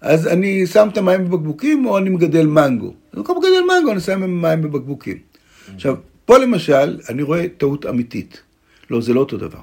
אז 0.00 0.26
אני 0.26 0.66
שם 0.66 0.88
את 0.92 0.98
המים 0.98 1.24
בבקבוקים 1.24 1.86
או 1.86 1.98
אני 1.98 2.10
מגדל 2.10 2.46
מנגו? 2.46 2.86
אז 2.86 3.18
במקום 3.18 3.38
מגדל 3.38 3.60
מנגו 3.68 3.92
אני 3.92 4.00
שם 4.00 4.40
מים 4.42 4.62
בבקבוקים. 4.62 5.16
Mm-hmm. 5.16 5.74
עכשיו, 5.74 5.96
פה 6.24 6.38
למשל, 6.38 6.98
אני 7.08 7.22
רואה 7.22 7.46
טעות 7.58 7.86
אמיתית. 7.86 8.42
לא, 8.90 9.00
זה 9.00 9.14
לא 9.14 9.20
אותו 9.20 9.36
דבר. 9.36 9.60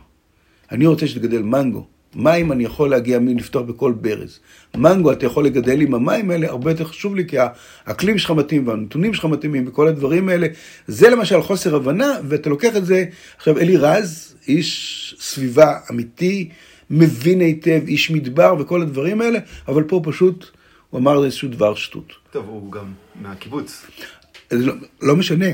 אני 0.72 0.86
רוצה 0.86 1.08
שתגדל 1.08 1.42
מנגו, 1.42 1.86
מים 2.16 2.52
אני 2.52 2.64
יכול 2.64 2.90
להגיע 2.90 3.20
לפתוח 3.38 3.62
בכל 3.62 3.92
ברז. 3.92 4.40
מנגו 4.78 5.12
אתה 5.12 5.26
יכול 5.26 5.46
לגדל 5.46 5.82
עם 5.82 5.94
המים 5.94 6.32
האלה, 6.32 6.50
הרבה 6.50 6.72
יותר 6.72 6.86
חשוב 6.86 7.16
לי, 7.16 7.28
כי 7.28 7.38
האקלים 7.86 8.18
שלך 8.18 8.32
מתאים 8.32 8.68
והנתונים 8.68 9.14
שלך 9.14 9.26
מתאימים 9.26 9.68
וכל 9.68 9.88
הדברים 9.88 10.30
האלה. 10.30 10.48
זה 10.88 11.10
למשל 11.10 11.42
חוסר 11.42 11.76
הבנה, 11.76 12.14
ואתה 12.28 12.50
לוקח 12.50 12.76
את 12.76 12.86
זה, 12.86 13.06
עכשיו 13.38 13.58
אלי 13.58 13.78
רז, 13.78 14.36
איש 14.48 15.16
סביבה 15.20 15.78
אמיתי, 15.92 16.50
מבין 16.90 17.40
היטב, 17.40 17.82
איש 17.88 18.12
מדבר 18.12 18.56
וכל 18.60 18.82
הדברים 18.82 19.22
האלה, 19.22 19.40
אבל 19.68 19.84
פה 19.84 20.02
פשוט 20.04 20.46
הוא 20.90 21.00
אמר 21.00 21.26
איזשהו 21.26 21.50
דבר 21.50 21.76
שטות. 21.76 22.14
טוב, 22.32 22.46
הוא 22.48 22.72
גם 22.72 22.86
מהקיבוץ. 23.22 23.86
לא, 24.52 24.74
לא 25.02 25.16
משנה. 25.16 25.46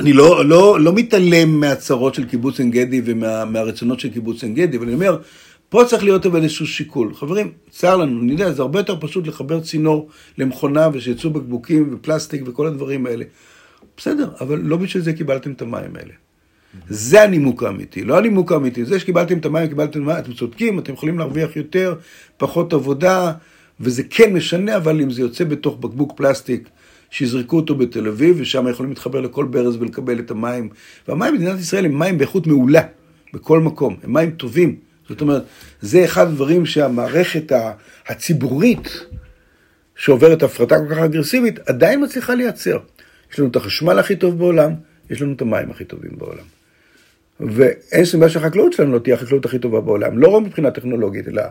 אני 0.00 0.12
לא, 0.12 0.44
לא, 0.44 0.80
לא 0.80 0.92
מתעלם 0.92 1.60
מהצרות 1.60 2.14
של 2.14 2.24
קיבוץ 2.24 2.58
עין 2.58 2.70
גדי 2.70 3.02
ומהרצונות 3.04 4.00
של 4.00 4.10
קיבוץ 4.10 4.42
עין 4.42 4.54
גדי, 4.54 4.76
אבל 4.76 4.86
אני 4.86 4.94
אומר, 4.94 5.16
פה 5.70 5.84
צריך 5.84 6.04
להיות 6.04 6.26
אבל 6.26 6.42
איזשהו 6.42 6.66
שיקול. 6.66 7.14
חברים, 7.14 7.52
צר 7.70 7.96
לנו, 7.96 8.22
אני 8.22 8.32
יודע, 8.32 8.52
זה 8.52 8.62
הרבה 8.62 8.78
יותר 8.78 9.00
פשוט 9.00 9.26
לחבר 9.26 9.60
צינור 9.60 10.08
למכונה 10.38 10.88
ושיצאו 10.92 11.30
בקבוקים 11.30 11.94
ופלסטיק 11.94 12.42
וכל 12.46 12.66
הדברים 12.66 13.06
האלה. 13.06 13.24
בסדר, 13.96 14.30
אבל 14.40 14.58
לא 14.58 14.76
בשביל 14.76 15.02
זה 15.02 15.12
קיבלתם 15.12 15.52
את 15.52 15.62
המים 15.62 15.96
האלה. 15.96 16.12
זה 16.88 17.22
הנימוק 17.22 17.62
האמיתי, 17.62 18.04
לא 18.04 18.18
הנימוק 18.18 18.52
האמיתי. 18.52 18.84
זה 18.84 19.00
שקיבלתם 19.00 19.38
את 19.38 19.46
המים, 19.46 19.68
קיבלתם 19.68 19.90
את 19.90 20.08
המים, 20.08 20.18
אתם 20.18 20.32
צודקים, 20.32 20.78
אתם 20.78 20.92
יכולים 20.92 21.18
להרוויח 21.18 21.56
יותר, 21.56 21.94
פחות 22.36 22.72
עבודה, 22.72 23.32
וזה 23.80 24.02
כן 24.10 24.32
משנה, 24.32 24.76
אבל 24.76 25.00
אם 25.00 25.10
זה 25.10 25.20
יוצא 25.20 25.44
בתוך 25.44 25.78
בקבוק 25.80 26.12
פלסטיק, 26.16 26.68
שיזרקו 27.10 27.56
אותו 27.56 27.74
בתל 27.74 28.08
אביב, 28.08 28.36
ושם 28.38 28.68
יכולים 28.68 28.90
להתחבר 28.90 29.20
לכל 29.20 29.44
ברז 29.44 29.76
ולקבל 29.76 30.18
את 30.18 30.30
המים. 30.30 30.68
והמים 31.08 31.34
במדינת 31.34 31.58
ישראל 31.58 31.84
הם 31.84 31.98
מים 31.98 32.18
באיכות 32.18 32.46
מעולה, 32.46 32.82
בכל 33.34 33.60
מקום, 33.60 33.96
הם 34.02 34.12
מים 34.12 34.30
טובים. 34.30 34.89
זאת 35.10 35.20
אומרת, 35.20 35.42
זה 35.80 36.04
אחד 36.04 36.26
הדברים 36.26 36.66
שהמערכת 36.66 37.52
הציבורית, 38.06 39.06
שעוברת 39.96 40.42
הפרטה 40.42 40.76
כל 40.78 40.94
כך 40.94 40.98
אגרסיבית, 40.98 41.58
עדיין 41.66 42.04
מצליחה 42.04 42.34
לייצר. 42.34 42.78
יש 43.32 43.38
לנו 43.38 43.48
את 43.48 43.56
החשמל 43.56 43.98
הכי 43.98 44.16
טוב 44.16 44.38
בעולם, 44.38 44.72
יש 45.10 45.22
לנו 45.22 45.32
את 45.32 45.42
המים 45.42 45.70
הכי 45.70 45.84
טובים 45.84 46.10
בעולם. 46.18 46.44
ואין 47.40 48.04
סיבה 48.04 48.28
שהחקלאות 48.28 48.72
שלנו 48.72 48.92
לא 48.92 48.98
תהיה 48.98 49.14
החקלאות 49.14 49.44
הכי 49.44 49.58
טובה 49.58 49.80
בעולם, 49.80 50.18
לא 50.18 50.28
רק 50.28 50.42
מבחינה 50.42 50.70
טכנולוגית, 50.70 51.28
אלא 51.28 51.42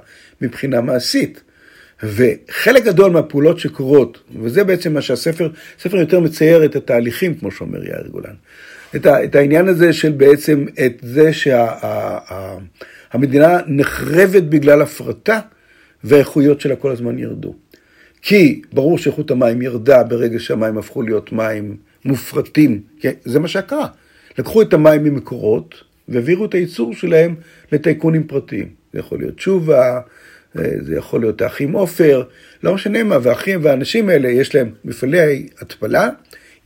מבחינה 0.42 0.82
מעשית. 0.82 1.42
וחלק 2.04 2.84
גדול 2.84 3.12
מהפעולות 3.12 3.60
שקורות, 3.60 4.20
וזה 4.42 4.64
בעצם 4.64 4.94
מה 4.94 5.02
שהספר, 5.02 5.50
הספר 5.80 5.98
יותר 5.98 6.20
מצייר 6.20 6.66
את 6.66 6.76
התהליכים, 6.76 7.36
כמו 7.36 7.52
שאומר 7.52 7.84
יאיר 7.84 8.08
גולן. 8.12 8.34
את, 8.96 9.06
ה, 9.06 9.24
את 9.24 9.36
העניין 9.36 9.68
הזה 9.68 9.94
של 9.94 10.12
בעצם 10.12 10.66
את 10.86 10.94
זה 11.02 11.34
שהמדינה 11.34 12.60
שה, 13.14 13.60
נחרבת 13.68 14.44
בגלל 14.44 14.82
הפרטה, 14.82 15.40
והאיכויות 16.04 16.62
שלה 16.62 16.76
כל 16.76 16.92
הזמן 16.92 17.20
ירדו. 17.20 17.56
כי 18.22 18.62
ברור 18.74 18.98
שאיכות 18.98 19.32
המים 19.32 19.62
ירדה 19.62 20.04
ברגע 20.04 20.40
שהמים 20.40 20.78
הפכו 20.78 21.02
להיות 21.02 21.32
מים 21.32 21.78
מופרטים, 22.06 22.82
כי 23.00 23.08
זה 23.26 23.40
מה 23.40 23.48
שקרה. 23.48 23.88
לקחו 24.38 24.62
את 24.62 24.74
המים 24.74 25.04
ממקורות 25.04 25.76
והעבירו 26.08 26.46
את 26.46 26.54
הייצור 26.54 26.94
שלהם 26.94 27.36
לטייקונים 27.72 28.24
פרטיים. 28.24 28.68
זה 28.94 29.00
יכול 29.00 29.20
להיות 29.20 29.36
תשובה, 29.36 30.00
אה, 30.60 30.64
זה 30.82 30.96
יכול 30.96 31.22
להיות 31.22 31.42
האחים 31.42 31.72
עופר, 31.72 32.24
לא 32.64 32.74
משנה 32.74 33.04
מה, 33.04 33.18
והאחים 33.22 33.60
והאנשים 33.64 34.10
האלה 34.10 34.30
יש 34.30 34.56
להם 34.56 34.72
מפעלי 34.86 35.48
התפלה 35.62 36.10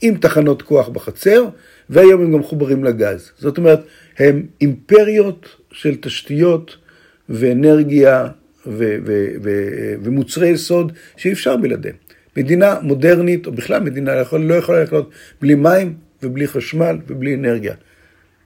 עם 0.01 0.15
תחנות 0.15 0.61
כוח 0.61 0.87
בחצר, 0.87 1.45
והיום 1.89 2.21
הם 2.21 2.33
גם 2.33 2.39
מחוברים 2.39 2.83
לגז. 2.83 3.31
זאת 3.37 3.57
אומרת, 3.57 3.79
הם 4.17 4.45
אימפריות 4.61 5.55
של 5.71 5.95
תשתיות 5.95 6.77
ואנרגיה 7.29 8.27
ו- 8.67 8.97
ו- 9.05 9.27
ו- 9.43 9.93
ומוצרי 10.03 10.47
יסוד 10.47 10.91
שאי 11.17 11.31
אפשר 11.31 11.57
בלעדיהם. 11.57 11.95
מדינה 12.37 12.79
מודרנית, 12.81 13.47
או 13.47 13.51
בכלל 13.51 13.83
מדינה, 13.83 14.11
לא 14.39 14.53
יכולה 14.53 14.83
לקנות 14.83 15.09
בלי 15.41 15.55
מים 15.55 15.93
ובלי 16.23 16.47
חשמל 16.47 16.97
ובלי 17.07 17.35
אנרגיה. 17.35 17.73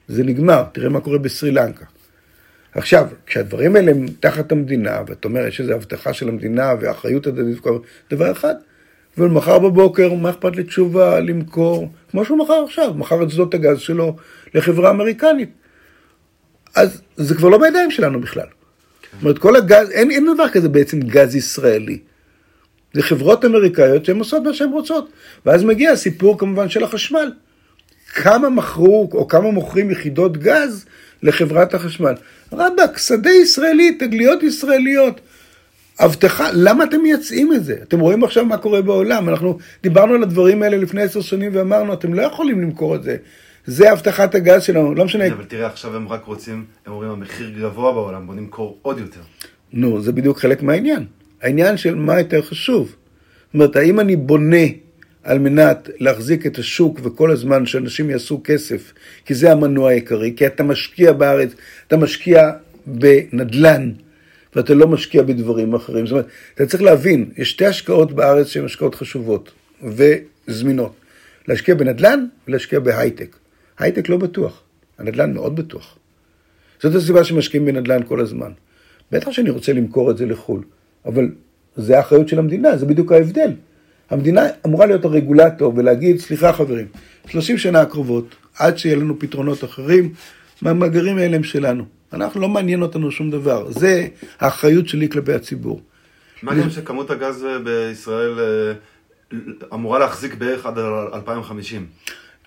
זה 0.08 0.24
נגמר, 0.24 0.64
תראה 0.72 0.90
מה 0.90 1.00
קורה 1.00 1.18
בסרי 1.18 1.52
לנקה. 1.52 1.86
עכשיו, 2.76 3.08
כשהדברים 3.26 3.76
האלה 3.76 3.92
הם 3.92 4.06
תחת 4.20 4.52
המדינה, 4.52 5.02
ואתה 5.08 5.28
אומר, 5.28 5.48
יש 5.48 5.62
איזו 5.62 5.74
הבטחה 5.74 6.14
של 6.14 6.30
המדינה 6.30 6.74
ואחריות 6.82 7.28
הדדית, 7.28 7.58
דבר 8.12 8.32
אחד, 8.32 8.56
ומחר 9.18 9.60
בבוקר, 9.60 10.14
מה 10.14 10.30
אכפת 10.30 10.56
לתשובה 10.56 11.20
למכור, 11.20 11.92
כמו 12.12 12.26
שהוא 12.26 12.38
מכר 12.38 12.64
עכשיו, 12.66 12.94
מכר 12.94 13.24
את 13.24 13.30
שדות 13.30 13.54
הגז 13.54 13.80
שלו 13.80 14.16
לחברה 14.54 14.90
אמריקנית. 14.90 15.50
אז 16.76 17.02
זה 17.16 17.36
כבר 17.36 17.50
לא 17.50 17.58
בידיים 17.58 17.92
שלנו 17.92 18.22
בכלל. 18.22 18.48
זאת 19.14 19.22
אומרת, 19.22 19.38
כל 19.38 19.56
הגז, 19.56 19.92
אין, 19.92 20.12
אין 20.12 20.34
דבר 20.34 20.50
כזה 20.50 20.70
בעצם 20.70 21.00
גז 21.00 21.36
ישראלי. 21.36 22.00
זה 22.94 23.02
חברות 23.02 23.46
אמריקאיות 23.46 24.06
שהן 24.06 24.20
עושות 24.20 24.44
מה 24.44 24.54
שהן 24.54 24.70
רוצות. 24.70 25.10
ואז 25.46 25.64
מגיע 25.64 25.92
הסיפור 25.92 26.38
כמובן 26.38 26.70
של 26.70 26.84
החשמל. 26.84 27.32
כמה 28.14 28.50
מכרו, 28.50 29.10
או 29.14 29.28
כמה 29.28 29.52
מוכרים 29.52 29.92
יחידות 29.92 30.38
גז 30.38 30.86
לחברת 31.24 31.74
החשמל. 31.74 32.14
רבאק, 32.54 32.98
שדה 32.98 33.30
ישראלי, 33.30 33.92
תגליות 33.92 34.44
ישראליות. 34.44 35.22
הבטחה, 36.00 36.50
למה 36.54 36.84
אתם 36.84 37.02
מייצאים 37.02 37.54
את 37.54 37.64
זה? 37.64 37.76
אתם 37.84 38.00
רואים 38.00 38.24
עכשיו 38.24 38.46
מה 38.46 38.58
קורה 38.58 38.82
בעולם. 38.82 39.30
אנחנו 39.30 39.58
דיברנו 39.84 40.14
על 40.14 40.24
הדברים 40.24 40.64
האלה 40.64 40.78
לפני 40.78 41.02
עשר 41.02 41.22
שנים 41.22 41.52
ואמרנו, 41.56 41.94
אתם 41.94 42.14
לא 42.14 42.22
יכולים 42.22 42.62
למכור 42.62 42.96
את 42.96 43.04
זה. 43.04 43.18
זה 43.68 43.92
הבטחת 43.92 44.36
הגז 44.36 44.64
שלנו, 44.64 44.96
לא 44.96 45.06
משנה. 45.06 45.28
אבל 45.28 45.44
תראה, 45.44 45.68
עכשיו 45.68 45.96
הם 45.96 46.08
רק 46.08 46.26
רוצים, 46.26 46.66
הם 46.86 46.94
אומרים, 46.94 47.12
המחיר 47.12 47.50
גבוה 47.60 47.92
בעולם, 47.94 48.28
בוא 48.28 48.36
נמכור 48.36 48.78
עוד 48.82 49.00
יותר. 49.00 49.20
נו, 49.74 50.02
זה 50.02 50.12
בדיוק 50.12 50.40
חלק 50.40 50.64
מהעניין. 50.64 51.06
העניין 51.42 51.78
של 51.78 51.96
מה 51.96 52.20
יותר 52.20 52.42
חשוב. 52.42 52.88
זאת 52.88 53.54
אומרת, 53.54 53.76
האם 53.76 54.00
אני 54.00 54.16
בונה 54.16 54.66
על 55.24 55.40
מנת 55.40 55.90
להחזיק 56.00 56.46
את 56.46 56.58
השוק 56.58 57.00
וכל 57.04 57.32
הזמן 57.32 57.66
שאנשים 57.66 58.10
יעשו 58.10 58.42
כסף, 58.44 58.94
כי 59.26 59.34
זה 59.34 59.52
המנוע 59.52 59.90
העיקרי, 59.90 60.34
כי 60.38 60.48
אתה 60.48 60.64
משקיע 60.64 61.14
בארץ, 61.14 61.52
אתה 61.88 61.98
משקיע 61.98 62.52
בנדלן, 62.86 63.92
ואתה 64.56 64.74
לא 64.74 64.88
משקיע 64.88 65.24
בדברים 65.24 65.74
אחרים. 65.74 66.06
זאת 66.06 66.12
אומרת, 66.12 66.28
אתה 66.56 66.66
צריך 66.66 66.84
להבין, 66.84 67.30
יש 67.38 67.50
שתי 67.50 67.66
השקעות 67.66 68.12
בארץ 68.12 68.48
שהן 68.48 68.66
השקעות 68.66 68.96
חשובות 68.96 69.52
וזמינות. 69.84 70.94
להשקיע 71.48 71.76
בנדלן 71.76 72.26
ולהשקיע 72.48 72.80
בהייטק. 72.80 73.36
הייטק 73.80 74.10
לא 74.10 74.18
בטוח, 74.18 74.62
הנדלן 74.98 75.34
מאוד 75.34 75.56
בטוח. 75.56 75.98
זאת 76.82 76.96
הסיבה 76.96 77.24
שמשקיעים 77.24 77.66
בנדלן 77.66 78.04
כל 78.04 78.20
הזמן. 78.20 78.52
בטח 79.12 79.32
שאני 79.32 79.50
רוצה 79.50 79.74
למכור 79.74 80.12
את 80.12 80.18
זה 80.18 80.26
לחו"ל, 80.26 80.64
אבל 81.06 81.30
זה 81.76 81.98
האחריות 81.98 82.28
של 82.28 82.40
המדינה, 82.40 82.78
זה 82.78 82.86
בדיוק 82.86 83.12
ההבדל. 83.12 83.52
המדינה 84.10 84.42
אמורה 84.66 84.86
להיות 84.86 85.06
הרגולטור 85.06 85.74
ולהגיד, 85.76 86.20
סליחה 86.20 86.54
חברים, 86.54 86.88
30 87.28 87.58
שנה 87.58 87.82
הקרובות, 87.82 88.36
עד 88.60 88.78
שיהיה 88.78 88.96
לנו 88.96 89.20
פתרונות 89.20 89.64
אחרים, 89.64 90.14
מהמאגרים 90.62 91.18
האלה 91.18 91.36
הם 91.36 91.44
שלנו. 91.44 91.86
אנחנו, 92.14 92.42
לא 92.42 92.50
מעניין 92.50 92.82
אותנו 92.82 93.12
שום 93.12 93.32
דבר. 93.32 93.72
זה 93.72 94.08
האחריות 94.40 94.88
שלי 94.88 95.10
כלפי 95.10 95.34
הציבור. 95.34 95.82
מה 96.44 96.56
גם 96.56 96.70
שכמות 96.70 97.12
הגז 97.12 97.46
בישראל 97.64 98.40
אה, 98.40 99.38
אמורה 99.74 100.00
להחזיק 100.00 100.34
בערך 100.36 100.66
עד 100.66 100.78
2050. 101.14 101.86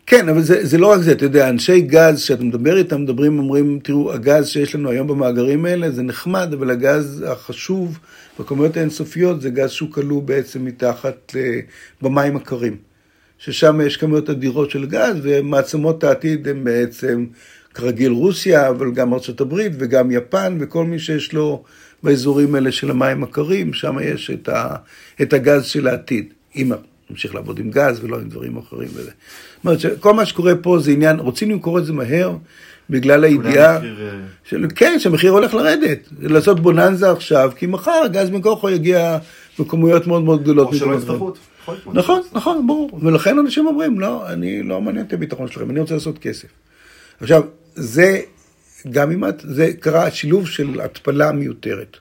כן, 0.07 0.29
אבל 0.29 0.43
זה, 0.43 0.67
זה 0.67 0.79
לא 0.79 0.87
רק 0.87 1.01
זה, 1.01 1.13
אתה 1.13 1.25
יודע, 1.25 1.49
אנשי 1.49 1.81
גז, 1.81 2.21
שאתה 2.21 2.45
מדבר 2.45 2.77
איתם, 2.77 3.03
מדברים, 3.03 3.39
אומרים, 3.39 3.79
תראו, 3.83 4.13
הגז 4.13 4.49
שיש 4.49 4.75
לנו 4.75 4.91
היום 4.91 5.07
במאגרים 5.07 5.65
האלה 5.65 5.91
זה 5.91 6.03
נחמד, 6.03 6.53
אבל 6.53 6.71
הגז 6.71 7.25
החשוב 7.29 7.99
בכמויות 8.41 8.77
האינסופיות 8.77 9.41
זה 9.41 9.51
גז 9.51 9.71
שהוא 9.71 9.93
כלוא 9.93 10.23
בעצם 10.23 10.65
מתחת 10.65 11.35
במים 12.03 12.37
הקרים. 12.37 12.77
ששם 13.39 13.81
יש 13.81 13.97
כמויות 13.97 14.31
אדירות 14.31 14.71
של 14.71 14.87
גז, 14.87 15.17
ומעצמות 15.23 16.05
העתיד 16.05 16.49
הן 16.49 16.65
בעצם, 16.65 17.27
כרגיל 17.75 18.13
רוסיה, 18.13 18.69
אבל 18.69 18.93
גם 18.93 19.15
ארה"ב 19.15 19.55
וגם 19.79 20.11
יפן, 20.11 20.59
וכל 20.61 20.85
מי 20.85 20.99
שיש 20.99 21.33
לו 21.33 21.63
באזורים 22.03 22.55
האלה 22.55 22.73
של 22.73 22.91
המים 22.91 23.23
הקרים, 23.23 23.73
שם 23.73 23.97
יש 24.03 24.31
את, 24.31 24.49
ה, 24.49 24.77
את 25.23 25.33
הגז 25.33 25.65
של 25.65 25.89
העתיד. 25.89 26.33
אם 26.57 26.73
נמשיך 27.11 27.35
לעבוד 27.35 27.59
עם 27.59 27.71
גז 27.71 28.05
ולא 28.05 28.17
עם 28.17 28.29
דברים 28.29 28.57
אחרים 28.57 28.89
וזה. 28.95 29.11
זאת 29.11 29.65
אומרת 29.65 29.81
שכל 29.81 30.15
מה 30.15 30.27
שקורה 30.27 30.55
פה 30.55 30.79
זה 30.79 30.91
עניין, 30.91 31.19
רוצים 31.19 31.51
למכור 31.51 31.79
את 31.79 31.85
זה 31.85 31.93
מהר 31.93 32.37
בגלל 32.91 33.25
הידיעה, 33.25 33.77
אה, 33.77 33.81
של, 34.45 34.67
כן, 34.75 34.99
שהמחיר 34.99 35.33
הולך 35.33 35.55
לרדת, 35.55 36.09
לעשות 36.21 36.61
בוננזה 36.61 37.11
עכשיו, 37.11 37.51
כי 37.57 37.67
מחר 37.67 38.03
הגז 38.05 38.31
מכוחו 38.31 38.71
יגיע 38.71 39.19
בכמויות 39.59 40.07
מאוד 40.07 40.23
מאוד 40.23 40.43
גדולות. 40.43 40.69
או 40.69 40.75
שלא 40.75 40.95
יצטרכו 40.95 41.33
נכון, 41.93 42.23
נכון, 42.33 42.67
ברור. 42.67 43.01
ולכן 43.03 43.39
אנשים 43.39 43.67
אומרים, 43.67 44.01
לא, 44.01 44.29
אני 44.29 44.63
לא 44.63 44.81
מעניין 44.81 45.07
את 45.07 45.13
הביטחון 45.13 45.49
שלכם, 45.49 45.71
אני 45.71 45.81
רוצה 45.81 45.95
לעשות 45.95 46.19
כסף. 46.19 46.49
עכשיו, 47.21 47.43
זה, 47.75 48.21
גם 48.91 49.11
אם 49.11 49.25
את, 49.25 49.45
זה 49.49 49.73
קרה 49.81 50.11
שילוב 50.11 50.49
של 50.49 50.81
התפלה 50.81 51.33
מיותרת. 51.33 51.97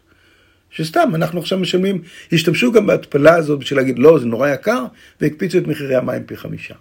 שסתם, 0.72 1.11
אנחנו 1.15 1.39
עכשיו 1.39 1.59
משלמים, 1.59 2.01
השתמשו 2.32 2.72
גם 2.72 2.88
בהתפלה 2.88 3.36
הזאת 3.36 3.59
בשביל 3.59 3.80
להגיד, 3.80 3.99
לא, 3.99 4.20
זה 4.20 4.26
נורא 4.26 4.49
יקר, 4.49 4.86
והקפיצו 5.22 5.57
את 5.57 5.67
מחירי 5.67 5.95
המים 5.95 6.24
פי 6.24 6.38
חמישה. 6.38 6.76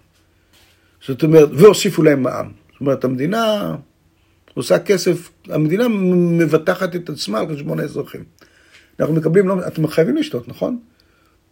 זאת 1.07 1.23
אומרת, 1.23 1.49
והוסיפו 1.53 2.03
להם 2.03 2.23
מע"מ. 2.23 2.51
זאת 2.71 2.81
אומרת, 2.81 3.03
המדינה 3.03 3.75
עושה 4.53 4.79
כסף, 4.79 5.29
המדינה 5.49 5.87
מבטחת 6.37 6.95
את 6.95 7.09
עצמה 7.09 7.39
על 7.39 7.55
חשבון 7.55 7.79
האזרחים. 7.79 8.23
אנחנו 8.99 9.15
מקבלים, 9.15 9.47
לא, 9.47 9.67
אתם 9.67 9.87
חייבים 9.87 10.17
לשתות, 10.17 10.47
נכון? 10.47 10.79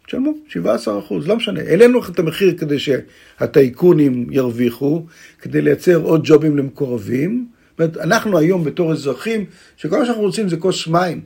תשלמו 0.08 0.34
17 0.48 1.00
אחוז, 1.00 1.28
לא 1.28 1.36
משנה. 1.36 1.60
העלינו 1.60 2.00
לך 2.00 2.10
את 2.10 2.20
המחיר 2.20 2.58
כדי 2.58 2.78
שהטייקונים 2.80 4.28
ירוויחו, 4.32 5.06
כדי 5.42 5.62
לייצר 5.62 5.96
עוד 5.96 6.22
ג'ובים 6.24 6.58
למקורבים. 6.58 7.48
זאת 7.70 7.80
אומרת, 7.80 7.98
אנחנו 7.98 8.38
היום 8.38 8.64
בתור 8.64 8.92
אזרחים, 8.92 9.46
שכל 9.78 10.00
מה 10.00 10.06
שאנחנו 10.06 10.22
רוצים 10.22 10.50
זה 10.50 10.58
כוס 10.58 10.88
מים. 10.88 11.22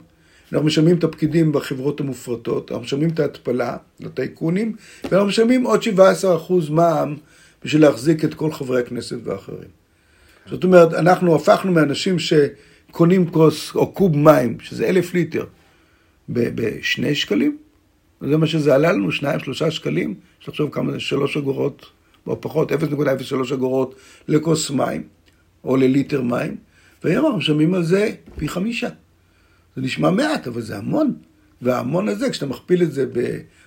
אנחנו 0.52 0.66
משלמים 0.66 0.96
את 0.96 1.04
הפקידים 1.04 1.52
בחברות 1.52 2.00
המופרטות, 2.00 2.70
אנחנו 2.70 2.84
משלמים 2.84 3.10
את 3.10 3.20
ההתפלה 3.20 3.76
לטייקונים, 4.00 4.76
ואנחנו 5.04 5.26
משלמים 5.28 5.64
עוד 5.64 5.82
17 5.82 6.36
אחוז 6.36 6.68
מע"מ 6.68 7.16
בשביל 7.64 7.82
להחזיק 7.82 8.24
את 8.24 8.34
כל 8.34 8.52
חברי 8.52 8.80
הכנסת 8.80 9.16
ואחרים. 9.24 9.68
זאת 10.46 10.64
אומרת, 10.64 10.94
אנחנו 10.94 11.34
הפכנו 11.36 11.72
מאנשים 11.72 12.16
שקונים 12.18 13.30
כוס 13.30 13.74
או 13.74 13.92
קוב 13.92 14.16
מים, 14.16 14.60
שזה 14.60 14.88
אלף 14.88 15.14
ליטר, 15.14 15.44
בשני 16.28 17.14
שקלים, 17.14 17.56
זה 18.20 18.36
מה 18.36 18.46
שזה 18.46 18.74
עלה 18.74 18.92
לנו, 18.92 19.12
שניים, 19.12 19.40
שלושה 19.40 19.70
שקלים, 19.70 20.14
יש 20.42 20.48
לחשוב 20.48 20.70
כמה 20.70 20.92
זה, 20.92 21.00
שלוש 21.00 21.36
אגורות, 21.36 21.86
או 22.26 22.40
פחות, 22.40 22.72
0.03 22.72 23.54
אגורות 23.54 23.94
לכוס 24.28 24.70
מים, 24.70 25.02
או 25.64 25.76
לליטר 25.76 26.22
מים, 26.22 26.56
והיום 27.04 27.24
אנחנו 27.24 27.38
משלמים 27.38 27.74
על 27.74 27.82
זה 27.82 28.10
פי 28.36 28.48
חמישה. 28.48 28.88
זה 29.76 29.82
נשמע 29.82 30.10
מעט, 30.10 30.46
אבל 30.46 30.60
זה 30.60 30.76
המון. 30.76 31.14
וההמון 31.62 32.08
הזה, 32.08 32.30
כשאתה 32.30 32.46
מכפיל 32.46 32.82
את 32.82 32.92
זה 32.92 33.06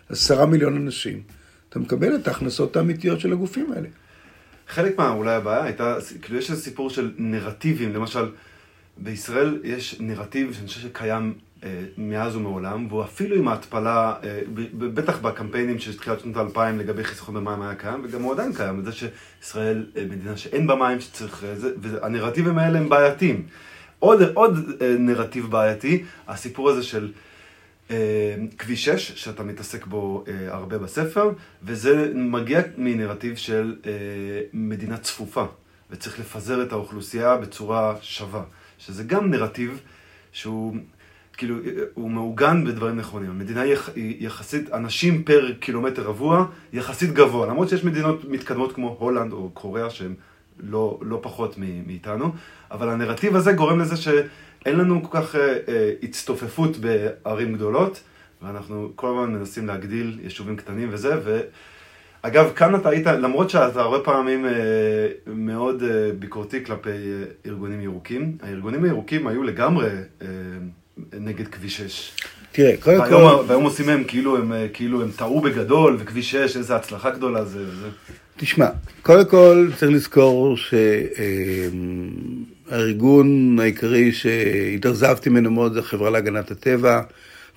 בעשרה 0.10 0.46
מיליון 0.46 0.76
אנשים, 0.76 1.22
אתה 1.70 1.80
מקבל 1.80 2.16
את 2.16 2.28
ההכנסות 2.28 2.76
האמיתיות 2.76 3.20
של 3.20 3.32
הגופים 3.32 3.72
האלה. 3.72 3.88
חלק 4.68 4.98
מה, 4.98 5.10
אולי 5.10 5.36
הבעיה 5.36 5.64
הייתה, 5.64 5.98
כאילו 6.22 6.40
יש 6.40 6.52
איזה 6.52 6.62
סיפור 6.62 6.90
של 6.90 7.12
נרטיבים, 7.18 7.94
למשל, 7.94 8.26
בישראל 8.98 9.60
יש 9.64 9.96
נרטיב 10.00 10.54
שאני 10.54 10.68
חושב 10.68 10.82
שקיים 10.82 11.34
אה, 11.64 11.70
מאז 11.98 12.36
ומעולם, 12.36 12.88
והוא 12.90 13.04
אפילו 13.04 13.36
עם 13.36 13.48
ההתפלה, 13.48 14.14
אה, 14.24 14.42
בטח 14.74 15.20
בקמפיינים 15.20 15.80
של 15.80 15.98
תחילת 15.98 16.20
שנות 16.20 16.38
האלפיים 16.38 16.80
לגבי 16.80 17.04
חיסכון 17.04 17.36
במים 17.36 17.62
היה 17.62 17.76
קיים, 17.76 18.02
וגם 18.04 18.22
הוא 18.22 18.34
עדיין 18.34 18.54
קיים, 18.54 18.84
זה 18.86 18.92
שישראל 18.92 19.86
אה, 19.98 20.04
מדינה 20.06 20.38
שאין 20.38 20.68
בה 20.68 20.76
מים 20.76 21.00
שצריך, 21.00 21.46
והנרטיבים 21.82 22.58
האלה 22.58 22.80
הם 22.80 22.90
בעייתיים. 22.90 23.46
עוד, 24.00 24.22
עוד 24.34 24.82
נרטיב 25.00 25.52
בעייתי, 25.52 26.04
הסיפור 26.28 26.70
הזה 26.70 26.84
של 26.84 27.12
כביש 28.58 28.86
6, 28.86 29.12
שאתה 29.16 29.44
מתעסק 29.44 29.86
בו 29.86 30.24
הרבה 30.48 30.78
בספר, 30.78 31.32
וזה 31.64 32.12
מגיע 32.16 32.62
מנרטיב 32.78 33.36
של 33.36 33.76
מדינה 34.54 34.98
צפופה, 34.98 35.46
וצריך 35.92 36.20
לפזר 36.20 36.64
את 36.64 36.72
האוכלוסייה 36.72 37.38
בצורה 37.38 37.96
שווה, 38.02 38.44
שזה 38.78 39.04
גם 39.04 39.32
נרטיב 39.32 39.80
שהוא 40.32 40.76
כאילו, 41.38 41.56
הוא 41.94 42.10
מעוגן 42.10 42.66
בדברים 42.66 42.98
נכונים. 42.98 43.30
המדינה 43.30 43.62
היא 43.62 43.76
יחסית, 44.20 44.74
אנשים 44.74 45.24
פר 45.24 45.52
קילומטר 45.60 46.02
רבוע, 46.02 46.46
יחסית 46.74 47.14
גבוה. 47.14 47.48
למרות 47.48 47.70
שיש 47.70 47.84
מדינות 47.84 48.26
מתקדמות 48.30 48.76
כמו 48.76 48.96
הולנד 49.00 49.32
או 49.32 49.50
קוריאה, 49.54 49.90
שהן 49.90 50.14
לא, 50.60 51.00
לא 51.02 51.20
פחות 51.22 51.56
מאיתנו, 51.88 52.32
אבל 52.72 52.90
הנרטיב 52.90 53.36
הזה 53.36 53.54
גורם 53.54 53.80
לזה 53.80 53.98
שאין 53.98 54.78
לנו 54.78 55.04
כל 55.04 55.22
כך 55.22 55.36
אה, 55.36 55.58
אה, 55.68 55.92
הצטופפות 56.04 56.78
בערים 56.78 57.54
גדולות, 57.54 58.04
ואנחנו 58.42 58.92
כל 58.96 59.08
הזמן 59.08 59.34
מנסים 59.34 59.68
להגדיל 59.68 60.20
יישובים 60.24 60.56
קטנים 60.56 60.90
וזה, 60.92 61.16
ו... 61.24 61.42
אגב, 62.28 62.52
כאן 62.56 62.76
אתה 62.76 62.90
היית, 62.90 63.08
למרות 63.08 63.50
שאתה 63.50 63.82
הרבה 63.82 64.00
פעמים 64.00 64.46
אה, 64.46 64.52
מאוד 65.28 65.84
אה, 65.84 66.12
ביקורתי 66.20 66.66
כלפי 66.66 66.90
אה, 66.90 67.24
ארגונים 67.46 67.82
ירוקים, 67.82 68.38
הארגונים 68.42 68.84
הירוקים 68.84 69.28
היו 69.28 69.44
לגמרי 69.44 69.90
אה, 70.22 70.28
נגד 71.14 71.48
כביש 71.48 71.78
6. 71.78 72.12
תראה, 72.52 72.78
קודם 72.80 73.00
כל... 73.10 73.44
והיום 73.48 73.64
עושים 73.64 73.86
מהם 73.86 74.04
כאילו 74.04 74.38
הם, 74.38 74.52
כאילו 74.74 75.02
הם 75.02 75.12
טעו 75.12 75.42
בגדול, 75.42 75.98
וכביש 76.00 76.32
6, 76.32 76.58
איזה 76.58 76.76
הצלחה 76.76 77.10
גדולה 77.10 77.46
זה. 77.46 77.76
זה. 77.76 77.88
תשמע, 78.38 78.68
קודם 79.02 79.26
כל 79.26 79.68
צריך 79.78 79.92
לזכור 79.92 80.58
שהארגון 82.70 83.60
העיקרי 83.60 84.12
שהתאכזבתי 84.12 85.30
ממנו 85.30 85.52
מאוד 85.52 85.74
זה 85.74 85.80
החברה 85.80 86.10
להגנת 86.10 86.52
הטבע. 86.52 87.02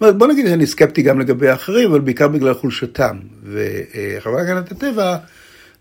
בוא 0.00 0.26
נגיד 0.26 0.46
שאני 0.46 0.66
סקפטי 0.66 1.02
גם 1.02 1.20
לגבי 1.20 1.48
האחרים, 1.48 1.90
אבל 1.90 2.00
בעיקר 2.00 2.28
בגלל 2.28 2.54
חולשתם. 2.54 3.16
וחברה 3.44 4.42
להגנת 4.42 4.72
הטבע 4.72 5.16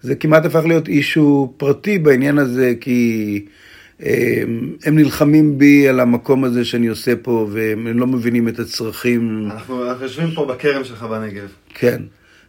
זה 0.01 0.15
כמעט 0.15 0.45
הפך 0.45 0.65
להיות 0.65 0.87
אישו 0.87 1.53
פרטי 1.57 1.99
בעניין 1.99 2.37
הזה, 2.37 2.73
כי... 2.81 3.45
הם 4.85 4.97
נלחמים 4.97 5.57
בי 5.57 5.87
על 5.87 5.99
המקום 5.99 6.43
הזה 6.43 6.65
שאני 6.65 6.87
עושה 6.87 7.15
פה, 7.21 7.47
והם 7.51 7.99
לא 7.99 8.07
מבינים 8.07 8.47
את 8.47 8.59
הצרכים. 8.59 9.49
אנחנו, 9.51 9.89
אנחנו 9.89 10.03
יושבים 10.03 10.31
פה 10.31 10.45
בכרם 10.45 10.83
שלך 10.83 11.03
בנגב. 11.03 11.47
כן. 11.73 12.01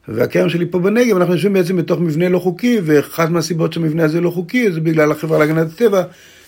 והכרם 0.08 0.48
שלי 0.48 0.66
פה 0.66 0.78
בנגב, 0.78 1.16
אנחנו 1.16 1.34
יושבים 1.34 1.52
בעצם 1.52 1.76
בתוך 1.76 2.00
מבנה 2.00 2.28
לא 2.28 2.38
חוקי, 2.38 2.80
ואחת 2.84 3.30
מהסיבות 3.30 3.72
שהמבנה 3.72 4.04
הזה 4.04 4.20
לא 4.20 4.30
חוקי, 4.30 4.72
זה 4.72 4.80
בגלל 4.80 5.12
החברה 5.12 5.38
להגנת 5.38 5.66
הטבע, 5.66 6.02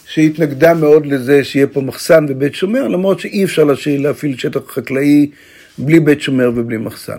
שהתנגדה 0.06 0.74
מאוד 0.74 1.06
לזה 1.06 1.44
שיהיה 1.44 1.66
פה 1.66 1.80
מחסן 1.80 2.26
ובית 2.28 2.54
שומר, 2.54 2.88
למרות 2.88 3.20
שאי 3.20 3.44
אפשר 3.44 3.64
להפעיל 3.86 4.36
שטח 4.36 4.60
חקלאי 4.68 5.30
בלי 5.78 6.00
בית 6.00 6.20
שומר 6.20 6.50
ובלי 6.54 6.76
מחסן. 6.76 7.18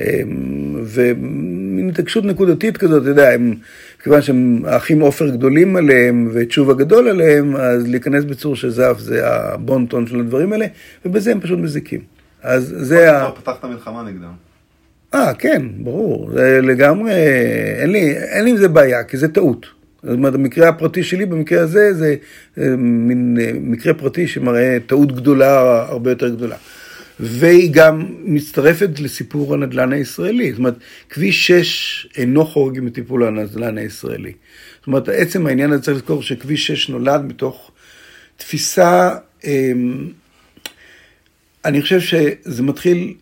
אמ, 0.00 0.80
ומין 0.84 1.88
התעקשות 1.88 2.24
נקודתית 2.24 2.76
כזאת, 2.76 3.02
אתה 3.02 3.10
יודע, 3.10 3.30
הם, 3.30 3.54
כיוון 4.02 4.22
שהם 4.22 4.62
האחים 4.64 5.00
עופר 5.00 5.28
גדולים 5.28 5.76
עליהם 5.76 6.30
ותשובה 6.32 6.74
גדול 6.74 7.08
עליהם, 7.08 7.56
אז 7.56 7.88
להיכנס 7.88 8.24
בצור 8.24 8.56
של 8.56 8.70
זף 8.70 8.96
זה 8.98 9.28
הבונטון 9.28 10.06
של 10.06 10.20
הדברים 10.20 10.52
האלה, 10.52 10.66
ובזה 11.04 11.32
הם 11.32 11.40
פשוט 11.40 11.58
מזיקים. 11.58 12.00
אז 12.42 12.74
זה 12.78 13.16
ה... 13.16 13.30
פתחת 13.30 13.64
מלחמה 13.64 14.02
נגדם. 14.02 14.46
אה, 15.14 15.34
כן, 15.34 15.62
ברור. 15.78 16.30
זה 16.32 16.60
לגמרי, 16.62 17.12
אין 17.80 17.90
לי, 17.90 18.16
אין 18.16 18.44
לי 18.44 18.50
עם 18.50 18.56
זה 18.56 18.68
בעיה, 18.68 19.04
כי 19.04 19.16
זה 19.16 19.28
טעות. 19.28 19.66
זאת 20.02 20.12
אומרת, 20.12 20.34
המקרה 20.34 20.68
הפרטי 20.68 21.02
שלי 21.02 21.26
במקרה 21.26 21.62
הזה 21.62 21.94
זה 21.94 22.16
מין 22.78 23.38
אה, 23.40 23.50
מקרה 23.60 23.94
פרטי 23.94 24.26
שמראה 24.28 24.78
טעות 24.86 25.12
גדולה, 25.12 25.82
הרבה 25.88 26.10
יותר 26.10 26.28
גדולה. 26.28 26.56
והיא 27.20 27.70
גם 27.72 28.06
מצטרפת 28.24 29.00
לסיפור 29.00 29.54
הנדל"ן 29.54 29.92
הישראלי. 29.92 30.50
זאת 30.50 30.58
אומרת, 30.58 30.74
כביש 31.10 31.46
6 31.46 32.08
אינו 32.16 32.46
חורג 32.46 32.80
מטיפול 32.82 33.24
הנדל"ן 33.24 33.78
הישראלי. 33.78 34.32
זאת 34.78 34.86
אומרת, 34.86 35.08
עצם 35.08 35.46
העניין 35.46 35.72
הזה 35.72 35.82
צריך 35.82 35.96
לזכור 35.96 36.22
שכביש 36.22 36.66
6 36.66 36.88
נולד 36.88 37.24
מתוך 37.24 37.70
תפיסה, 38.36 39.10
אמ, 39.44 40.08
אני 41.64 41.82
חושב 41.82 42.00
שזה 42.00 42.62
מתחיל, 42.62 43.14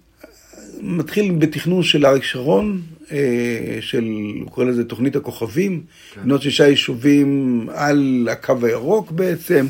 מתחיל 0.84 1.32
בתכנון 1.38 1.82
של 1.82 2.06
אריק 2.06 2.22
שרון, 2.22 2.80
אה, 3.12 3.18
של, 3.80 4.04
הוא 4.40 4.50
קורא 4.50 4.66
לזה 4.66 4.84
תוכנית 4.84 5.16
הכוכבים. 5.16 5.82
לבנות 6.16 6.40
כן. 6.40 6.50
שישה 6.50 6.68
יישובים 6.68 7.68
על 7.74 8.28
הקו 8.32 8.54
הירוק 8.62 9.10
בעצם. 9.10 9.66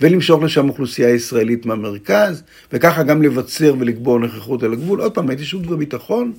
ולמשוך 0.00 0.42
לשם 0.42 0.68
אוכלוסייה 0.68 1.10
ישראלית 1.10 1.66
מהמרכז, 1.66 2.42
וככה 2.72 3.02
גם 3.02 3.22
לבצר 3.22 3.74
ולקבוע 3.78 4.18
נוכחות 4.18 4.62
על 4.62 4.72
הגבול. 4.72 5.00
עוד 5.00 5.14
פעם, 5.14 5.30
הייתי 5.30 5.44
שירות 5.44 5.66
בביטחון, 5.66 6.32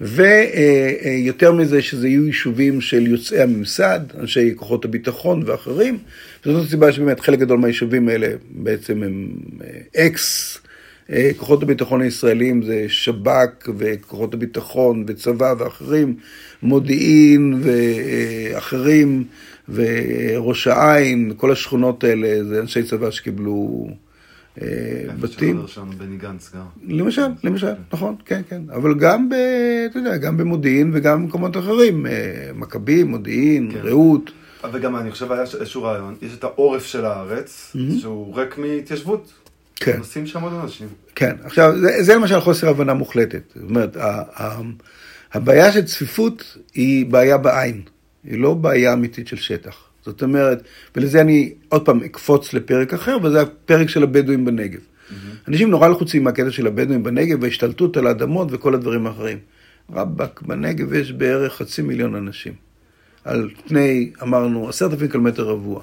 ויותר 0.00 1.52
מזה 1.52 1.82
שזה 1.82 2.08
יהיו 2.08 2.26
יישובים 2.26 2.80
של 2.80 3.06
יוצאי 3.06 3.40
הממסד, 3.40 4.00
אנשי 4.20 4.52
כוחות 4.56 4.84
הביטחון 4.84 5.42
ואחרים. 5.46 5.98
וזאת 6.46 6.66
הסיבה 6.66 6.92
שבאמת 6.92 7.20
חלק 7.20 7.38
גדול 7.38 7.58
מהיישובים 7.58 8.08
האלה 8.08 8.28
בעצם 8.50 9.02
הם 9.02 9.28
אה, 9.64 10.06
אקס. 10.06 10.58
אה, 11.12 11.30
כוחות 11.36 11.62
הביטחון 11.62 12.00
הישראלים 12.00 12.62
זה 12.62 12.84
שב"כ 12.88 13.68
וכוחות 13.78 14.34
הביטחון 14.34 15.04
וצבא 15.06 15.54
ואחרים, 15.58 16.16
מודיעין 16.62 17.62
ואחרים, 17.62 19.24
וראש 19.68 20.66
העין, 20.66 21.32
כל 21.36 21.52
השכונות 21.52 22.04
האלה, 22.04 22.44
זה 22.44 22.60
אנשי 22.60 22.82
צבא 22.82 23.10
שקיבלו 23.10 23.88
אה, 24.62 24.66
בתים. 25.20 25.62
בני 25.98 26.16
גנץ 26.16 26.50
גם. 26.54 26.64
למשל, 26.88 27.26
למשל, 27.44 27.72
נכון, 27.92 28.16
כן, 28.24 28.40
כן. 28.48 28.62
אבל 28.72 28.94
גם, 28.94 29.28
ב, 29.28 29.34
אתה 29.90 29.98
יודע, 29.98 30.16
גם 30.16 30.36
במודיעין 30.36 30.90
וגם 30.94 31.22
במקומות 31.22 31.56
אחרים, 31.56 32.06
אה, 32.06 32.50
מכבים, 32.54 33.10
מודיעין, 33.10 33.70
כן. 33.72 33.78
רעות. 33.78 34.30
וגם 34.72 34.96
אני 34.96 35.10
חושב 35.10 35.32
היה 35.32 35.42
איזשהו 35.42 35.82
רעיון, 35.82 36.14
יש 36.22 36.34
את 36.34 36.44
העורף 36.44 36.86
של 36.86 37.04
הארץ, 37.04 37.76
mm-hmm. 37.76 38.00
שהוא 38.00 38.36
ריק 38.36 38.58
מהתיישבות. 38.58 39.32
כן. 39.80 39.96
נוסעים 39.98 40.26
שם 40.26 40.40
עוד 40.40 40.52
אנשים. 40.62 40.88
כן, 41.14 41.36
עכשיו, 41.44 41.78
זה, 41.80 42.02
זה 42.02 42.14
למשל 42.14 42.40
חוסר 42.40 42.68
הבנה 42.68 42.94
מוחלטת. 42.94 43.42
זאת 43.54 43.70
אומרת, 43.70 43.96
הבעיה 45.32 45.72
של 45.72 45.84
צפיפות 45.84 46.56
היא 46.74 47.06
בעיה 47.06 47.38
בעין. 47.38 47.82
היא 48.24 48.38
לא 48.38 48.54
בעיה 48.54 48.92
אמיתית 48.92 49.28
של 49.28 49.36
שטח. 49.36 49.76
זאת 50.04 50.22
אומרת, 50.22 50.62
ולזה 50.96 51.20
אני 51.20 51.54
עוד 51.68 51.84
פעם 51.84 52.02
אקפוץ 52.04 52.54
לפרק 52.54 52.94
אחר, 52.94 53.16
וזה 53.22 53.40
הפרק 53.40 53.88
של 53.88 54.02
הבדואים 54.02 54.44
בנגב. 54.44 54.80
Mm-hmm. 54.80 55.48
אנשים 55.48 55.70
נורא 55.70 55.88
לחוצים 55.88 56.24
מהקטע 56.24 56.50
של 56.50 56.66
הבדואים 56.66 57.02
בנגב 57.02 57.42
וההשתלטות 57.42 57.96
על 57.96 58.06
האדמות 58.06 58.48
וכל 58.50 58.74
הדברים 58.74 59.06
האחרים. 59.06 59.38
רבאק, 59.92 60.42
בנגב 60.42 60.92
יש 60.92 61.12
בערך 61.12 61.56
חצי 61.56 61.82
מיליון 61.82 62.14
אנשים. 62.14 62.52
על 63.24 63.50
פני, 63.68 64.10
אמרנו, 64.22 64.68
עשרת 64.68 64.92
אלפים 64.92 65.08
קילומטר 65.08 65.42
רבוע. 65.42 65.82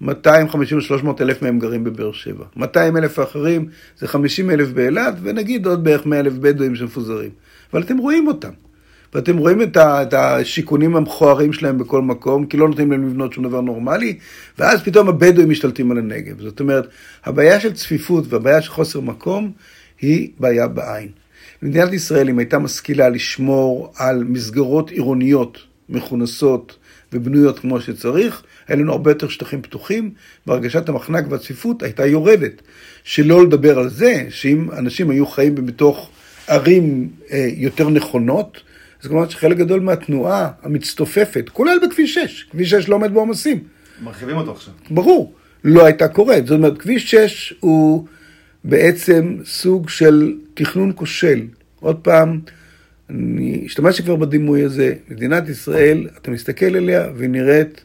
250 0.00 0.80
300 0.80 1.20
אלף 1.20 1.42
מהם 1.42 1.58
גרים 1.58 1.84
בבאר 1.84 2.12
שבע. 2.12 2.44
200 2.56 2.96
אלף 2.96 3.18
האחרים 3.18 3.68
זה 3.98 4.08
50 4.08 4.50
אלף 4.50 4.68
באילת, 4.68 5.14
ונגיד 5.22 5.66
עוד 5.66 5.84
בערך 5.84 6.06
100 6.06 6.20
אלף 6.20 6.32
בדואים 6.32 6.76
שמפוזרים. 6.76 7.30
אבל 7.72 7.82
אתם 7.82 7.98
רואים 7.98 8.28
אותם. 8.28 8.50
ואתם 9.14 9.36
רואים 9.36 9.62
את, 9.62 9.76
ה, 9.76 10.02
את 10.02 10.14
השיכונים 10.14 10.96
המכוערים 10.96 11.52
שלהם 11.52 11.78
בכל 11.78 12.02
מקום, 12.02 12.46
כי 12.46 12.56
לא 12.56 12.68
נותנים 12.68 12.92
להם 12.92 13.06
לבנות 13.06 13.32
שום 13.32 13.44
דבר 13.44 13.60
נורמלי, 13.60 14.18
ואז 14.58 14.82
פתאום 14.82 15.08
הבדואים 15.08 15.50
משתלטים 15.50 15.90
על 15.90 15.98
הנגב. 15.98 16.40
זאת 16.40 16.60
אומרת, 16.60 16.88
הבעיה 17.24 17.60
של 17.60 17.72
צפיפות 17.72 18.24
והבעיה 18.28 18.62
של 18.62 18.70
חוסר 18.70 19.00
מקום 19.00 19.52
היא 20.00 20.30
בעיה 20.40 20.68
בעין. 20.68 21.08
מדינת 21.62 21.92
ישראל, 21.92 22.28
אם 22.28 22.38
הייתה 22.38 22.58
משכילה 22.58 23.08
לשמור 23.08 23.92
על 23.96 24.24
מסגרות 24.24 24.90
עירוניות 24.90 25.58
מכונסות 25.88 26.76
ובנויות 27.12 27.58
כמו 27.58 27.80
שצריך, 27.80 28.42
היה 28.68 28.76
לנו 28.76 28.92
הרבה 28.92 29.10
יותר 29.10 29.28
שטחים 29.28 29.62
פתוחים, 29.62 30.10
והרגשת 30.46 30.88
המחנק 30.88 31.24
והצפיפות 31.28 31.82
הייתה 31.82 32.06
יורדת. 32.06 32.62
שלא 33.04 33.44
לדבר 33.44 33.78
על 33.78 33.88
זה, 33.88 34.26
שאם 34.30 34.70
אנשים 34.72 35.10
היו 35.10 35.26
חיים 35.26 35.54
בתוך 35.54 36.10
ערים 36.48 37.08
אה, 37.30 37.48
יותר 37.56 37.88
נכונות, 37.88 38.60
זאת 39.00 39.12
אומרת 39.12 39.30
שחלק 39.30 39.56
גדול 39.56 39.80
מהתנועה 39.80 40.50
המצטופפת, 40.62 41.48
כולל 41.52 41.78
בכביש 41.88 42.14
6, 42.14 42.46
כביש 42.50 42.70
6 42.70 42.88
לא 42.88 42.94
עומד 42.94 43.14
בעומסים. 43.14 43.58
מרחיבים 44.04 44.36
אותו 44.36 44.52
עכשיו. 44.52 44.74
ברור, 44.90 45.34
לא 45.64 45.84
הייתה 45.84 46.08
קורית. 46.08 46.46
זאת 46.46 46.56
אומרת, 46.56 46.78
כביש 46.78 47.10
6 47.10 47.54
הוא 47.60 48.06
בעצם 48.64 49.36
סוג 49.44 49.88
של 49.88 50.34
תכנון 50.54 50.92
כושל. 50.94 51.40
עוד 51.80 51.96
פעם, 51.96 52.40
אני 53.10 53.62
השתמשתי 53.66 54.02
כבר 54.02 54.16
בדימוי 54.16 54.62
הזה, 54.62 54.94
מדינת 55.08 55.48
ישראל, 55.48 56.08
אתה 56.22 56.30
מסתכל 56.30 56.76
עליה 56.76 57.08
והיא 57.16 57.30
נראית 57.30 57.84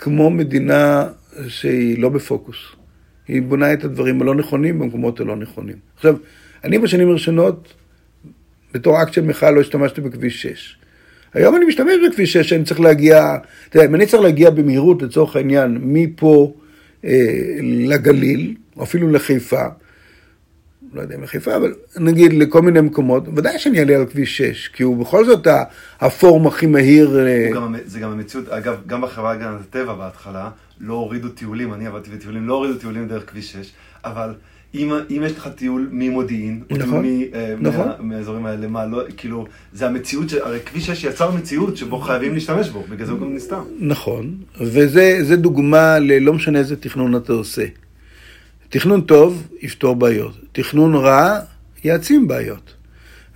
כמו 0.00 0.30
מדינה 0.30 1.06
שהיא 1.48 1.98
לא 1.98 2.08
בפוקוס. 2.08 2.56
היא 3.28 3.42
בונה 3.42 3.72
את 3.72 3.84
הדברים 3.84 4.22
הלא 4.22 4.34
נכונים 4.34 4.78
במקומות 4.78 5.20
הלא 5.20 5.36
נכונים. 5.36 5.76
עכשיו, 5.96 6.16
אני 6.64 6.78
בשנים 6.78 7.08
הראשונות 7.08 7.74
בתור 8.74 9.02
אקט 9.02 9.12
של 9.12 9.24
מחאה 9.24 9.50
לא 9.50 9.60
השתמשתי 9.60 10.00
בכביש 10.00 10.42
6. 10.42 10.76
היום 11.34 11.56
אני 11.56 11.64
משתמש 11.64 11.94
בכביש 12.10 12.32
6, 12.32 12.52
אני 12.52 12.64
צריך 12.64 12.80
להגיע, 12.80 13.36
תראה, 13.70 13.84
אם 13.84 13.94
אני 13.94 14.06
צריך 14.06 14.22
להגיע 14.22 14.50
במהירות 14.50 15.02
לצורך 15.02 15.36
העניין 15.36 15.78
מפה 15.82 16.54
אה, 17.04 17.10
לגליל, 17.62 18.54
או 18.76 18.82
אפילו 18.82 19.12
לחיפה, 19.12 19.66
לא 20.94 21.00
יודע 21.00 21.14
אם 21.14 21.22
לחיפה, 21.22 21.56
אבל 21.56 21.74
נגיד 21.96 22.32
לכל 22.32 22.62
מיני 22.62 22.80
מקומות, 22.80 23.28
ודאי 23.36 23.58
שאני 23.58 23.78
אעלה 23.78 23.96
על 23.96 24.06
כביש 24.06 24.36
6, 24.36 24.68
כי 24.68 24.82
הוא 24.82 24.96
בכל 24.96 25.24
זאת 25.24 25.46
הפורום 26.00 26.46
הכי 26.46 26.66
מהיר. 26.66 27.18
אה, 27.26 27.50
גם, 27.54 27.74
זה 27.84 28.00
גם 28.00 28.10
המציאות, 28.10 28.48
אגב, 28.48 28.76
גם 28.86 29.00
בחברה 29.00 29.34
להגנת 29.34 29.60
הטבע 29.60 29.94
בהתחלה, 29.94 30.50
לא 30.80 30.94
הורידו 30.94 31.28
טיולים, 31.28 31.74
אני 31.74 31.86
עבדתי 31.86 32.10
בטיולים, 32.10 32.48
לא 32.48 32.54
הורידו 32.54 32.78
טיולים 32.78 33.08
דרך 33.08 33.30
כביש 33.30 33.52
6, 33.52 33.72
אבל... 34.04 34.34
אם, 34.74 34.92
אם 35.10 35.22
יש 35.26 35.36
לך 35.36 35.48
טיול 35.48 35.88
ממודיעין, 35.92 36.62
נכון, 36.70 37.04
או 37.04 37.10
אה, 37.34 37.54
נכון. 37.60 37.88
מהאזורים 37.98 38.46
האלה, 38.46 38.66
מה, 38.66 38.86
לא, 38.86 39.02
כאילו, 39.16 39.46
זה 39.72 39.86
המציאות, 39.86 40.28
ש... 40.28 40.34
הרי 40.34 40.58
כביש 40.66 40.86
6 40.86 41.04
יצר 41.04 41.30
מציאות 41.30 41.76
שבו 41.76 41.98
חייבים 41.98 42.34
להשתמש 42.34 42.68
בו, 42.68 42.84
בגלל 42.90 43.06
זה 43.06 43.12
הוא 43.12 43.20
גם 43.20 43.34
נסתם. 43.34 43.62
נכון, 43.80 44.34
וזה 44.60 45.36
דוגמה 45.36 45.98
ללא 45.98 46.32
משנה 46.32 46.58
איזה 46.58 46.76
תכנון 46.76 47.16
אתה 47.16 47.32
עושה. 47.32 47.64
תכנון 48.70 49.00
טוב 49.00 49.46
יפתור 49.60 49.96
בעיות, 49.96 50.32
תכנון 50.52 50.94
רע 50.94 51.38
יעצים 51.84 52.28
בעיות. 52.28 52.74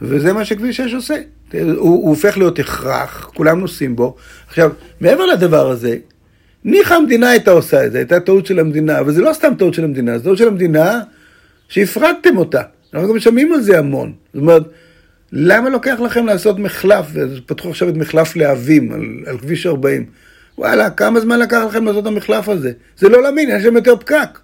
וזה 0.03 0.33
מה 0.33 0.45
שכביש 0.45 0.77
6 0.77 0.95
עושה. 0.95 1.15
הוא, 1.53 1.63
הוא 1.79 2.09
הופך 2.11 2.39
להיות 2.39 2.59
הכרח, 2.59 3.31
כולם 3.35 3.61
נוסעים 3.61 3.97
בו. 3.97 4.17
עכשיו, 4.47 4.71
מעבר 5.01 5.27
לדבר 5.27 5.71
הזה, 5.71 5.97
ניחא 6.65 6.95
המדינה 6.95 7.31
הייתה 7.31 7.51
עושה 7.51 7.87
את 7.87 7.93
זה, 7.93 7.99
הייתה 7.99 8.21
טעות 8.21 8.47
של 8.47 8.59
המדינה, 8.59 9.01
אבל 9.01 9.13
זה 9.13 9.21
לא 9.21 9.33
סתם 9.33 9.53
טעות 9.59 9.75
של 9.75 9.85
המדינה, 9.85 10.19
זה 10.19 10.25
טעות 10.25 10.39
של 10.39 10.49
המדינה 10.49 11.01
שהפרדתם 11.69 12.37
אותה. 12.37 12.63
אנחנו 12.95 13.09
גם 13.09 13.21
שומעים 13.21 13.53
על 13.53 13.61
זה 13.61 13.79
המון. 13.79 14.13
זאת 14.35 14.41
אומרת, 14.41 14.63
למה 15.33 15.69
לוקח 15.69 16.01
לכם 16.01 16.27
לעשות 16.27 16.59
מחלף, 16.59 17.07
פתחו 17.47 17.71
עכשיו 17.71 17.89
את 17.89 17.95
מחלף 17.95 18.37
להבים 18.37 18.93
על, 18.93 19.03
על 19.27 19.39
כביש 19.39 19.67
40. 19.67 20.07
וואלה, 20.59 20.91
כמה 20.91 21.21
זמן 21.21 21.39
לקח 21.39 21.63
לכם 21.69 21.85
לעשות 21.85 22.03
את 22.03 22.07
המחלף 22.07 22.49
הזה? 22.49 22.73
זה 22.97 23.09
לא 23.09 23.23
להאמין, 23.23 23.49
יש 23.51 23.63
שם 23.63 23.77
יותר 23.77 23.97
פקק. 23.97 24.39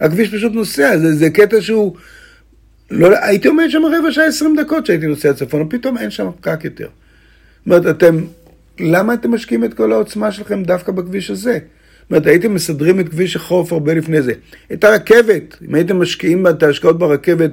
הכביש 0.00 0.34
פשוט 0.34 0.52
נוסע, 0.52 0.98
זה, 0.98 1.14
זה 1.14 1.30
קטע 1.30 1.60
שהוא... 1.60 1.96
לא, 2.90 3.08
הייתי 3.22 3.48
עומד 3.48 3.66
שם 3.68 3.82
רבע 3.84 4.12
שעה, 4.12 4.26
עשרים 4.26 4.56
דקות 4.56 4.86
שהייתי 4.86 5.06
נוסע 5.06 5.32
צפון, 5.32 5.66
פתאום 5.70 5.98
אין 5.98 6.10
שם 6.10 6.28
פקק 6.40 6.64
יותר. 6.64 6.86
זאת 6.86 7.66
אומרת, 7.66 7.96
אתם, 7.96 8.24
למה 8.80 9.14
אתם 9.14 9.34
משקיעים 9.34 9.64
את 9.64 9.74
כל 9.74 9.92
העוצמה 9.92 10.32
שלכם 10.32 10.62
דווקא 10.62 10.92
בכביש 10.92 11.30
הזה? 11.30 11.58
זאת 12.06 12.10
אומרת, 12.10 12.26
הייתם 12.26 12.54
מסדרים 12.54 13.00
את 13.00 13.08
כביש 13.08 13.36
החוף 13.36 13.72
הרבה 13.72 13.94
לפני 13.94 14.22
זה. 14.22 14.32
את 14.72 14.84
הרכבת, 14.84 15.56
אם 15.68 15.74
הייתם 15.74 16.00
משקיעים 16.00 16.46
את 16.46 16.62
ההשקעות 16.62 16.98
ברכבת 16.98 17.50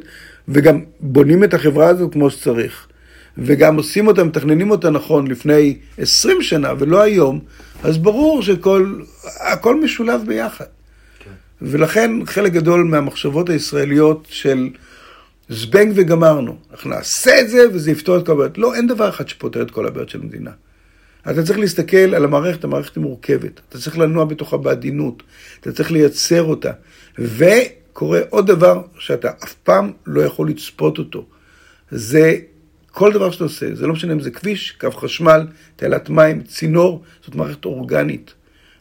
וגם 0.47 0.79
בונים 0.99 1.43
את 1.43 1.53
החברה 1.53 1.87
הזאת 1.87 2.13
כמו 2.13 2.29
שצריך, 2.29 2.87
וגם 3.37 3.75
עושים 3.75 4.07
אותה, 4.07 4.23
מתכננים 4.23 4.71
אותה 4.71 4.89
נכון 4.89 5.27
לפני 5.27 5.77
20 5.97 6.41
שנה 6.41 6.73
ולא 6.79 7.01
היום, 7.01 7.39
אז 7.83 7.97
ברור 7.97 8.41
שכל, 8.41 8.99
הכל 9.39 9.83
משולב 9.83 10.23
ביחד. 10.27 10.65
כן. 11.63 11.69
ולכן 11.71 12.25
חלק 12.25 12.51
גדול 12.51 12.83
מהמחשבות 12.83 13.49
הישראליות 13.49 14.27
של 14.29 14.69
זבנג 15.49 15.91
וגמרנו, 15.95 16.57
אנחנו 16.71 16.89
נעשה 16.89 17.41
את 17.41 17.49
זה 17.49 17.65
וזה 17.73 17.91
יפתור 17.91 18.17
את 18.17 18.25
כל 18.25 18.31
הבעיות. 18.31 18.57
לא, 18.57 18.75
אין 18.75 18.87
דבר 18.87 19.09
אחד 19.09 19.27
שפותר 19.27 19.61
את 19.61 19.71
כל 19.71 19.87
הבעיות 19.87 20.09
של 20.09 20.21
המדינה. 20.21 20.51
אתה 21.31 21.43
צריך 21.43 21.59
להסתכל 21.59 21.97
על 21.97 22.23
המערכת, 22.23 22.63
המערכת 22.63 22.95
היא 22.95 23.01
מורכבת. 23.01 23.61
אתה 23.69 23.77
צריך 23.77 23.97
לנוע 23.97 24.25
בתוכה 24.25 24.57
בעדינות, 24.57 25.23
אתה 25.59 25.71
צריך 25.71 25.91
לייצר 25.91 26.43
אותה. 26.43 26.71
וקורה 27.19 28.19
עוד 28.29 28.47
דבר 28.47 28.81
שאתה 28.97 29.31
אף 29.43 29.53
פעם 29.53 29.91
לא 30.05 30.21
יכול 30.21 30.49
לצפות 30.49 30.97
אותו. 30.97 31.25
זה 31.91 32.37
כל 32.91 33.13
דבר 33.13 33.31
שאתה 33.31 33.43
עושה, 33.43 33.75
זה 33.75 33.87
לא 33.87 33.93
משנה 33.93 34.13
אם 34.13 34.19
זה 34.19 34.31
כביש, 34.31 34.71
קו 34.71 34.91
חשמל, 34.91 35.47
תעלת 35.75 36.09
מים, 36.09 36.41
צינור, 36.41 37.03
זאת 37.25 37.35
מערכת 37.35 37.65
אורגנית. 37.65 38.33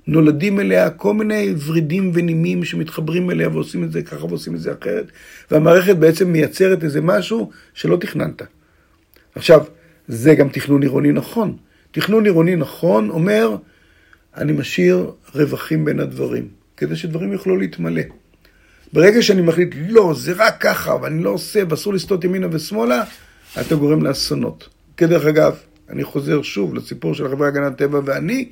נולדים 0.06 0.60
אליה 0.60 0.90
כל 0.90 1.14
מיני 1.14 1.54
ורידים 1.66 2.10
ונימים 2.14 2.64
שמתחברים 2.64 3.30
אליה 3.30 3.48
ועושים 3.48 3.84
את 3.84 3.92
זה 3.92 4.02
ככה 4.02 4.26
ועושים 4.26 4.54
את 4.54 4.60
זה 4.60 4.72
אחרת, 4.80 5.06
והמערכת 5.50 5.96
בעצם 5.96 6.32
מייצרת 6.32 6.84
איזה 6.84 7.00
משהו 7.00 7.50
שלא 7.74 7.96
תכננת. 7.96 8.42
עכשיו, 9.34 9.64
זה 10.08 10.34
גם 10.34 10.48
תכנון 10.48 10.82
עירוני 10.82 11.12
נכון. 11.12 11.56
תכנון 11.90 12.24
עירוני 12.24 12.56
נכון 12.56 13.10
אומר, 13.10 13.56
אני 14.36 14.52
משאיר 14.52 15.10
רווחים 15.34 15.84
בין 15.84 16.00
הדברים, 16.00 16.48
כדי 16.76 16.96
שדברים 16.96 17.32
יוכלו 17.32 17.56
להתמלא. 17.56 18.02
ברגע 18.92 19.22
שאני 19.22 19.42
מחליט, 19.42 19.74
לא, 19.88 20.14
זה 20.16 20.32
רק 20.36 20.56
ככה, 20.60 20.96
ואני 21.02 21.22
לא 21.22 21.30
עושה, 21.30 21.62
ואסור 21.68 21.94
לסטות 21.94 22.24
ימינה 22.24 22.46
ושמאלה, 22.50 23.04
אתה 23.60 23.74
גורם 23.74 24.02
לאסונות. 24.02 24.68
כדרך 24.96 25.26
אגב, 25.26 25.56
אני 25.90 26.04
חוזר 26.04 26.42
שוב 26.42 26.74
לסיפור 26.74 27.14
של 27.14 27.26
החברה 27.26 27.46
להגנת 27.46 27.78
טבע 27.78 28.00
ואני, 28.04 28.48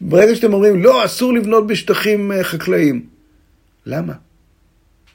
ברגע 0.00 0.34
שאתם 0.34 0.52
אומרים, 0.52 0.82
לא, 0.82 1.04
אסור 1.04 1.32
לבנות 1.32 1.66
בשטחים 1.66 2.32
אה, 2.32 2.44
חקלאיים. 2.44 3.06
למה? 3.86 4.12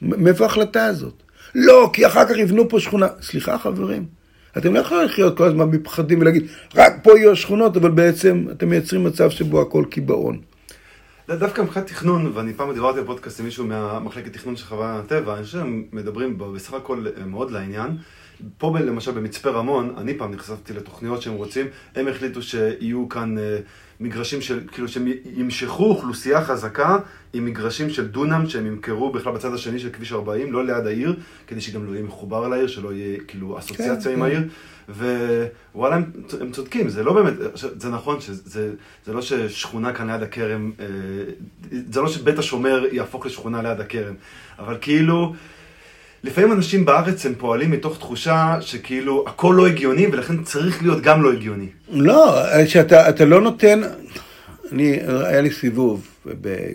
מאיפה 0.02 0.44
ההחלטה 0.44 0.86
הזאת? 0.86 1.22
לא, 1.54 1.90
כי 1.92 2.06
אחר 2.06 2.24
כך 2.28 2.36
יבנו 2.36 2.68
פה 2.68 2.80
שכונה. 2.80 3.06
סליחה, 3.20 3.58
חברים, 3.58 4.06
אתם 4.58 4.74
לא 4.74 4.78
יכולים 4.78 5.04
לחיות 5.04 5.36
כל 5.36 5.44
הזמן 5.44 5.70
בפחדים 5.70 6.20
ולהגיד, 6.20 6.46
רק 6.74 6.92
פה 7.02 7.18
יהיו 7.18 7.32
השכונות, 7.32 7.76
אבל 7.76 7.90
בעצם 7.90 8.46
אתם 8.50 8.68
מייצרים 8.68 9.04
מצב 9.04 9.30
שבו 9.30 9.60
הכל 9.60 9.84
קיבעון. 9.90 10.40
דווקא 11.28 11.60
מבחינת 11.62 11.86
תכנון, 11.86 12.32
ואני 12.34 12.54
פעם 12.54 12.72
דיברתי 12.72 13.00
בפודקאסט 13.00 13.40
עם 13.40 13.46
מישהו 13.46 13.64
מהמחלקת 13.66 14.32
תכנון 14.32 14.56
של 14.56 14.64
חברה 14.64 14.98
הטבע, 14.98 15.34
אני 15.34 15.44
חושב 15.44 15.58
שהם 15.58 15.84
מדברים 15.92 16.38
בסך 16.38 16.72
הכל 16.72 17.06
אה, 17.06 17.26
מאוד 17.26 17.50
לעניין. 17.50 17.96
פה 18.58 18.78
למשל 18.78 19.10
במצפה 19.10 19.50
רמון, 19.50 19.94
אני 19.98 20.18
פעם 20.18 20.34
נחשפתי 20.34 20.72
לתוכניות 20.72 21.22
שהם 21.22 21.34
רוצים, 21.34 21.66
הם 21.94 22.08
החליטו 22.08 22.42
שיהיו 22.42 23.08
כאן 23.08 23.38
אה, 23.38 23.58
מגרשים 24.00 24.40
של, 24.40 24.60
כאילו 24.72 24.88
שהם 24.88 25.06
ימשכו 25.36 25.84
אוכלוסייה 25.84 26.44
חזקה 26.44 26.98
עם 27.32 27.44
מגרשים 27.44 27.90
של 27.90 28.06
דונם 28.06 28.48
שהם 28.48 28.66
ימכרו 28.66 29.12
בכלל 29.12 29.32
בצד 29.32 29.54
השני 29.54 29.78
של 29.78 29.90
כביש 29.90 30.12
40, 30.12 30.52
לא 30.52 30.64
ליד 30.64 30.86
העיר, 30.86 31.16
כדי 31.46 31.60
שגם 31.60 31.86
לא 31.86 31.92
יהיה 31.92 32.02
מחובר 32.02 32.48
לעיר, 32.48 32.66
שלא 32.66 32.92
יהיה 32.92 33.18
כאילו 33.28 33.58
אסוציאציה 33.58 34.02
כן, 34.02 34.10
עם 34.10 34.16
כן. 34.16 34.22
העיר. 34.22 34.48
ווואלה, 35.74 35.96
הם, 35.96 36.04
הם 36.40 36.52
צודקים, 36.52 36.88
זה 36.88 37.02
לא 37.02 37.12
באמת, 37.12 37.34
זה 37.54 37.90
נכון 37.90 38.20
שזה 38.20 38.74
זה 39.04 39.12
לא 39.12 39.22
ששכונה 39.22 39.92
כאן 39.92 40.10
ליד 40.10 40.22
הכרם, 40.22 40.72
אה, 40.80 40.86
זה 41.90 42.00
לא 42.00 42.08
שבית 42.08 42.38
השומר 42.38 42.84
יהפוך 42.92 43.26
לשכונה 43.26 43.62
ליד 43.62 43.80
הכרם, 43.80 44.14
אבל 44.58 44.76
כאילו... 44.80 45.34
לפעמים 46.26 46.52
אנשים 46.52 46.84
בארץ 46.84 47.26
הם 47.26 47.32
פועלים 47.38 47.70
מתוך 47.70 47.98
תחושה 47.98 48.56
שכאילו 48.60 49.24
הכל 49.26 49.54
לא 49.56 49.66
הגיוני 49.66 50.06
ולכן 50.06 50.42
צריך 50.42 50.82
להיות 50.82 51.02
גם 51.02 51.22
לא 51.22 51.32
הגיוני. 51.32 51.66
לא, 51.90 52.36
שאתה 52.66 53.24
לא 53.24 53.40
נותן, 53.40 53.80
אני, 54.72 54.98
היה 55.24 55.40
לי 55.40 55.50
סיבוב, 55.50 56.06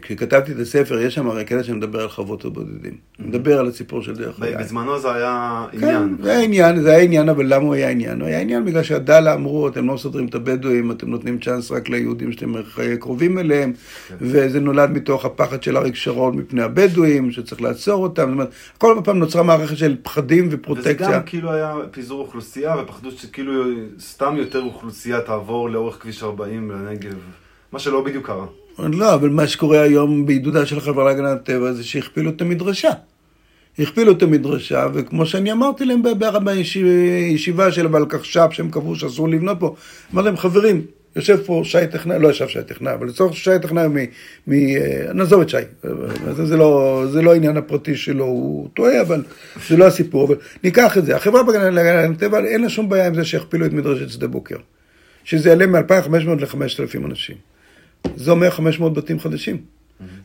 כשכתבתי 0.02 0.52
את 0.52 0.60
הספר, 0.60 1.00
יש 1.00 1.16
שם 1.16 1.30
הרי 1.30 1.46
קטע 1.46 1.64
שמדבר 1.64 2.02
על 2.02 2.10
חוות 2.10 2.46
הבודדים. 2.46 2.94
מדבר 3.20 3.60
על 3.60 3.68
הסיפור 3.68 4.02
של 4.02 4.16
דרך 4.16 4.40
ב- 4.40 4.60
בזמנו 4.60 5.00
זה 5.00 5.14
היה 5.14 5.66
כן, 5.72 5.78
עניין. 5.78 6.18
זה 6.22 6.32
היה 6.32 6.44
עניין, 6.44 6.82
זה 6.82 6.90
היה 6.90 7.04
עניין, 7.04 7.30
אבל 7.30 7.54
למה 7.54 7.66
הוא 7.66 7.74
היה 7.74 7.90
עניין? 7.90 8.22
הוא 8.22 8.28
היה 8.28 8.40
עניין 8.40 8.66
בגלל 8.66 8.84
שעדאלה 8.84 9.34
אמרו, 9.34 9.68
אתם 9.68 9.88
לא 9.88 9.94
מסדרים 9.94 10.26
את 10.26 10.36
הבדואים, 10.36 10.92
אתם 10.92 11.10
נותנים 11.10 11.40
צ'אנס 11.40 11.72
רק 11.72 11.90
ליהודים 11.90 12.32
שאתם 12.32 12.54
קרובים 13.00 13.40
אליהם, 13.40 13.74
כן. 14.08 14.16
וזה 14.22 14.60
נולד 14.60 14.90
מתוך 14.92 15.26
הפחד 15.26 15.64
של 15.64 15.78
אריק 15.78 15.96
שרון 15.96 16.38
מפני 16.38 16.62
הבדואים, 16.62 17.32
שצריך 17.32 17.62
לעצור 17.62 18.04
אותם, 18.04 18.24
זאת 18.24 18.32
אומרת, 18.32 18.50
כל 18.78 19.02
פעם 19.04 19.20
נוצרה 19.20 19.44
מערכת 19.44 19.78
של 19.78 19.96
פחדים 20.04 20.48
וזה 20.48 20.56
ופרוטקציה. 20.56 21.12
גם 21.12 21.24
כאילו 21.26 21.52
היה 21.52 21.76
פיזור 21.92 22.20
אוכלוסייה, 22.20 22.76
ופחדו 22.84 23.12
שכאילו 23.12 23.64
סתם 24.00 24.36
יותר 24.38 24.62
אוכלוסייה 24.62 25.22
תעבור 25.22 25.70
לאורך 25.70 25.98
כביש 26.02 26.24
40 26.24 26.72
לנגב, 26.72 27.16
מה 27.72 27.80
שלא 27.80 28.04
בדיוק 28.04 28.26
קרה. 28.26 28.46
לא, 28.88 29.14
אבל 29.14 29.30
מה 29.30 29.48
שקורה 29.48 29.82
היום 29.82 30.26
בעידודה 30.26 30.66
של 30.66 30.78
החברה 30.78 31.04
להגנת 31.06 31.40
הטבע 31.42 31.72
זה 31.74 31.84
שהכפילו 31.84 32.30
את 32.30 32.42
המדרשה. 32.42 32.90
הכפילו 33.80 34.12
את 34.12 34.24
המדרשה, 34.24 34.88
וכמו 34.94 35.26
שאני 35.26 35.52
אמרתי 35.52 35.86
להם 35.86 36.02
בישיבה 36.44 37.72
של 37.72 37.86
הוולקחש"פ, 37.86 38.48
שהם 38.52 38.70
קבעו 38.70 38.96
שאסור 38.96 39.30
לבנות 39.30 39.58
פה, 39.60 39.76
אמרתי 40.14 40.26
להם, 40.26 40.38
חברים, 40.38 40.82
יושב 41.16 41.38
פה 41.46 41.62
שי 41.66 41.88
טכנאי, 41.92 42.20
לא 42.20 42.32
ישב 42.32 42.48
שי 42.48 42.64
טכנאי, 42.68 42.94
אבל 42.94 43.08
לצורך 43.08 43.38
שי 43.38 43.60
טכנאי 43.62 43.88
מ... 43.88 43.98
מ 44.48 44.54
אה, 44.54 45.14
נעזוב 45.14 45.42
את 45.42 45.50
שי, 45.50 45.58
זה, 46.36 46.46
זה, 46.46 46.58
לא, 46.58 47.04
זה 47.12 47.22
לא 47.22 47.32
העניין 47.32 47.58
הפרטי 47.58 47.96
שלו, 47.96 48.26
הוא 48.26 48.68
טועה, 48.74 49.02
אבל 49.02 49.24
זה 49.70 49.78
לא 49.78 49.88
הסיפור, 49.88 50.28
אבל 50.28 50.36
ניקח 50.64 50.98
את 50.98 51.06
זה. 51.06 51.16
החברה 51.16 51.42
להגנת 51.70 52.18
הטבע, 52.18 52.40
אין 52.46 52.62
לה 52.62 52.70
שום 52.70 52.90
בעיה 52.90 53.08
עם 53.08 53.16
זה 53.16 53.26
שיכפילו 53.26 53.66
את 53.66 53.74
מדרשת 53.74 54.10
שדה 54.10 54.28
בוקר. 54.28 54.58
שזה 55.24 55.50
יעלה 55.50 55.68
מ-2,500 55.68 56.16
ל-5,000 56.18 57.06
אנשים. 57.06 57.51
זה 58.16 58.32
אומר 58.32 58.50
500 58.50 58.94
בתים 58.94 59.20
חדשים. 59.20 59.58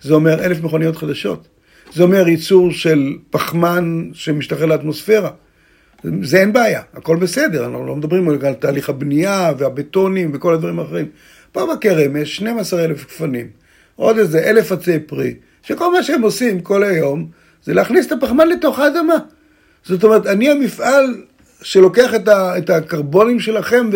זה 0.03 0.14
אומר 0.14 0.45
אלף 0.45 0.62
מכוניות 0.62 0.97
חדשות. 0.97 1.49
זה 1.95 2.03
אומר 2.03 2.29
ייצור 2.29 2.72
של 2.72 3.16
פחמן 3.31 4.11
שמשתחרר 4.12 4.66
לאטמוספירה. 4.66 5.31
זה 6.22 6.41
אין 6.41 6.53
בעיה, 6.53 6.83
הכל 6.95 7.16
בסדר, 7.16 7.64
אנחנו 7.64 7.87
לא 7.87 7.97
מדברים 7.97 8.29
על 8.29 8.55
תהליך 8.55 8.89
הבנייה 8.89 9.53
והבטונים 9.59 10.31
וכל 10.35 10.55
הדברים 10.55 10.79
האחרים. 10.79 11.07
פה 11.53 11.74
בכרם 11.74 12.16
יש 12.16 12.37
12 12.37 12.85
אלף 12.85 13.05
גפנים, 13.05 13.49
עוד 13.97 14.18
איזה 14.18 14.51
אלף 14.51 14.72
עצי 14.72 14.99
פרי, 14.99 15.35
שכל 15.62 15.93
מה 15.93 16.03
שהם 16.03 16.22
עושים 16.22 16.61
כל 16.61 16.85
היום 16.85 17.27
זה 17.64 17.74
להכניס 17.74 18.07
את 18.07 18.12
הפחמן 18.12 18.49
לתוך 18.49 18.79
האדמה. 18.79 19.16
זאת 19.85 20.05
אומרת, 20.05 20.27
אני 20.27 20.51
המפעל 20.51 21.22
שלוקח 21.62 22.14
את, 22.14 22.29
ה, 22.29 22.59
את 22.59 22.70
הקרבונים 22.70 23.41
שלכם 23.41 23.91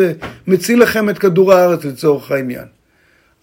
ומציל 0.47 0.83
לכם 0.83 1.11
את 1.11 1.19
כדור 1.19 1.53
הארץ 1.53 1.85
לצורך 1.85 2.31
העניין. 2.31 2.65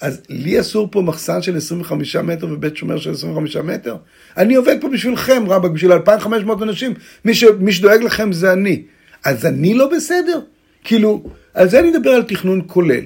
אז 0.01 0.21
לי 0.29 0.59
אסור 0.59 0.87
פה 0.91 1.01
מחסן 1.01 1.41
של 1.41 1.57
25 1.57 2.15
מטר 2.15 2.47
ובית 2.51 2.77
שומר 2.77 2.97
של 2.97 3.11
25 3.11 3.57
מטר? 3.57 3.95
אני 4.37 4.55
עובד 4.55 4.77
פה 4.81 4.89
בשבילכם, 4.89 5.43
רבאק, 5.47 5.71
בשביל 5.71 5.91
2,500 5.91 6.61
אנשים. 6.61 6.93
מי, 7.25 7.33
ש, 7.33 7.43
מי 7.59 7.71
שדואג 7.73 8.01
לכם 8.03 8.31
זה 8.31 8.53
אני. 8.53 8.83
אז 9.25 9.45
אני 9.45 9.73
לא 9.73 9.89
בסדר? 9.95 10.39
כאילו, 10.83 11.23
על 11.53 11.69
זה 11.69 11.79
אני 11.79 11.89
מדבר 11.89 12.09
על 12.09 12.23
תכנון 12.23 12.61
כולל. 12.67 13.03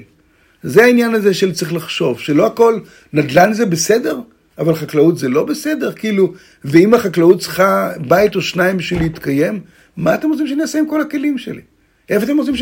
זה 0.63 0.83
העניין 0.83 1.13
הזה 1.13 1.33
של 1.33 1.53
צריך 1.53 1.73
לחשוב, 1.73 2.19
שלא 2.19 2.45
הכל, 2.45 2.79
נדל"ן 3.13 3.53
זה 3.53 3.65
בסדר, 3.65 4.19
אבל 4.57 4.75
חקלאות 4.75 5.17
זה 5.17 5.29
לא 5.29 5.43
בסדר, 5.43 5.91
כאילו, 5.91 6.33
ואם 6.65 6.93
החקלאות 6.93 7.39
צריכה 7.39 7.91
בית 8.07 8.35
או 8.35 8.41
שניים 8.41 8.77
בשביל 8.77 9.01
להתקיים, 9.01 9.59
מה 9.97 10.15
אתם 10.15 10.29
רוצים 10.29 10.47
שאני 10.47 10.61
אעשה 10.61 10.79
עם 10.79 10.87
כל 10.87 11.01
הכלים 11.01 11.37
שלי? 11.37 11.61
איפה 12.09 12.25
אתם 12.25 12.37
רוצים 12.37 12.55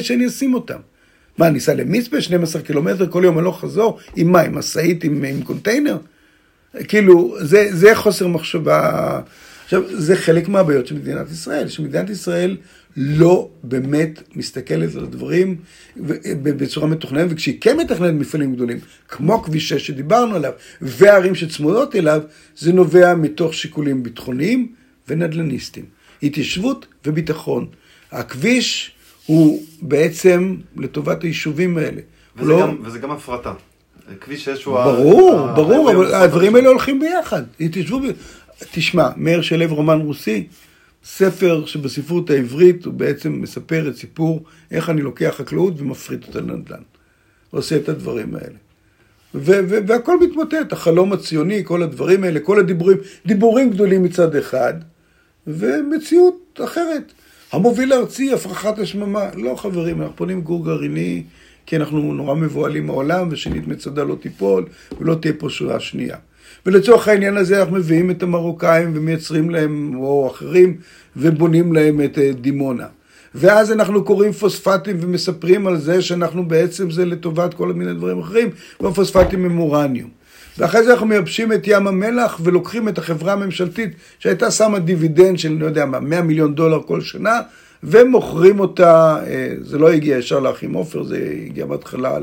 שאני, 0.00 0.26
אשים 0.26 0.54
אותם? 0.54 0.78
מה, 1.38 1.46
אני 1.48 1.58
אסע 1.58 1.74
למצפה 1.74 2.20
12 2.20 2.62
קילומטר 2.62 3.10
כל 3.10 3.22
יום 3.24 3.38
הלוך 3.38 3.60
חזור? 3.60 3.98
עם 4.16 4.32
מה, 4.32 4.40
עם 4.40 4.58
משאית, 4.58 5.04
עם, 5.04 5.24
עם 5.24 5.42
קונטיינר? 5.42 5.96
כאילו, 6.88 7.36
זה, 7.40 7.68
זה 7.70 7.94
חוסר 7.94 8.26
מחשבה. 8.26 9.20
עכשיו, 9.64 9.82
זה 9.92 10.16
חלק 10.16 10.48
מהבעיות 10.48 10.86
של 10.86 10.94
מדינת 10.94 11.30
ישראל, 11.30 11.68
שמדינת 11.68 12.10
ישראל 12.10 12.56
לא 12.96 13.48
באמת 13.62 14.22
מסתכלת 14.34 14.96
על 14.96 15.04
הדברים 15.04 15.56
בצורה 16.42 16.86
מתוכננת, 16.86 17.26
וכשהיא 17.30 17.58
כן 17.60 17.76
מתכננת 17.76 18.14
מפעלים 18.14 18.54
גדולים, 18.54 18.78
כמו 19.08 19.42
כביש 19.42 19.68
6 19.68 19.86
שדיברנו 19.86 20.34
עליו, 20.34 20.52
והערים 20.80 21.34
שצמודות 21.34 21.96
אליו, 21.96 22.22
זה 22.56 22.72
נובע 22.72 23.14
מתוך 23.14 23.54
שיקולים 23.54 24.02
ביטחוניים 24.02 24.72
ונדל"ניסטיים. 25.08 25.86
התיישבות 26.22 26.86
וביטחון. 27.06 27.66
הכביש 28.12 28.91
הוא 29.26 29.62
בעצם 29.82 30.56
לטובת 30.76 31.22
היישובים 31.22 31.78
האלה. 31.78 32.00
וזה, 32.36 32.48
לא... 32.50 32.60
גם, 32.60 32.76
וזה 32.82 32.98
גם 32.98 33.10
הפרטה. 33.10 33.52
כביש 34.20 34.44
6 34.44 34.64
הוא... 34.64 34.74
ברור, 34.84 35.34
ה- 35.48 35.52
ברור, 35.54 35.88
ה- 35.90 35.92
אבל 35.92 36.14
הדברים 36.14 36.54
האלה 36.56 36.68
הולכים 36.68 37.00
ביחד. 37.00 37.42
התיישבו 37.60 38.00
ב... 38.00 38.02
תשמע, 38.72 39.08
מאיר 39.16 39.42
שלו 39.42 39.74
רומן 39.74 39.98
רוסי, 40.00 40.46
ספר 41.04 41.66
שבספרות 41.66 42.30
העברית 42.30 42.84
הוא 42.84 42.94
בעצם 42.94 43.32
מספר 43.42 43.88
את 43.88 43.96
סיפור 43.96 44.42
איך 44.70 44.90
אני 44.90 45.02
לוקח 45.02 45.34
חקלאות 45.38 45.80
ומפריט 45.80 46.26
אותה 46.28 46.40
לנדל"ן. 46.40 46.82
עושה 47.50 47.76
את 47.76 47.88
הדברים 47.88 48.34
האלה. 48.34 48.56
ו- 49.34 49.40
ו- 49.68 49.78
והכל 49.86 50.20
מתמוטט, 50.20 50.72
החלום 50.72 51.12
הציוני, 51.12 51.62
כל 51.64 51.82
הדברים 51.82 52.24
האלה, 52.24 52.40
כל 52.40 52.58
הדיבורים, 52.58 52.96
דיבורים 53.26 53.70
גדולים 53.70 54.02
מצד 54.02 54.36
אחד, 54.36 54.74
ומציאות 55.46 56.60
אחרת. 56.64 57.12
המוביל 57.52 57.92
הארצי, 57.92 58.32
הפרחת 58.32 58.78
השממה, 58.78 59.28
לא 59.34 59.54
חברים, 59.56 60.02
אנחנו 60.02 60.16
פונים 60.16 60.40
גור 60.40 60.64
גרעיני, 60.64 61.22
כי 61.66 61.76
אנחנו 61.76 62.14
נורא 62.14 62.34
מבוהלים 62.34 62.86
מהעולם, 62.86 63.28
ושנית 63.30 63.68
מצדה 63.68 64.04
לא 64.04 64.16
תיפול, 64.20 64.64
ולא 65.00 65.14
תהיה 65.14 65.34
פה 65.38 65.48
שואה 65.50 65.80
שנייה. 65.80 66.16
ולצורך 66.66 67.08
העניין 67.08 67.36
הזה 67.36 67.60
אנחנו 67.60 67.76
מביאים 67.76 68.10
את 68.10 68.22
המרוקאים 68.22 68.92
ומייצרים 68.94 69.50
להם, 69.50 69.94
או 69.96 70.30
אחרים, 70.30 70.76
ובונים 71.16 71.72
להם 71.72 72.00
את 72.00 72.18
אה, 72.18 72.32
דימונה. 72.32 72.86
ואז 73.34 73.72
אנחנו 73.72 74.04
קוראים 74.04 74.32
פוספטים 74.32 74.96
ומספרים 75.00 75.66
על 75.66 75.78
זה 75.78 76.02
שאנחנו 76.02 76.48
בעצם 76.48 76.90
זה 76.90 77.04
לטובת 77.04 77.54
כל 77.54 77.72
מיני 77.72 77.94
דברים 77.94 78.18
אחרים, 78.18 78.50
והפוספטים 78.80 79.44
הם 79.44 79.58
אורניום. 79.58 80.21
ואחרי 80.58 80.82
זה 80.84 80.92
אנחנו 80.92 81.06
מייבשים 81.06 81.52
את 81.52 81.62
ים 81.66 81.86
המלח 81.86 82.40
ולוקחים 82.42 82.88
את 82.88 82.98
החברה 82.98 83.32
הממשלתית 83.32 83.90
שהייתה 84.18 84.50
שמה 84.50 84.78
דיבידנד 84.78 85.38
של, 85.38 85.52
לא 85.52 85.66
יודע 85.66 85.86
מה, 85.86 86.00
100 86.00 86.22
מיליון 86.22 86.54
דולר 86.54 86.80
כל 86.86 87.00
שנה, 87.00 87.40
ומוכרים 87.82 88.60
אותה, 88.60 89.18
אה, 89.26 89.54
זה 89.60 89.78
לא 89.78 89.92
הגיע 89.92 90.18
ישר 90.18 90.40
לאחים 90.40 90.72
עופר, 90.72 91.02
זה 91.02 91.34
הגיע 91.46 91.66
בהתחלה 91.66 92.18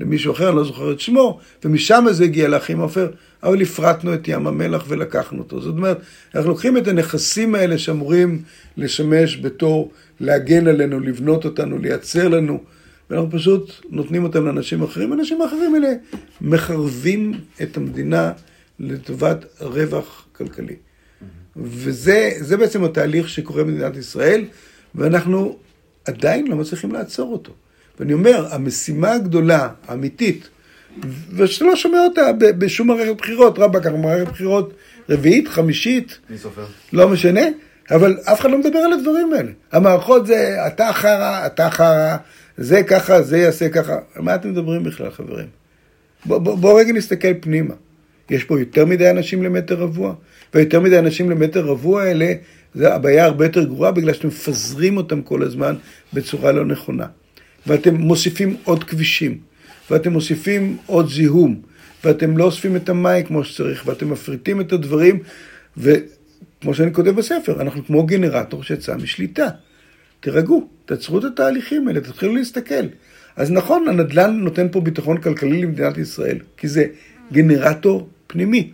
למישהו 0.00 0.32
אחר, 0.32 0.48
אני 0.48 0.56
לא 0.56 0.64
זוכר 0.64 0.92
את 0.92 1.00
שמו, 1.00 1.38
ומשם 1.64 2.04
זה 2.10 2.24
הגיע 2.24 2.48
לאחים 2.48 2.78
עופר, 2.78 3.10
אבל 3.42 3.62
הפרטנו 3.62 4.14
את 4.14 4.28
ים 4.28 4.46
המלח 4.46 4.84
ולקחנו 4.88 5.38
אותו. 5.38 5.60
זאת 5.60 5.76
אומרת, 5.76 5.98
אנחנו 6.34 6.50
לוקחים 6.50 6.76
את 6.76 6.88
הנכסים 6.88 7.54
האלה 7.54 7.78
שאמורים 7.78 8.42
לשמש 8.76 9.38
בתור 9.42 9.90
להגן 10.20 10.66
עלינו, 10.66 11.00
לבנות 11.00 11.44
אותנו, 11.44 11.78
לייצר 11.78 12.28
לנו, 12.28 12.60
ואנחנו 13.10 13.30
פשוט 13.30 13.72
נותנים 13.90 14.24
אותם 14.24 14.46
לאנשים 14.46 14.82
אחרים. 14.82 15.12
האנשים 15.12 15.42
האחרים 15.42 15.74
האלה 15.74 15.92
מחרבים 16.40 17.40
את 17.62 17.76
המדינה 17.76 18.32
לטובת 18.80 19.44
רווח 19.60 20.26
כלכלי. 20.32 20.76
וזה 21.56 22.30
זה 22.38 22.56
בעצם 22.56 22.84
התהליך 22.84 23.28
שקורה 23.28 23.64
במדינת 23.64 23.96
ישראל, 23.96 24.44
ואנחנו 24.94 25.56
עדיין 26.04 26.46
לא 26.46 26.56
מצליחים 26.56 26.92
לעצור 26.92 27.32
אותו. 27.32 27.52
ואני 28.00 28.12
אומר, 28.12 28.46
המשימה 28.50 29.12
הגדולה, 29.12 29.68
האמיתית, 29.86 30.48
ושאתה 31.36 31.64
לא 31.64 31.76
שומע 31.76 31.98
אותה 32.04 32.32
בשום 32.38 32.86
מערכת 32.86 33.16
בחירות, 33.16 33.58
רבאק, 33.58 33.86
אנחנו 33.86 33.98
מערכת 33.98 34.32
בחירות 34.32 34.74
רביעית, 35.08 35.48
חמישית, 35.48 36.18
מי 36.30 36.38
סופר? 36.38 36.66
לא 36.92 37.08
משנה, 37.08 37.40
אבל 37.90 38.16
אף 38.24 38.40
אחד 38.40 38.50
לא 38.50 38.58
מדבר 38.58 38.78
על 38.78 38.92
הדברים 38.92 39.32
האלה. 39.32 39.50
המערכות 39.72 40.26
זה 40.26 40.66
אתה 40.66 40.92
חרא, 40.92 41.46
אתה 41.46 41.70
חרא, 41.70 42.16
זה 42.58 42.82
ככה, 42.82 43.22
זה 43.22 43.38
יעשה 43.38 43.68
ככה. 43.68 43.98
על 44.14 44.22
מה 44.22 44.34
אתם 44.34 44.50
מדברים 44.50 44.84
בכלל, 44.84 45.10
חברים? 45.10 45.46
בואו 46.26 46.40
בוא, 46.40 46.54
בוא 46.54 46.80
רגע 46.80 46.92
נסתכל 46.92 47.34
פנימה. 47.40 47.74
יש 48.30 48.44
פה 48.44 48.60
יותר 48.60 48.86
מדי 48.86 49.10
אנשים 49.10 49.42
למטר 49.42 49.74
רבוע, 49.74 50.14
ויותר 50.54 50.80
מדי 50.80 50.98
אנשים 50.98 51.30
למטר 51.30 51.64
רבוע 51.64 52.02
האלה, 52.02 52.32
זה 52.74 52.94
הבעיה 52.94 53.24
הרבה 53.24 53.44
יותר 53.44 53.64
גרועה 53.64 53.92
בגלל 53.92 54.12
שאתם 54.12 54.28
מפזרים 54.28 54.96
אותם 54.96 55.22
כל 55.22 55.42
הזמן 55.42 55.74
בצורה 56.12 56.52
לא 56.52 56.64
נכונה. 56.64 57.06
ואתם 57.66 57.94
מוסיפים 57.94 58.56
עוד 58.64 58.84
כבישים, 58.84 59.38
ואתם 59.90 60.12
מוסיפים 60.12 60.76
עוד 60.86 61.08
זיהום, 61.08 61.60
ואתם 62.04 62.36
לא 62.36 62.44
אוספים 62.44 62.76
את 62.76 62.88
המים 62.88 63.24
כמו 63.24 63.44
שצריך, 63.44 63.86
ואתם 63.86 64.10
מפריטים 64.10 64.60
את 64.60 64.72
הדברים, 64.72 65.18
וכמו 65.76 66.74
שאני 66.74 66.92
כותב 66.92 67.10
בספר, 67.10 67.62
אנחנו 67.62 67.86
כמו 67.86 68.06
גנרטור 68.06 68.62
שיצא 68.62 68.96
משליטה. 68.96 69.48
תירגעו, 70.20 70.68
תעצרו 70.86 71.18
את 71.18 71.24
התהליכים 71.24 71.88
האלה, 71.88 72.00
תתחילו 72.00 72.34
להסתכל. 72.34 72.84
אז 73.36 73.50
נכון, 73.50 73.88
הנדל"ן 73.88 74.36
נותן 74.40 74.66
פה 74.72 74.80
ביטחון 74.80 75.20
כלכלי 75.20 75.62
למדינת 75.62 75.98
ישראל, 75.98 76.38
כי 76.56 76.68
זה 76.68 76.86
גנרטור 77.32 78.08
פנימי. 78.26 78.70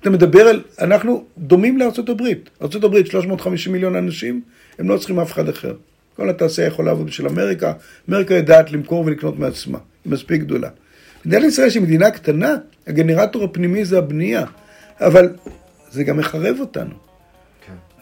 אתה 0.00 0.10
מדבר 0.10 0.48
על, 0.48 0.62
אנחנו 0.80 1.24
דומים 1.38 1.78
לארצות 1.78 2.08
הברית. 2.08 2.50
ארצות 2.62 2.84
הברית, 2.84 3.06
350 3.06 3.72
מיליון 3.72 3.96
אנשים, 3.96 4.40
הם 4.78 4.88
לא 4.88 4.98
צריכים 4.98 5.20
אף 5.20 5.32
אחד 5.32 5.48
אחר. 5.48 5.74
כל 6.16 6.30
התעשייה 6.30 6.66
יכולה 6.66 6.90
לעבוד 6.90 7.06
בשביל 7.06 7.28
אמריקה, 7.28 7.72
אמריקה 8.10 8.34
יודעת 8.34 8.72
למכור 8.72 9.06
ולקנות 9.06 9.38
מעצמה, 9.38 9.78
היא 10.04 10.12
מספיק 10.12 10.40
גדולה. 10.40 10.68
מדינת 11.24 11.44
ישראל 11.44 11.70
שהיא 11.70 11.82
מדינה 11.82 12.10
קטנה, 12.10 12.56
הגנרטור 12.86 13.44
הפנימי 13.44 13.84
זה 13.84 13.98
הבנייה, 13.98 14.44
אבל 15.00 15.28
זה 15.90 16.04
גם 16.04 16.16
מחרב 16.16 16.56
אותנו. 16.60 17.11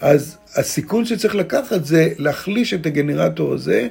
אז 0.00 0.36
הסיכון 0.54 1.04
שצריך 1.04 1.34
לקחת 1.34 1.84
זה 1.84 2.08
להחליש 2.18 2.74
את 2.74 2.86
הגנרטור 2.86 3.52
הזה 3.52 3.88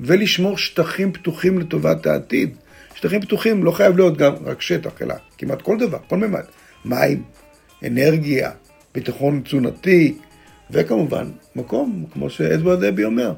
ולשמור 0.00 0.58
שטחים 0.58 1.12
פתוחים 1.12 1.58
לטובת 1.58 2.06
העתיד. 2.06 2.56
שטחים 2.94 3.20
פתוחים 3.20 3.64
לא 3.64 3.70
חייב 3.70 3.96
להיות 3.96 4.16
גם 4.16 4.32
רק 4.44 4.60
שטח, 4.60 5.02
אלא 5.02 5.14
כמעט 5.38 5.62
כל 5.62 5.78
דבר, 5.78 5.98
כל 6.08 6.16
מימד. 6.16 6.42
מים, 6.84 7.22
אנרגיה, 7.86 8.50
ביטחון 8.94 9.40
תזונתי, 9.44 10.14
וכמובן, 10.70 11.30
מקום, 11.56 12.04
כמו 12.12 12.30
שאדוארד 12.30 12.84
דבי 12.84 13.04
אומר, 13.04 13.32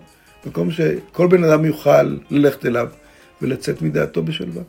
מקום 0.46 0.70
שכל 0.70 1.26
בן 1.26 1.44
אדם 1.44 1.64
יוכל 1.64 2.16
ללכת 2.30 2.66
אליו 2.66 2.88
ולצאת 3.42 3.82
מדעתו 3.82 4.22
בשלווה. 4.22 4.62